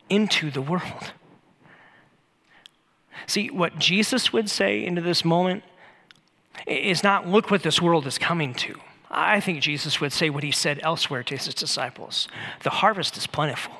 into 0.07 0.51
the 0.51 0.61
world. 0.61 1.13
See, 3.27 3.49
what 3.49 3.77
Jesus 3.77 4.33
would 4.33 4.49
say 4.49 4.83
into 4.83 5.01
this 5.01 5.23
moment 5.23 5.63
is 6.65 7.03
not 7.03 7.27
look 7.27 7.51
what 7.51 7.63
this 7.63 7.81
world 7.81 8.07
is 8.07 8.17
coming 8.17 8.53
to. 8.55 8.79
I 9.11 9.39
think 9.39 9.61
Jesus 9.61 10.01
would 10.01 10.11
say 10.11 10.29
what 10.29 10.43
he 10.43 10.51
said 10.51 10.79
elsewhere 10.83 11.23
to 11.23 11.37
his 11.37 11.53
disciples 11.53 12.27
The 12.63 12.69
harvest 12.69 13.17
is 13.17 13.27
plentiful, 13.27 13.75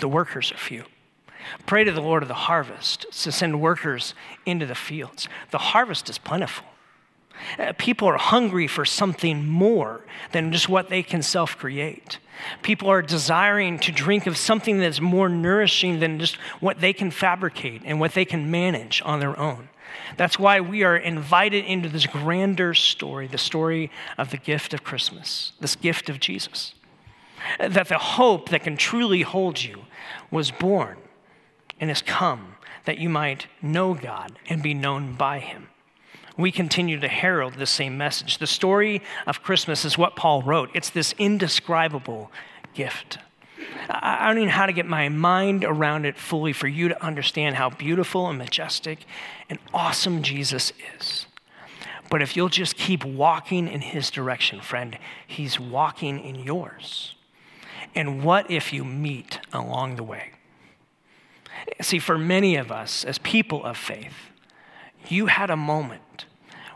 the 0.00 0.08
workers 0.08 0.52
are 0.52 0.58
few. 0.58 0.84
Pray 1.66 1.84
to 1.84 1.92
the 1.92 2.02
Lord 2.02 2.22
of 2.22 2.28
the 2.28 2.34
harvest 2.34 3.06
to 3.22 3.32
send 3.32 3.60
workers 3.60 4.12
into 4.44 4.66
the 4.66 4.74
fields. 4.74 5.28
The 5.50 5.58
harvest 5.58 6.10
is 6.10 6.18
plentiful. 6.18 6.66
Uh, 7.58 7.72
People 7.78 8.08
are 8.08 8.18
hungry 8.18 8.66
for 8.66 8.84
something 8.84 9.46
more 9.46 10.02
than 10.32 10.52
just 10.52 10.68
what 10.68 10.88
they 10.88 11.02
can 11.02 11.22
self 11.22 11.56
create. 11.56 12.18
People 12.62 12.88
are 12.88 13.02
desiring 13.02 13.78
to 13.80 13.92
drink 13.92 14.26
of 14.26 14.36
something 14.36 14.78
that's 14.78 15.00
more 15.00 15.28
nourishing 15.28 16.00
than 16.00 16.18
just 16.18 16.36
what 16.60 16.80
they 16.80 16.92
can 16.92 17.10
fabricate 17.10 17.82
and 17.84 17.98
what 17.98 18.14
they 18.14 18.24
can 18.24 18.50
manage 18.50 19.02
on 19.04 19.20
their 19.20 19.38
own. 19.38 19.68
That's 20.16 20.38
why 20.38 20.60
we 20.60 20.82
are 20.84 20.96
invited 20.96 21.64
into 21.64 21.88
this 21.88 22.06
grander 22.06 22.74
story, 22.74 23.26
the 23.26 23.38
story 23.38 23.90
of 24.16 24.30
the 24.30 24.36
gift 24.36 24.74
of 24.74 24.84
Christmas, 24.84 25.52
this 25.60 25.76
gift 25.76 26.08
of 26.08 26.20
Jesus. 26.20 26.74
That 27.58 27.88
the 27.88 27.98
hope 27.98 28.48
that 28.50 28.64
can 28.64 28.76
truly 28.76 29.22
hold 29.22 29.62
you 29.62 29.84
was 30.30 30.50
born 30.50 30.98
and 31.80 31.90
has 31.90 32.02
come 32.02 32.54
that 32.84 32.98
you 32.98 33.08
might 33.08 33.46
know 33.60 33.94
God 33.94 34.38
and 34.48 34.62
be 34.62 34.74
known 34.74 35.14
by 35.14 35.40
Him. 35.40 35.68
We 36.38 36.52
continue 36.52 37.00
to 37.00 37.08
herald 37.08 37.54
the 37.54 37.66
same 37.66 37.98
message. 37.98 38.38
The 38.38 38.46
story 38.46 39.02
of 39.26 39.42
Christmas 39.42 39.84
is 39.84 39.98
what 39.98 40.14
Paul 40.14 40.42
wrote. 40.42 40.70
It's 40.72 40.88
this 40.88 41.12
indescribable 41.18 42.30
gift. 42.74 43.18
I 43.90 44.28
don't 44.28 44.38
even 44.38 44.48
know 44.48 44.54
how 44.54 44.66
to 44.66 44.72
get 44.72 44.86
my 44.86 45.08
mind 45.08 45.64
around 45.64 46.06
it 46.06 46.16
fully 46.16 46.52
for 46.52 46.68
you 46.68 46.88
to 46.88 47.04
understand 47.04 47.56
how 47.56 47.70
beautiful 47.70 48.28
and 48.28 48.38
majestic 48.38 49.04
and 49.50 49.58
awesome 49.74 50.22
Jesus 50.22 50.72
is. 50.96 51.26
But 52.08 52.22
if 52.22 52.36
you'll 52.36 52.48
just 52.48 52.76
keep 52.76 53.04
walking 53.04 53.66
in 53.66 53.80
his 53.80 54.08
direction, 54.08 54.60
friend, 54.60 54.96
he's 55.26 55.58
walking 55.58 56.20
in 56.20 56.36
yours. 56.36 57.16
And 57.96 58.22
what 58.22 58.48
if 58.48 58.72
you 58.72 58.84
meet 58.84 59.40
along 59.52 59.96
the 59.96 60.04
way? 60.04 60.32
See, 61.80 61.98
for 61.98 62.16
many 62.16 62.54
of 62.54 62.70
us 62.70 63.04
as 63.04 63.18
people 63.18 63.64
of 63.64 63.76
faith, 63.76 64.14
you 65.08 65.26
had 65.26 65.50
a 65.50 65.56
moment 65.56 66.02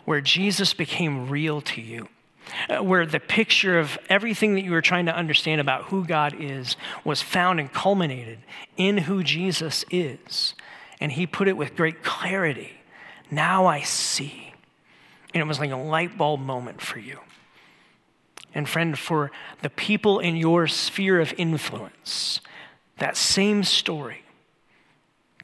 where 0.05 0.21
Jesus 0.21 0.75
became 0.75 1.29
real 1.29 1.61
to 1.63 1.81
you, 1.81 2.09
uh, 2.69 2.83
where 2.83 3.07
the 3.07 3.21
picture 3.21 3.79
of 3.79 3.99
everything 4.09 4.55
that 4.55 4.63
you 4.63 4.73
were 4.73 4.83
trying 4.83 5.07
to 5.07 5.17
understand 5.17 5.61
about 5.61 5.85
who 5.85 6.05
God 6.05 6.35
is 6.39 6.77
was 7.05 7.23
found 7.23 7.61
and 7.61 7.73
culminated 7.73 8.39
in 8.77 8.99
who 8.99 9.23
Jesus 9.23 9.85
is. 9.91 10.55
And 11.01 11.13
he 11.13 11.27
put 11.27 11.49
it 11.49 11.57
with 11.57 11.77
great 11.77 12.03
clarity. 12.03 12.73
Now 13.31 13.67
I 13.67 13.83
see. 13.83 14.53
And 15.35 15.41
it 15.41 15.47
was 15.47 15.59
like 15.59 15.71
a 15.71 15.77
light 15.77 16.19
bulb 16.19 16.41
moment 16.41 16.81
for 16.81 16.99
you. 16.99 17.19
And 18.55 18.69
friend, 18.69 18.99
for 18.99 19.31
the 19.63 19.71
people 19.71 20.19
in 20.19 20.37
your 20.37 20.67
sphere 20.67 21.21
of 21.21 21.33
influence, 21.39 22.41
that 22.99 23.17
same 23.17 23.65
story 23.65 24.23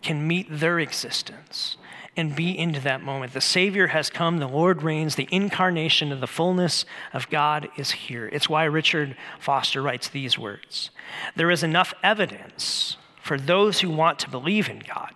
can 0.03 0.27
meet 0.29 0.47
their 0.51 0.79
existence 0.79 1.77
and 2.19 2.35
be 2.35 2.59
into 2.59 2.81
that 2.81 3.01
moment. 3.01 3.33
The 3.33 3.41
Savior 3.41 3.87
has 3.87 4.11
come, 4.11 4.39
the 4.39 4.49
Lord 4.49 4.83
reigns, 4.83 5.14
the 5.14 5.29
incarnation 5.31 6.11
of 6.11 6.21
the 6.21 6.27
fullness 6.27 6.85
of 7.12 7.31
God 7.31 7.69
is 7.77 7.93
here. 7.93 8.29
It's 8.33 8.49
why 8.49 8.64
Richard 8.64 9.16
Foster 9.39 9.81
writes 9.81 10.09
these 10.09 10.37
words 10.37 10.91
There 11.37 11.51
is 11.51 11.62
enough 11.62 11.95
evidence 12.03 12.97
for 13.23 13.39
those 13.39 13.81
who 13.81 13.89
want 13.89 14.19
to 14.19 14.31
believe 14.31 14.69
in 14.69 14.81
God, 14.81 15.14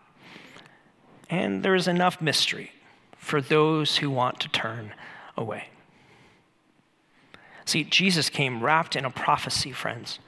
and 1.29 1.65
there 1.65 1.75
is 1.75 1.89
enough 1.89 2.21
mystery 2.21 2.71
for 3.17 3.41
those 3.41 3.97
who 3.97 4.09
want 4.09 4.39
to 4.41 4.49
turn 4.49 4.95
away. 5.37 5.71
See, 7.65 7.83
Jesus 7.83 8.31
came 8.31 8.63
wrapped 8.63 8.95
in 8.95 9.05
a 9.05 9.11
prophecy, 9.11 9.73
friends, 9.73 10.21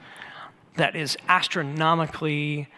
that 0.76 0.96
is 0.96 1.16
astronomically 1.28 2.68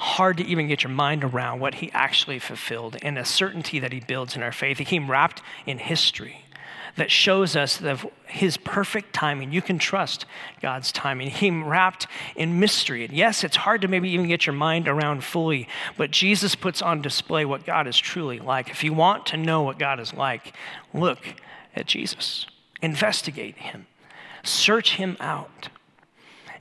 hard 0.00 0.38
to 0.38 0.44
even 0.46 0.66
get 0.66 0.82
your 0.82 0.90
mind 0.90 1.22
around 1.22 1.60
what 1.60 1.74
he 1.74 1.92
actually 1.92 2.38
fulfilled 2.38 2.96
and 3.02 3.18
a 3.18 3.24
certainty 3.24 3.78
that 3.78 3.92
he 3.92 4.00
builds 4.00 4.34
in 4.34 4.42
our 4.42 4.50
faith. 4.50 4.78
He 4.78 4.84
came 4.86 5.10
wrapped 5.10 5.42
in 5.66 5.76
history 5.76 6.46
that 6.96 7.10
shows 7.10 7.54
us 7.54 7.76
the, 7.76 8.10
his 8.26 8.56
perfect 8.56 9.12
timing. 9.12 9.52
You 9.52 9.60
can 9.60 9.78
trust 9.78 10.24
God's 10.62 10.90
timing. 10.90 11.28
He 11.28 11.38
came 11.38 11.64
wrapped 11.64 12.06
in 12.34 12.58
mystery. 12.58 13.04
And 13.04 13.12
yes, 13.12 13.44
it's 13.44 13.56
hard 13.56 13.82
to 13.82 13.88
maybe 13.88 14.08
even 14.10 14.26
get 14.26 14.46
your 14.46 14.54
mind 14.54 14.88
around 14.88 15.22
fully, 15.22 15.68
but 15.98 16.10
Jesus 16.10 16.54
puts 16.54 16.80
on 16.80 17.02
display 17.02 17.44
what 17.44 17.66
God 17.66 17.86
is 17.86 17.98
truly 17.98 18.38
like. 18.38 18.70
If 18.70 18.82
you 18.82 18.94
want 18.94 19.26
to 19.26 19.36
know 19.36 19.62
what 19.62 19.78
God 19.78 20.00
is 20.00 20.14
like, 20.14 20.54
look 20.94 21.18
at 21.76 21.86
Jesus, 21.86 22.46
investigate 22.80 23.58
him, 23.58 23.86
search 24.42 24.96
him 24.96 25.18
out. 25.20 25.68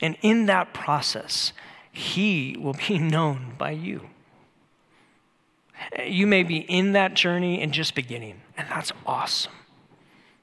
And 0.01 0.17
in 0.21 0.45
that 0.47 0.73
process, 0.73 1.53
he 1.91 2.55
will 2.59 2.75
be 2.87 2.97
known 2.99 3.53
by 3.57 3.71
you. 3.71 4.01
You 6.05 6.27
may 6.27 6.43
be 6.43 6.57
in 6.57 6.91
that 6.93 7.13
journey 7.13 7.61
and 7.61 7.71
just 7.71 7.95
beginning, 7.95 8.41
and 8.57 8.67
that's 8.69 8.91
awesome. 9.05 9.53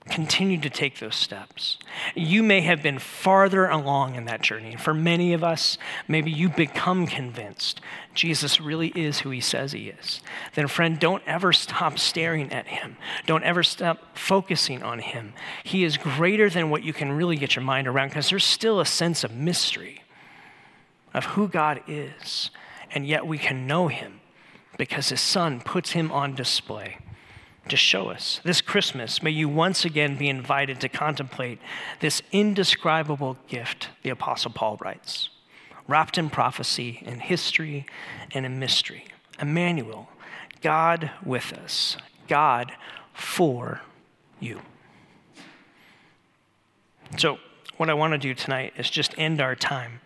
Continue 0.09 0.61
to 0.61 0.70
take 0.70 1.01
those 1.01 1.16
steps. 1.16 1.78
You 2.14 2.44
may 2.44 2.61
have 2.61 2.80
been 2.80 3.01
farther 3.01 3.66
along 3.66 4.14
in 4.14 4.26
that 4.26 4.40
journey. 4.40 4.70
And 4.70 4.80
for 4.80 4.94
many 4.94 5.32
of 5.32 5.42
us, 5.42 5.78
maybe 6.07 6.30
you 6.30 6.49
become 6.49 7.09
convinced 7.09 7.80
Jesus 8.14 8.61
really 8.61 8.88
is 8.94 9.20
who 9.20 9.30
he 9.30 9.40
says 9.40 9.72
he 9.72 9.88
is. 9.88 10.20
Then, 10.55 10.68
friend, 10.68 10.99
don't 10.99 11.24
ever 11.26 11.53
stop 11.53 11.99
staring 11.99 12.53
at 12.53 12.68
him. 12.68 12.97
Don't 13.26 13.42
ever 13.42 13.64
stop 13.64 14.16
focusing 14.16 14.82
on 14.84 15.01
him. 15.01 15.34
He 15.64 15.82
is 15.82 15.97
greater 15.97 16.49
than 16.49 16.70
what 16.70 16.84
you 16.84 16.92
can 16.92 17.11
really 17.11 17.36
get 17.36 17.57
your 17.57 17.64
mind 17.64 17.88
around 17.88 18.09
because 18.09 18.30
there's 18.30 18.44
still 18.44 18.78
a 18.78 18.86
sense 18.86 19.24
of 19.24 19.34
mystery 19.34 20.03
of 21.17 21.25
who 21.25 21.49
God 21.49 21.81
is, 21.89 22.51
and 22.91 23.07
yet 23.07 23.27
we 23.27 23.39
can 23.39 23.67
know 23.67 23.89
him 23.89 24.21
because 24.77 25.09
his 25.09 25.21
son 25.21 25.61
puts 25.62 25.93
him 25.93 26.12
on 26.12 26.35
display 26.35 26.99
to 27.71 27.77
show 27.77 28.11
us. 28.11 28.39
This 28.45 28.61
Christmas, 28.61 29.23
may 29.23 29.31
you 29.31 29.49
once 29.49 29.87
again 29.87 30.17
be 30.17 30.29
invited 30.29 30.79
to 30.81 30.91
contemplate 30.91 31.59
this 32.01 32.21
indescribable 32.33 33.39
gift, 33.49 33.89
the 34.03 34.11
Apostle 34.11 34.53
Paul 34.53 34.77
writes, 34.77 35.31
wrapped 35.89 36.19
in 36.19 36.29
prophecy, 36.29 37.03
in 37.07 37.19
history, 37.19 37.87
and 38.33 38.45
in 38.45 38.59
mystery. 38.59 39.07
Emmanuel, 39.41 40.11
God 40.61 41.11
with 41.25 41.55
us, 41.55 41.97
God 42.29 42.73
for 43.14 43.81
you. 44.39 44.61
So, 47.17 47.39
what 47.79 47.89
I 47.89 47.95
want 47.95 48.12
to 48.12 48.19
do 48.19 48.35
tonight 48.35 48.75
is 48.77 48.91
just 48.91 49.14
end 49.17 49.41
our 49.41 49.55
time 49.55 50.01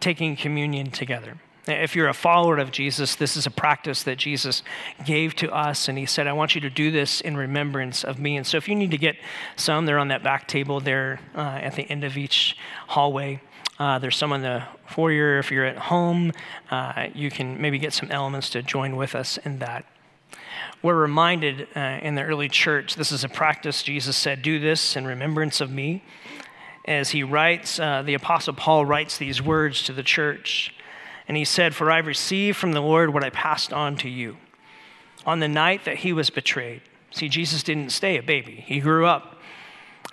taking 0.00 0.36
communion 0.36 0.90
together. 0.90 1.38
If 1.66 1.94
you're 1.94 2.08
a 2.08 2.14
follower 2.14 2.56
of 2.58 2.70
Jesus, 2.70 3.14
this 3.14 3.36
is 3.36 3.44
a 3.44 3.50
practice 3.50 4.02
that 4.04 4.16
Jesus 4.16 4.62
gave 5.04 5.34
to 5.36 5.52
us, 5.52 5.88
and 5.88 5.98
He 5.98 6.06
said, 6.06 6.26
I 6.26 6.32
want 6.32 6.54
you 6.54 6.62
to 6.62 6.70
do 6.70 6.90
this 6.90 7.20
in 7.20 7.36
remembrance 7.36 8.04
of 8.04 8.18
me. 8.18 8.36
And 8.36 8.46
so, 8.46 8.56
if 8.56 8.68
you 8.68 8.74
need 8.74 8.90
to 8.92 8.98
get 8.98 9.16
some, 9.56 9.84
they're 9.84 9.98
on 9.98 10.08
that 10.08 10.22
back 10.22 10.48
table 10.48 10.80
there 10.80 11.20
uh, 11.34 11.40
at 11.40 11.74
the 11.74 11.82
end 11.82 12.04
of 12.04 12.16
each 12.16 12.56
hallway. 12.86 13.42
Uh, 13.78 13.98
there's 13.98 14.16
some 14.16 14.32
in 14.32 14.42
the 14.42 14.64
foyer. 14.86 15.38
If 15.38 15.52
you're 15.52 15.66
at 15.66 15.76
home, 15.76 16.32
uh, 16.70 17.08
you 17.14 17.30
can 17.30 17.60
maybe 17.60 17.78
get 17.78 17.92
some 17.92 18.10
elements 18.10 18.50
to 18.50 18.62
join 18.62 18.96
with 18.96 19.14
us 19.14 19.36
in 19.38 19.58
that. 19.58 19.84
We're 20.82 20.96
reminded 20.96 21.68
uh, 21.76 21.98
in 22.02 22.14
the 22.14 22.22
early 22.22 22.48
church, 22.48 22.94
this 22.94 23.12
is 23.12 23.24
a 23.24 23.28
practice. 23.28 23.82
Jesus 23.82 24.16
said, 24.16 24.42
Do 24.42 24.58
this 24.58 24.96
in 24.96 25.06
remembrance 25.06 25.60
of 25.60 25.70
me. 25.70 26.02
As 26.88 27.10
he 27.10 27.22
writes, 27.22 27.78
uh, 27.78 28.00
the 28.00 28.14
Apostle 28.14 28.54
Paul 28.54 28.86
writes 28.86 29.18
these 29.18 29.42
words 29.42 29.82
to 29.82 29.92
the 29.92 30.02
church. 30.02 30.74
And 31.28 31.36
he 31.36 31.44
said, 31.44 31.74
For 31.74 31.90
I 31.90 31.98
received 31.98 32.56
from 32.56 32.72
the 32.72 32.80
Lord 32.80 33.12
what 33.12 33.22
I 33.22 33.28
passed 33.28 33.74
on 33.74 33.98
to 33.98 34.08
you. 34.08 34.38
On 35.26 35.38
the 35.38 35.48
night 35.48 35.84
that 35.84 35.98
he 35.98 36.14
was 36.14 36.30
betrayed, 36.30 36.80
see, 37.10 37.28
Jesus 37.28 37.62
didn't 37.62 37.90
stay 37.90 38.16
a 38.16 38.22
baby, 38.22 38.64
he 38.66 38.80
grew 38.80 39.04
up. 39.04 39.36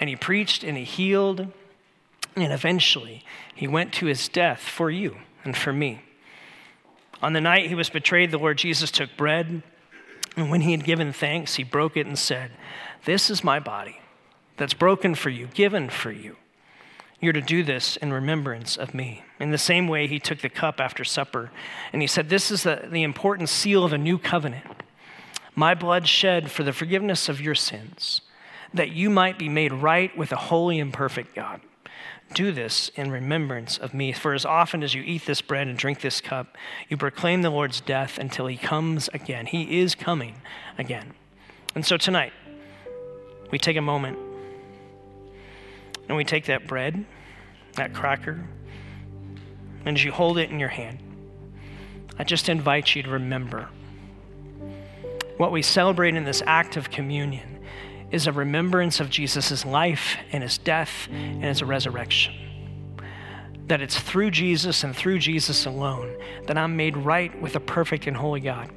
And 0.01 0.09
he 0.09 0.17
preached 0.17 0.65
and 0.65 0.77
he 0.77 0.83
healed. 0.83 1.47
And 2.35 2.51
eventually, 2.51 3.23
he 3.55 3.69
went 3.69 3.93
to 3.93 4.07
his 4.07 4.27
death 4.27 4.59
for 4.59 4.91
you 4.91 5.15
and 5.45 5.55
for 5.55 5.71
me. 5.71 6.01
On 7.23 7.31
the 7.31 7.39
night 7.39 7.69
he 7.69 7.75
was 7.75 7.89
betrayed, 7.89 8.31
the 8.31 8.37
Lord 8.37 8.57
Jesus 8.57 8.91
took 8.91 9.15
bread. 9.15 9.63
And 10.35 10.51
when 10.51 10.59
he 10.59 10.71
had 10.71 10.83
given 10.83 11.13
thanks, 11.13 11.55
he 11.55 11.63
broke 11.63 11.95
it 11.95 12.05
and 12.05 12.19
said, 12.19 12.51
This 13.05 13.29
is 13.29 13.45
my 13.45 13.61
body 13.61 14.01
that's 14.57 14.73
broken 14.73 15.15
for 15.15 15.29
you, 15.29 15.47
given 15.47 15.89
for 15.89 16.11
you. 16.11 16.35
You're 17.19 17.33
to 17.33 17.41
do 17.41 17.63
this 17.63 17.97
in 17.97 18.11
remembrance 18.11 18.77
of 18.77 18.93
me. 18.93 19.23
In 19.39 19.51
the 19.51 19.57
same 19.57 19.87
way, 19.87 20.07
he 20.07 20.19
took 20.19 20.39
the 20.39 20.49
cup 20.49 20.79
after 20.79 21.03
supper 21.03 21.51
and 21.93 22.01
he 22.01 22.07
said, 22.07 22.29
This 22.29 22.51
is 22.51 22.63
the, 22.63 22.87
the 22.89 23.03
important 23.03 23.49
seal 23.49 23.83
of 23.83 23.93
a 23.93 23.97
new 23.97 24.17
covenant. 24.17 24.83
My 25.55 25.73
blood 25.73 26.07
shed 26.07 26.51
for 26.51 26.63
the 26.63 26.73
forgiveness 26.73 27.29
of 27.29 27.39
your 27.39 27.55
sins, 27.55 28.21
that 28.73 28.91
you 28.91 29.09
might 29.09 29.39
be 29.39 29.47
made 29.47 29.71
right 29.71 30.15
with 30.17 30.33
a 30.33 30.37
holy 30.37 30.79
and 30.79 30.91
perfect 30.91 31.33
God. 31.33 31.61
Do 32.33 32.51
this 32.51 32.89
in 32.95 33.11
remembrance 33.11 33.77
of 33.77 33.93
me. 33.93 34.11
For 34.11 34.33
as 34.33 34.45
often 34.45 34.83
as 34.83 34.93
you 34.93 35.03
eat 35.03 35.25
this 35.25 35.41
bread 35.41 35.67
and 35.67 35.77
drink 35.77 36.01
this 36.01 36.19
cup, 36.19 36.57
you 36.89 36.97
proclaim 36.97 37.41
the 37.41 37.49
Lord's 37.49 37.79
death 37.79 38.17
until 38.17 38.47
he 38.47 38.57
comes 38.57 39.07
again. 39.13 39.45
He 39.45 39.79
is 39.79 39.95
coming 39.95 40.41
again. 40.77 41.13
And 41.75 41.85
so 41.85 41.95
tonight, 41.95 42.33
we 43.51 43.59
take 43.59 43.77
a 43.77 43.81
moment 43.81 44.17
and 46.07 46.17
we 46.17 46.23
take 46.23 46.45
that 46.45 46.67
bread, 46.67 47.05
that 47.73 47.93
cracker, 47.93 48.47
and 49.85 49.97
as 49.97 50.03
you 50.03 50.11
hold 50.11 50.37
it 50.37 50.49
in 50.49 50.59
your 50.59 50.69
hand, 50.69 50.99
I 52.17 52.23
just 52.23 52.49
invite 52.49 52.95
you 52.95 53.03
to 53.03 53.09
remember 53.09 53.69
what 55.37 55.51
we 55.51 55.61
celebrate 55.61 56.15
in 56.15 56.23
this 56.23 56.41
act 56.45 56.77
of 56.77 56.89
communion 56.89 57.59
is 58.11 58.27
a 58.27 58.31
remembrance 58.31 58.99
of 58.99 59.09
Jesus' 59.09 59.65
life 59.65 60.15
and 60.31 60.43
his 60.43 60.57
death 60.57 61.09
and 61.11 61.43
his 61.43 61.61
resurrection. 61.61 62.33
That 63.67 63.81
it's 63.81 63.99
through 63.99 64.31
Jesus 64.31 64.83
and 64.83 64.95
through 64.95 65.19
Jesus 65.19 65.65
alone 65.65 66.15
that 66.47 66.57
I'm 66.57 66.77
made 66.77 66.95
right 66.95 67.39
with 67.41 67.55
a 67.55 67.59
perfect 67.59 68.07
and 68.07 68.15
holy 68.15 68.39
God. 68.39 68.71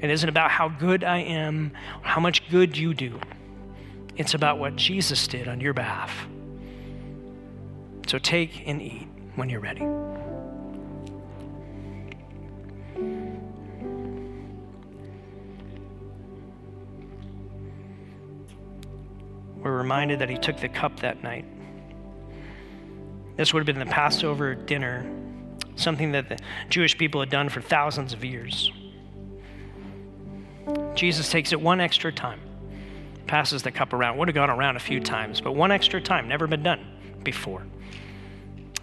It 0.00 0.10
isn't 0.10 0.28
about 0.28 0.52
how 0.52 0.68
good 0.68 1.02
I 1.02 1.18
am, 1.18 1.72
how 2.02 2.20
much 2.20 2.48
good 2.48 2.76
you 2.76 2.94
do. 2.94 3.18
It's 4.16 4.34
about 4.34 4.58
what 4.58 4.76
Jesus 4.76 5.26
did 5.26 5.48
on 5.48 5.60
your 5.60 5.72
behalf. 5.72 6.28
So 8.08 8.18
take 8.18 8.66
and 8.66 8.80
eat 8.80 9.06
when 9.34 9.50
you're 9.50 9.60
ready. 9.60 9.82
We're 19.62 19.76
reminded 19.76 20.20
that 20.20 20.30
he 20.30 20.38
took 20.38 20.56
the 20.56 20.70
cup 20.70 21.00
that 21.00 21.22
night. 21.22 21.44
This 23.36 23.52
would 23.52 23.60
have 23.60 23.66
been 23.66 23.78
the 23.78 23.92
Passover 23.92 24.54
dinner, 24.54 25.06
something 25.76 26.12
that 26.12 26.30
the 26.30 26.38
Jewish 26.70 26.96
people 26.96 27.20
had 27.20 27.28
done 27.28 27.50
for 27.50 27.60
thousands 27.60 28.14
of 28.14 28.24
years. 28.24 28.72
Jesus 30.94 31.28
takes 31.28 31.52
it 31.52 31.60
one 31.60 31.78
extra 31.78 32.10
time, 32.10 32.40
passes 33.26 33.62
the 33.62 33.70
cup 33.70 33.92
around. 33.92 34.16
Would 34.16 34.28
have 34.28 34.34
gone 34.34 34.48
around 34.48 34.76
a 34.76 34.80
few 34.80 34.98
times, 34.98 35.42
but 35.42 35.52
one 35.52 35.70
extra 35.70 36.00
time, 36.00 36.26
never 36.26 36.46
been 36.46 36.62
done 36.62 36.86
before. 37.22 37.66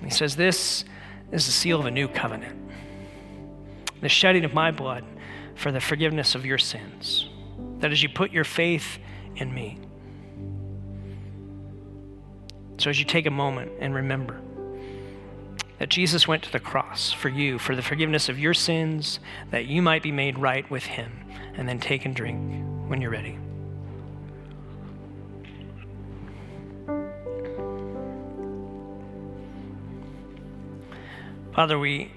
He 0.04 0.10
says, 0.10 0.36
This 0.36 0.86
is 1.32 1.46
the 1.46 1.52
seal 1.52 1.80
of 1.80 1.86
a 1.86 1.92
new 1.92 2.08
covenant, 2.08 2.56
the 4.02 4.10
shedding 4.10 4.46
of 4.46 4.54
my 4.54 4.72
blood 4.72 5.04
for 5.56 5.72
the 5.72 5.80
forgiveness 5.80 6.36
of 6.36 6.46
your 6.46 6.58
sins. 6.58 7.30
That 7.80 7.92
as 7.92 8.04
you 8.04 8.10
put 8.10 8.32
your 8.32 8.44
faith 8.44 9.00
in 9.36 9.54
me. 9.54 9.80
So 12.78 12.90
as 12.90 13.00
you 13.00 13.06
take 13.06 13.26
a 13.26 13.32
moment 13.32 13.72
and 13.80 13.96
remember 13.96 14.42
that 15.80 15.90
Jesus 15.90 16.28
went 16.28 16.44
to 16.44 16.52
the 16.52 16.60
cross 16.60 17.12
for 17.12 17.30
you, 17.30 17.60
for 17.60 17.76
the 17.76 17.82
forgiveness 17.82 18.30
of 18.30 18.40
your 18.40 18.54
sins, 18.54 19.20
that 19.52 19.66
you 19.66 19.82
might 19.82 20.04
be 20.04 20.12
made 20.12 20.38
right 20.38 20.70
with 20.70 20.84
him, 20.84 21.12
and 21.56 21.68
then 21.68 21.80
take 21.80 22.06
and 22.06 22.16
drink 22.16 22.64
when 22.88 23.02
you're 23.02 23.12
ready. 23.12 23.38
Father, 31.56 31.80
we 31.80 32.12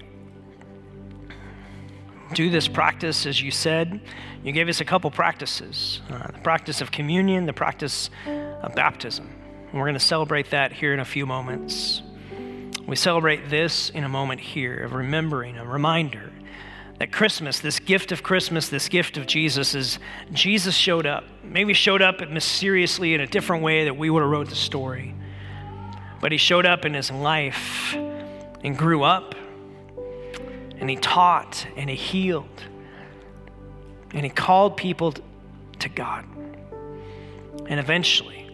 do 2.33 2.49
this 2.49 2.67
practice 2.67 3.25
as 3.25 3.41
you 3.41 3.51
said. 3.51 4.01
You 4.43 4.51
gave 4.51 4.67
us 4.67 4.81
a 4.81 4.85
couple 4.85 5.09
practices 5.11 6.01
uh, 6.09 6.27
the 6.33 6.39
practice 6.39 6.81
of 6.81 6.91
communion, 6.91 7.45
the 7.45 7.53
practice 7.53 8.09
of 8.27 8.75
baptism. 8.75 9.29
And 9.71 9.79
we're 9.79 9.85
going 9.85 9.93
to 9.93 9.99
celebrate 9.99 10.49
that 10.49 10.73
here 10.73 10.93
in 10.93 10.99
a 10.99 11.05
few 11.05 11.25
moments. 11.25 12.01
We 12.85 12.97
celebrate 12.97 13.49
this 13.49 13.89
in 13.91 14.03
a 14.03 14.09
moment 14.09 14.41
here 14.41 14.83
of 14.83 14.91
remembering, 14.91 15.57
a 15.57 15.65
reminder 15.65 16.33
that 16.97 17.13
Christmas, 17.13 17.61
this 17.61 17.79
gift 17.79 18.11
of 18.11 18.23
Christmas, 18.23 18.67
this 18.67 18.89
gift 18.89 19.15
of 19.15 19.25
Jesus, 19.25 19.73
is 19.73 19.99
Jesus 20.33 20.75
showed 20.75 21.05
up. 21.05 21.23
Maybe 21.45 21.73
showed 21.73 22.01
up 22.01 22.29
mysteriously 22.29 23.13
in 23.13 23.21
a 23.21 23.27
different 23.27 23.63
way 23.63 23.85
that 23.85 23.95
we 23.95 24.09
would 24.09 24.21
have 24.21 24.29
wrote 24.29 24.49
the 24.49 24.55
story. 24.55 25.15
But 26.19 26.33
he 26.33 26.37
showed 26.37 26.65
up 26.65 26.83
in 26.83 26.93
his 26.93 27.09
life 27.09 27.95
and 28.63 28.77
grew 28.77 29.03
up, 29.03 29.35
and 30.77 30.89
he 30.89 30.95
taught, 30.95 31.67
and 31.75 31.89
he 31.89 31.95
healed, 31.95 32.63
and 34.13 34.23
he 34.25 34.29
called 34.29 34.77
people 34.77 35.13
to 35.79 35.89
God. 35.89 36.25
And 37.67 37.79
eventually, 37.79 38.49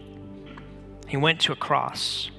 he 1.08 1.16
went 1.16 1.40
to 1.42 1.52
a 1.52 1.56
cross, 1.56 2.30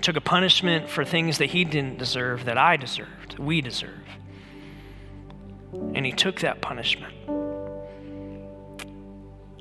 took 0.00 0.16
a 0.16 0.20
punishment 0.20 0.88
for 0.88 1.04
things 1.04 1.38
that 1.38 1.46
he 1.46 1.64
didn't 1.64 1.98
deserve, 1.98 2.44
that 2.44 2.58
I 2.58 2.76
deserved, 2.76 3.38
we 3.38 3.60
deserve. 3.60 3.90
And 5.72 6.06
he 6.06 6.12
took 6.12 6.40
that 6.40 6.60
punishment. 6.62 7.12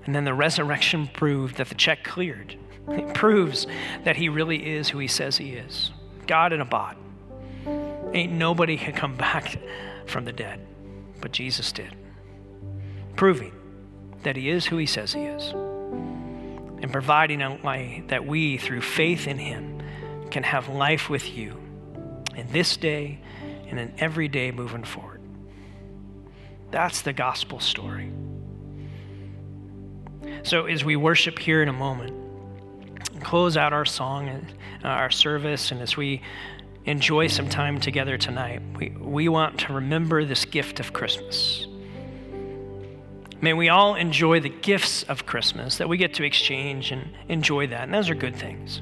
And 0.05 0.13
then 0.13 0.23
the 0.23 0.33
resurrection 0.33 1.07
proved 1.07 1.57
that 1.57 1.69
the 1.69 1.75
check 1.75 2.03
cleared. 2.03 2.57
It 2.87 3.15
proves 3.15 3.65
that 4.03 4.15
he 4.15 4.29
really 4.29 4.75
is 4.75 4.89
who 4.89 4.99
he 4.99 5.07
says 5.07 5.37
he 5.37 5.53
is. 5.53 5.91
God 6.27 6.53
in 6.53 6.61
a 6.61 6.65
bod. 6.65 6.97
Ain't 8.13 8.31
nobody 8.31 8.77
can 8.77 8.93
come 8.93 9.15
back 9.15 9.57
from 10.05 10.25
the 10.25 10.31
dead, 10.31 10.59
but 11.21 11.31
Jesus 11.31 11.71
did, 11.71 11.95
proving 13.15 13.53
that 14.23 14.35
he 14.35 14.49
is 14.49 14.65
who 14.65 14.77
he 14.77 14.85
says 14.85 15.13
he 15.13 15.21
is, 15.21 15.51
and 15.51 16.91
providing 16.91 17.41
a 17.41 17.55
way 17.55 18.03
that 18.07 18.25
we, 18.25 18.57
through 18.57 18.81
faith 18.81 19.27
in 19.27 19.37
him, 19.37 19.81
can 20.31 20.43
have 20.43 20.69
life 20.69 21.09
with 21.09 21.35
you 21.35 21.59
in 22.35 22.51
this 22.51 22.77
day 22.77 23.19
and 23.67 23.79
in 23.79 23.93
every 23.97 24.27
day 24.27 24.51
moving 24.51 24.83
forward. 24.83 25.21
That's 26.71 27.01
the 27.01 27.13
gospel 27.13 27.59
story. 27.59 28.11
So, 30.43 30.65
as 30.65 30.83
we 30.83 30.95
worship 30.95 31.39
here 31.39 31.61
in 31.61 31.69
a 31.69 31.73
moment, 31.73 32.24
close 33.21 33.57
out 33.57 33.73
our 33.73 33.85
song 33.85 34.29
and 34.29 34.45
uh, 34.83 34.87
our 34.87 35.11
service, 35.11 35.71
and 35.71 35.81
as 35.81 35.97
we 35.97 36.21
enjoy 36.85 37.27
some 37.27 37.49
time 37.49 37.79
together 37.79 38.17
tonight, 38.17 38.61
we, 38.77 38.89
we 38.89 39.27
want 39.27 39.59
to 39.59 39.73
remember 39.73 40.23
this 40.23 40.45
gift 40.45 40.79
of 40.79 40.93
Christmas. 40.93 41.67
May 43.41 43.53
we 43.53 43.69
all 43.69 43.95
enjoy 43.95 44.39
the 44.39 44.49
gifts 44.49 45.03
of 45.03 45.25
Christmas 45.25 45.77
that 45.77 45.89
we 45.89 45.97
get 45.97 46.13
to 46.15 46.23
exchange 46.23 46.91
and 46.91 47.09
enjoy 47.27 47.67
that, 47.67 47.83
and 47.83 47.93
those 47.93 48.09
are 48.09 48.15
good 48.15 48.35
things. 48.35 48.81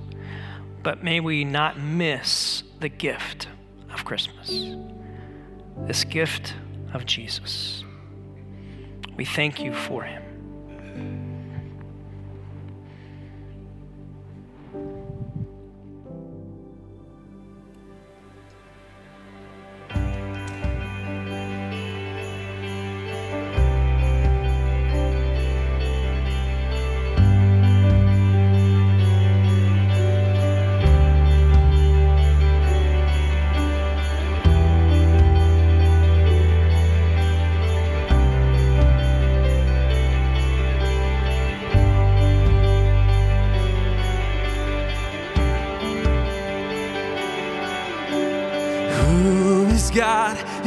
But 0.84 1.04
may 1.04 1.20
we 1.20 1.44
not 1.44 1.80
miss 1.80 2.64
the 2.80 2.90
gift 2.90 3.48
of 3.94 4.06
Christmas, 4.06 4.76
this 5.88 6.04
gift 6.04 6.54
of 6.94 7.06
Jesus. 7.06 7.84
We 9.16 9.26
thank 9.26 9.62
you 9.62 9.74
for 9.74 10.04
him. 10.04 10.23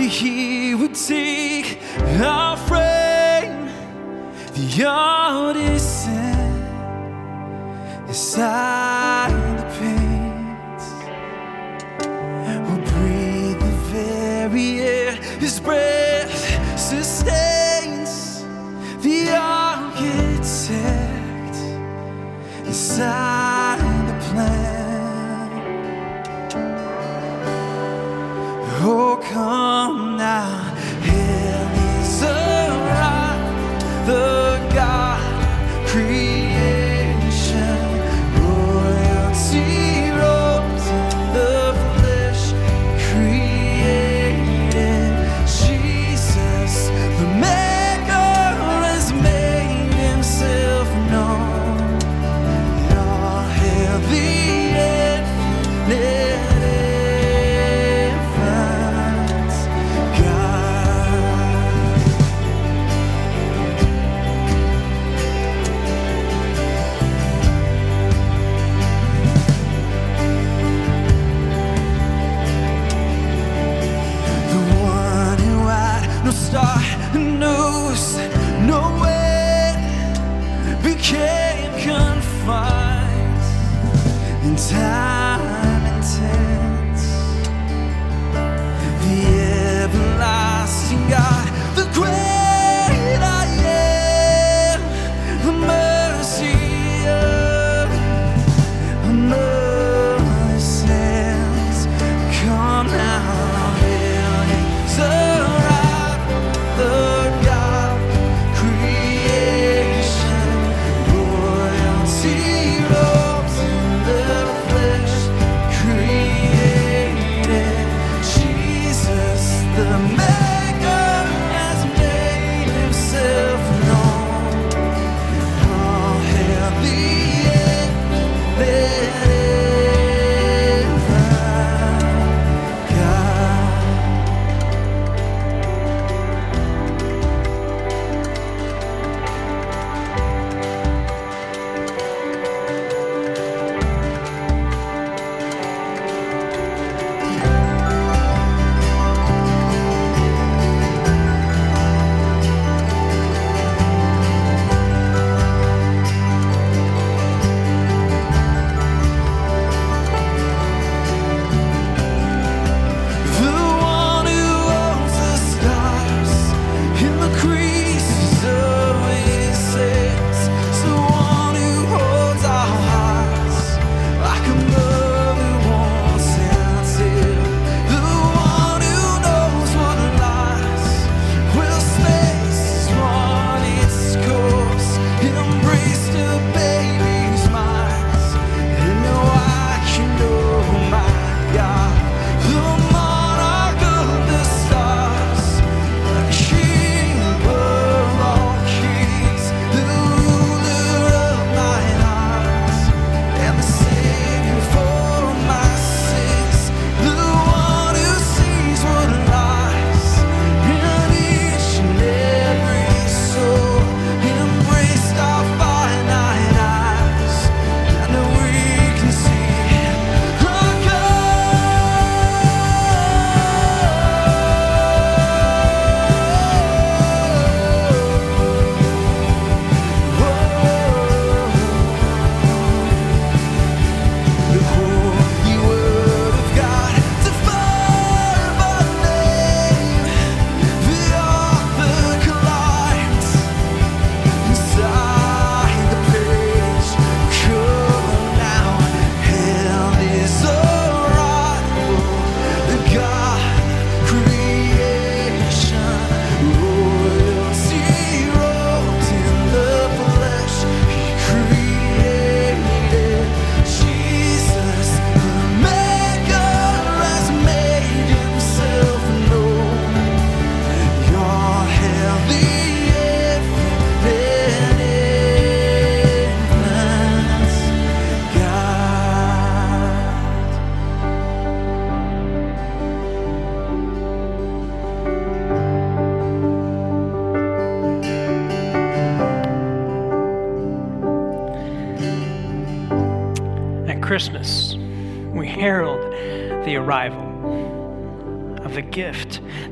He 0.09 0.75
would 0.75 0.95
take 0.95 1.79
our 2.21 2.57
frame, 2.57 3.69
the 4.55 4.85
odyssey, 4.87 6.11
inside 8.07 8.76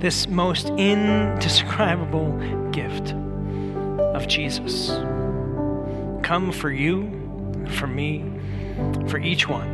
this 0.04 0.28
most 0.28 0.68
indescribable 0.76 2.30
gift 2.72 3.14
of 4.14 4.28
Jesus. 4.28 4.88
Come 6.22 6.52
for 6.52 6.70
you, 6.70 7.64
for 7.70 7.86
me, 7.86 8.22
for 9.08 9.16
each 9.16 9.48
one. 9.48 9.70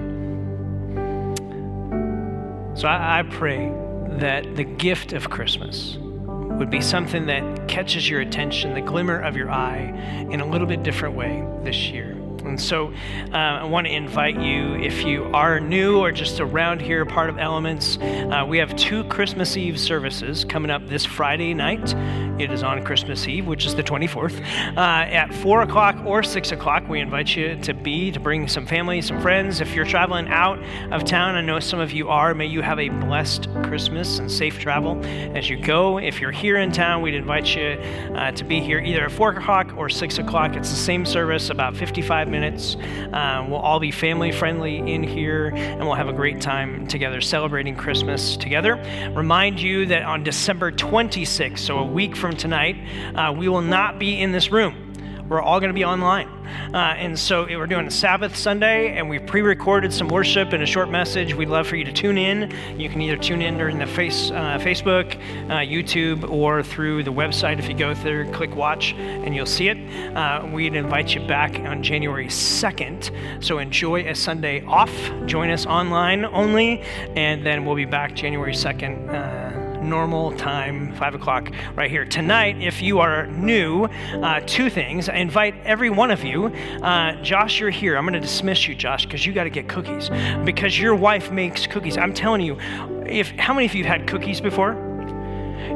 So 2.76 2.86
I, 2.86 3.18
I 3.18 3.22
pray 3.24 3.72
that 4.20 4.54
the 4.54 4.62
gift 4.62 5.12
of 5.14 5.30
Christmas 5.30 5.98
would 5.98 6.70
be 6.70 6.80
something 6.80 7.26
that 7.26 7.66
catches 7.66 8.08
your 8.08 8.20
attention, 8.20 8.74
the 8.74 8.82
glimmer 8.82 9.20
of 9.20 9.36
your 9.36 9.50
eye, 9.50 9.92
in 10.30 10.40
a 10.40 10.46
little 10.46 10.68
bit 10.68 10.84
different 10.84 11.16
way 11.16 11.44
this 11.64 11.88
year. 11.88 12.19
And 12.50 12.60
so 12.60 12.92
uh, 13.32 13.36
I 13.36 13.64
want 13.64 13.86
to 13.86 13.92
invite 13.92 14.40
you, 14.40 14.74
if 14.74 15.04
you 15.04 15.26
are 15.26 15.60
new 15.60 15.98
or 15.98 16.10
just 16.10 16.40
around 16.40 16.82
here, 16.82 17.06
part 17.06 17.30
of 17.30 17.38
Elements, 17.38 17.96
uh, 17.98 18.44
we 18.46 18.58
have 18.58 18.74
two 18.74 19.04
Christmas 19.04 19.56
Eve 19.56 19.78
services 19.78 20.44
coming 20.44 20.68
up 20.68 20.88
this 20.88 21.04
Friday 21.04 21.54
night. 21.54 21.94
It 22.40 22.50
is 22.52 22.62
on 22.62 22.82
Christmas 22.82 23.28
Eve, 23.28 23.46
which 23.46 23.66
is 23.66 23.74
the 23.74 23.82
24th, 23.82 24.40
uh, 24.74 24.80
at 24.80 25.34
4 25.34 25.60
o'clock 25.60 25.96
or 26.06 26.22
6 26.22 26.52
o'clock. 26.52 26.88
We 26.88 26.98
invite 26.98 27.36
you 27.36 27.56
to 27.56 27.74
be, 27.74 28.10
to 28.12 28.18
bring 28.18 28.48
some 28.48 28.64
family, 28.64 29.02
some 29.02 29.20
friends. 29.20 29.60
If 29.60 29.74
you're 29.74 29.84
traveling 29.84 30.26
out 30.28 30.58
of 30.90 31.04
town, 31.04 31.34
I 31.34 31.42
know 31.42 31.60
some 31.60 31.80
of 31.80 31.92
you 31.92 32.08
are, 32.08 32.32
may 32.32 32.46
you 32.46 32.62
have 32.62 32.78
a 32.78 32.88
blessed 32.88 33.46
Christmas 33.64 34.20
and 34.20 34.32
safe 34.32 34.58
travel 34.58 35.04
as 35.04 35.50
you 35.50 35.58
go. 35.62 35.98
If 35.98 36.18
you're 36.18 36.30
here 36.30 36.56
in 36.56 36.72
town, 36.72 37.02
we'd 37.02 37.14
invite 37.14 37.54
you 37.54 37.78
uh, 38.14 38.32
to 38.32 38.42
be 38.42 38.58
here 38.58 38.78
either 38.78 39.04
at 39.04 39.12
4 39.12 39.32
o'clock 39.32 39.74
or 39.76 39.90
6 39.90 40.18
o'clock. 40.18 40.56
It's 40.56 40.70
the 40.70 40.76
same 40.76 41.04
service, 41.04 41.50
about 41.50 41.76
55 41.76 42.28
minutes. 42.28 42.76
Uh, 43.12 43.44
we'll 43.50 43.58
all 43.58 43.80
be 43.80 43.90
family 43.90 44.32
friendly 44.32 44.78
in 44.78 45.02
here, 45.02 45.48
and 45.54 45.80
we'll 45.80 45.94
have 45.94 46.08
a 46.08 46.14
great 46.14 46.40
time 46.40 46.86
together 46.86 47.20
celebrating 47.20 47.76
Christmas 47.76 48.38
together. 48.38 48.76
Remind 49.14 49.60
you 49.60 49.84
that 49.86 50.04
on 50.04 50.24
December 50.24 50.72
26th, 50.72 51.58
so 51.58 51.76
a 51.76 51.84
week 51.84 52.16
from 52.16 52.29
tonight, 52.36 52.76
uh, 53.14 53.32
we 53.36 53.48
will 53.48 53.62
not 53.62 53.98
be 53.98 54.20
in 54.20 54.32
this 54.32 54.50
room. 54.50 54.90
We're 55.30 55.40
all 55.40 55.60
going 55.60 55.70
to 55.70 55.74
be 55.74 55.84
online. 55.84 56.26
Uh, 56.74 56.94
and 56.98 57.16
so 57.16 57.44
we're 57.44 57.68
doing 57.68 57.86
a 57.86 57.90
Sabbath 57.90 58.36
Sunday, 58.36 58.98
and 58.98 59.08
we've 59.08 59.24
pre 59.24 59.42
recorded 59.42 59.92
some 59.92 60.08
worship 60.08 60.52
and 60.52 60.60
a 60.60 60.66
short 60.66 60.90
message. 60.90 61.34
We'd 61.34 61.48
love 61.48 61.68
for 61.68 61.76
you 61.76 61.84
to 61.84 61.92
tune 61.92 62.18
in. 62.18 62.52
You 62.76 62.88
can 62.88 63.00
either 63.00 63.16
tune 63.16 63.40
in 63.40 63.56
during 63.56 63.78
the 63.78 63.86
face, 63.86 64.32
uh, 64.32 64.58
Facebook, 64.60 65.14
uh, 65.48 65.58
YouTube, 65.58 66.28
or 66.28 66.64
through 66.64 67.04
the 67.04 67.12
website. 67.12 67.60
If 67.60 67.68
you 67.68 67.74
go 67.74 67.94
there, 67.94 68.24
click 68.32 68.56
watch, 68.56 68.92
and 68.94 69.32
you'll 69.32 69.46
see 69.46 69.68
it. 69.68 69.78
Uh, 70.16 70.48
we'd 70.52 70.74
invite 70.74 71.14
you 71.14 71.24
back 71.28 71.56
on 71.60 71.80
January 71.80 72.26
2nd. 72.26 73.44
So 73.44 73.58
enjoy 73.58 74.08
a 74.08 74.16
Sunday 74.16 74.64
off. 74.64 74.90
Join 75.26 75.50
us 75.50 75.64
online 75.64 76.24
only, 76.24 76.80
and 77.14 77.46
then 77.46 77.64
we'll 77.64 77.76
be 77.76 77.84
back 77.84 78.16
January 78.16 78.52
2nd 78.52 79.14
uh, 79.14 79.59
normal 79.82 80.32
time, 80.36 80.94
5 80.96 81.14
o'clock, 81.14 81.50
right 81.74 81.90
here. 81.90 82.04
Tonight, 82.04 82.60
if 82.60 82.82
you 82.82 82.98
are 83.00 83.26
new, 83.26 83.84
uh, 83.84 84.40
two 84.46 84.70
things. 84.70 85.08
I 85.08 85.16
invite 85.16 85.54
every 85.64 85.90
one 85.90 86.10
of 86.10 86.24
you. 86.24 86.46
Uh, 86.46 87.20
Josh, 87.22 87.60
you're 87.60 87.70
here. 87.70 87.96
I'm 87.96 88.04
going 88.04 88.14
to 88.14 88.20
dismiss 88.20 88.66
you, 88.66 88.74
Josh, 88.74 89.04
because 89.04 89.24
you 89.24 89.32
got 89.32 89.44
to 89.44 89.50
get 89.50 89.68
cookies 89.68 90.10
because 90.44 90.78
your 90.78 90.94
wife 90.94 91.30
makes 91.30 91.66
cookies. 91.66 91.96
I'm 91.96 92.14
telling 92.14 92.42
you, 92.42 92.58
if 93.06 93.30
how 93.30 93.54
many 93.54 93.66
of 93.66 93.74
you 93.74 93.84
had 93.84 94.06
cookies 94.06 94.40
before? 94.40 94.89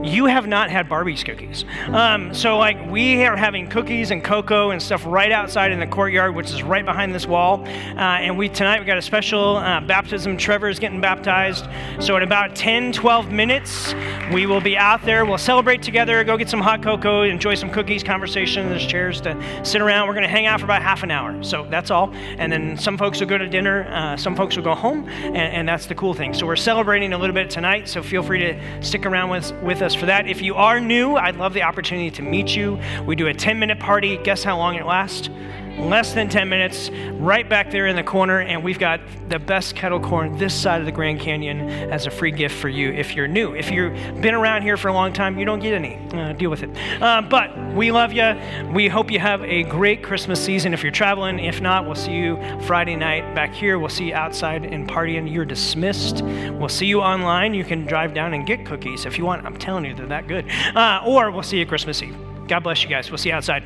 You 0.05 0.27
have 0.27 0.47
not 0.47 0.71
had 0.71 0.89
Barbie's 0.89 1.25
cookies. 1.25 1.65
Um, 1.89 2.35
so, 2.35 2.59
like, 2.59 2.91
we 2.91 3.25
are 3.25 3.37
having 3.37 3.69
cookies 3.69 4.11
and 4.11 4.23
cocoa 4.23 4.71
and 4.71 4.81
stuff 4.81 5.05
right 5.07 5.33
outside 5.33 5.73
in 5.73 5.81
the 5.81 5.87
courtyard, 5.87 6.35
which 6.35 6.51
is 6.51 6.63
right 6.63 6.85
behind 6.85 7.15
this 7.15 7.27
wall. 7.27 7.65
Uh, 7.65 8.21
and 8.21 8.37
we 8.37 8.49
tonight 8.49 8.81
we 8.81 8.87
got 8.87 8.99
a 8.99 9.03
special 9.03 9.57
uh, 9.57 9.81
baptism. 9.81 10.37
Trevor 10.37 10.69
is 10.69 10.79
getting 10.79 11.01
baptized. 11.01 11.67
So, 12.01 12.17
in 12.17 12.23
about 12.23 12.55
10, 12.55 12.93
12 12.93 13.33
minutes, 13.33 13.95
we 14.33 14.45
will 14.47 14.61
be 14.61 14.77
out 14.77 15.03
there. 15.05 15.25
We'll 15.25 15.39
celebrate 15.39 15.83
together, 15.83 16.23
go 16.23 16.37
get 16.37 16.51
some 16.51 16.61
hot 16.61 16.83
cocoa, 16.83 17.23
enjoy 17.23 17.55
some 17.55 17.71
cookies, 17.71 18.03
conversation. 18.03 18.69
There's 18.69 18.87
chairs 18.87 19.21
to 19.23 19.65
sit 19.65 19.81
around. 19.81 20.07
We're 20.07 20.15
going 20.15 20.25
to 20.25 20.29
hang 20.29 20.47
out 20.47 20.61
for 20.61 20.67
about 20.67 20.83
half 20.83 21.03
an 21.03 21.11
hour. 21.11 21.43
So, 21.43 21.67
that's 21.71 21.91
all. 21.91 22.13
And 22.13 22.53
then 22.53 22.77
some 22.77 22.99
folks 22.99 23.21
will 23.21 23.29
go 23.29 23.39
to 23.39 23.49
dinner, 23.49 23.89
uh, 23.91 24.17
some 24.19 24.37
folks 24.37 24.57
will 24.57 24.65
go 24.65 24.75
home, 24.75 25.09
and, 25.09 25.37
and 25.37 25.69
that's 25.69 25.87
the 25.87 25.95
cool 25.95 26.13
thing. 26.13 26.35
So, 26.35 26.47
we're 26.47 26.57
celebrating 26.57 27.15
a 27.15 27.19
little 27.19 27.35
bit 27.35 27.49
tonight. 27.49 27.89
So, 27.89 28.03
feel 28.03 28.23
free 28.23 28.41
to 28.41 28.83
stick 28.83 29.07
around 29.07 29.31
with, 29.31 29.53
with 29.63 29.83
us 29.95 30.01
for 30.01 30.07
that. 30.07 30.29
If 30.29 30.43
you 30.43 30.55
are 30.57 30.81
new, 30.81 31.17
I'd 31.17 31.37
love 31.37 31.55
the 31.55 31.63
opportunity 31.63 32.11
to 32.13 32.23
meet 32.23 32.55
you. 32.55 32.79
We 33.07 33.17
do 33.17 33.29
a 33.29 33.35
10 33.35 33.59
minute 33.59 33.79
party. 33.79 34.17
Guess 34.19 34.45
how 34.45 34.57
long 34.59 34.75
it 34.75 34.87
lasts? 34.87 35.29
Less 35.79 36.15
than 36.15 36.29
10 36.29 36.49
minutes, 36.49 36.91
right 37.15 37.49
back 37.49 37.71
there 37.71 37.87
in 37.87 37.97
the 37.97 38.03
corner, 38.03 38.41
and 38.41 38.63
we've 38.63 38.79
got 38.79 39.01
the 39.29 39.39
best 39.39 39.75
kettle 39.75 39.99
corn 39.99 40.39
this 40.39 40.55
side 40.55 40.81
of 40.81 40.87
the 40.87 40.93
Grand 40.93 41.21
Canyon 41.21 41.69
as 41.91 42.07
a 42.07 42.11
free 42.11 42.31
gift 42.31 42.55
for 42.55 42.69
you 42.69 42.91
if 42.93 43.15
you're 43.15 43.27
new. 43.27 43.55
If 43.55 43.71
you've 43.71 43.93
been 44.21 44.35
around 44.35 44.63
here 44.63 44.77
for 44.77 44.89
a 44.89 44.93
long 44.93 45.13
time, 45.13 45.39
you 45.39 45.45
don't 45.45 45.59
get 45.59 45.75
any. 45.75 45.97
Uh, 46.13 46.33
deal 46.33 46.51
with 46.51 46.63
it. 46.63 46.71
Uh, 47.03 47.23
but 47.23 47.57
we 47.75 47.91
love 47.91 48.13
you. 48.13 48.35
We 48.73 48.89
hope 48.89 49.11
you 49.11 49.19
have 49.19 49.43
a 49.43 49.65
great 49.65 50.03
Christmas 50.03 50.43
season 50.43 50.73
if 50.73 50.83
you're 50.83 50.93
traveling. 50.93 51.39
If 51.39 51.61
not, 51.61 51.87
we'll 51.87 51.97
see 51.97 52.13
you 52.13 52.39
Friday 52.63 52.97
night 52.97 53.35
back 53.35 53.53
here. 53.53 53.79
We'll 53.79 53.89
see 53.89 54.09
you 54.09 54.15
outside 54.15 54.65
and 54.65 54.89
partying. 54.89 55.33
You're 55.33 55.45
dismissed. 55.45 56.23
We'll 56.23 56.69
see 56.69 56.87
you 56.87 57.01
online. 57.01 57.53
You 57.53 57.65
can 57.65 57.85
drive 57.85 58.15
down 58.15 58.33
and 58.33 58.47
get 58.47 58.65
cookies 58.65 59.07
if 59.07 59.19
you 59.19 59.25
want. 59.25 59.45
I'm 59.45 59.57
telling 59.57 59.85
you, 59.85 59.95
they're 59.95 60.07
that 60.07 60.29
good. 60.29 60.49
Uh, 60.75 61.03
or 61.05 61.31
we'll 61.31 61.43
see 61.43 61.59
you 61.59 61.67
Christmas 61.67 62.03
Eve. 62.03 62.17
God 62.47 62.61
bless 62.61 62.83
you 62.83 62.89
guys. 62.89 63.11
We'll 63.11 63.19
see 63.19 63.31
you 63.31 63.35
outside. 63.35 63.65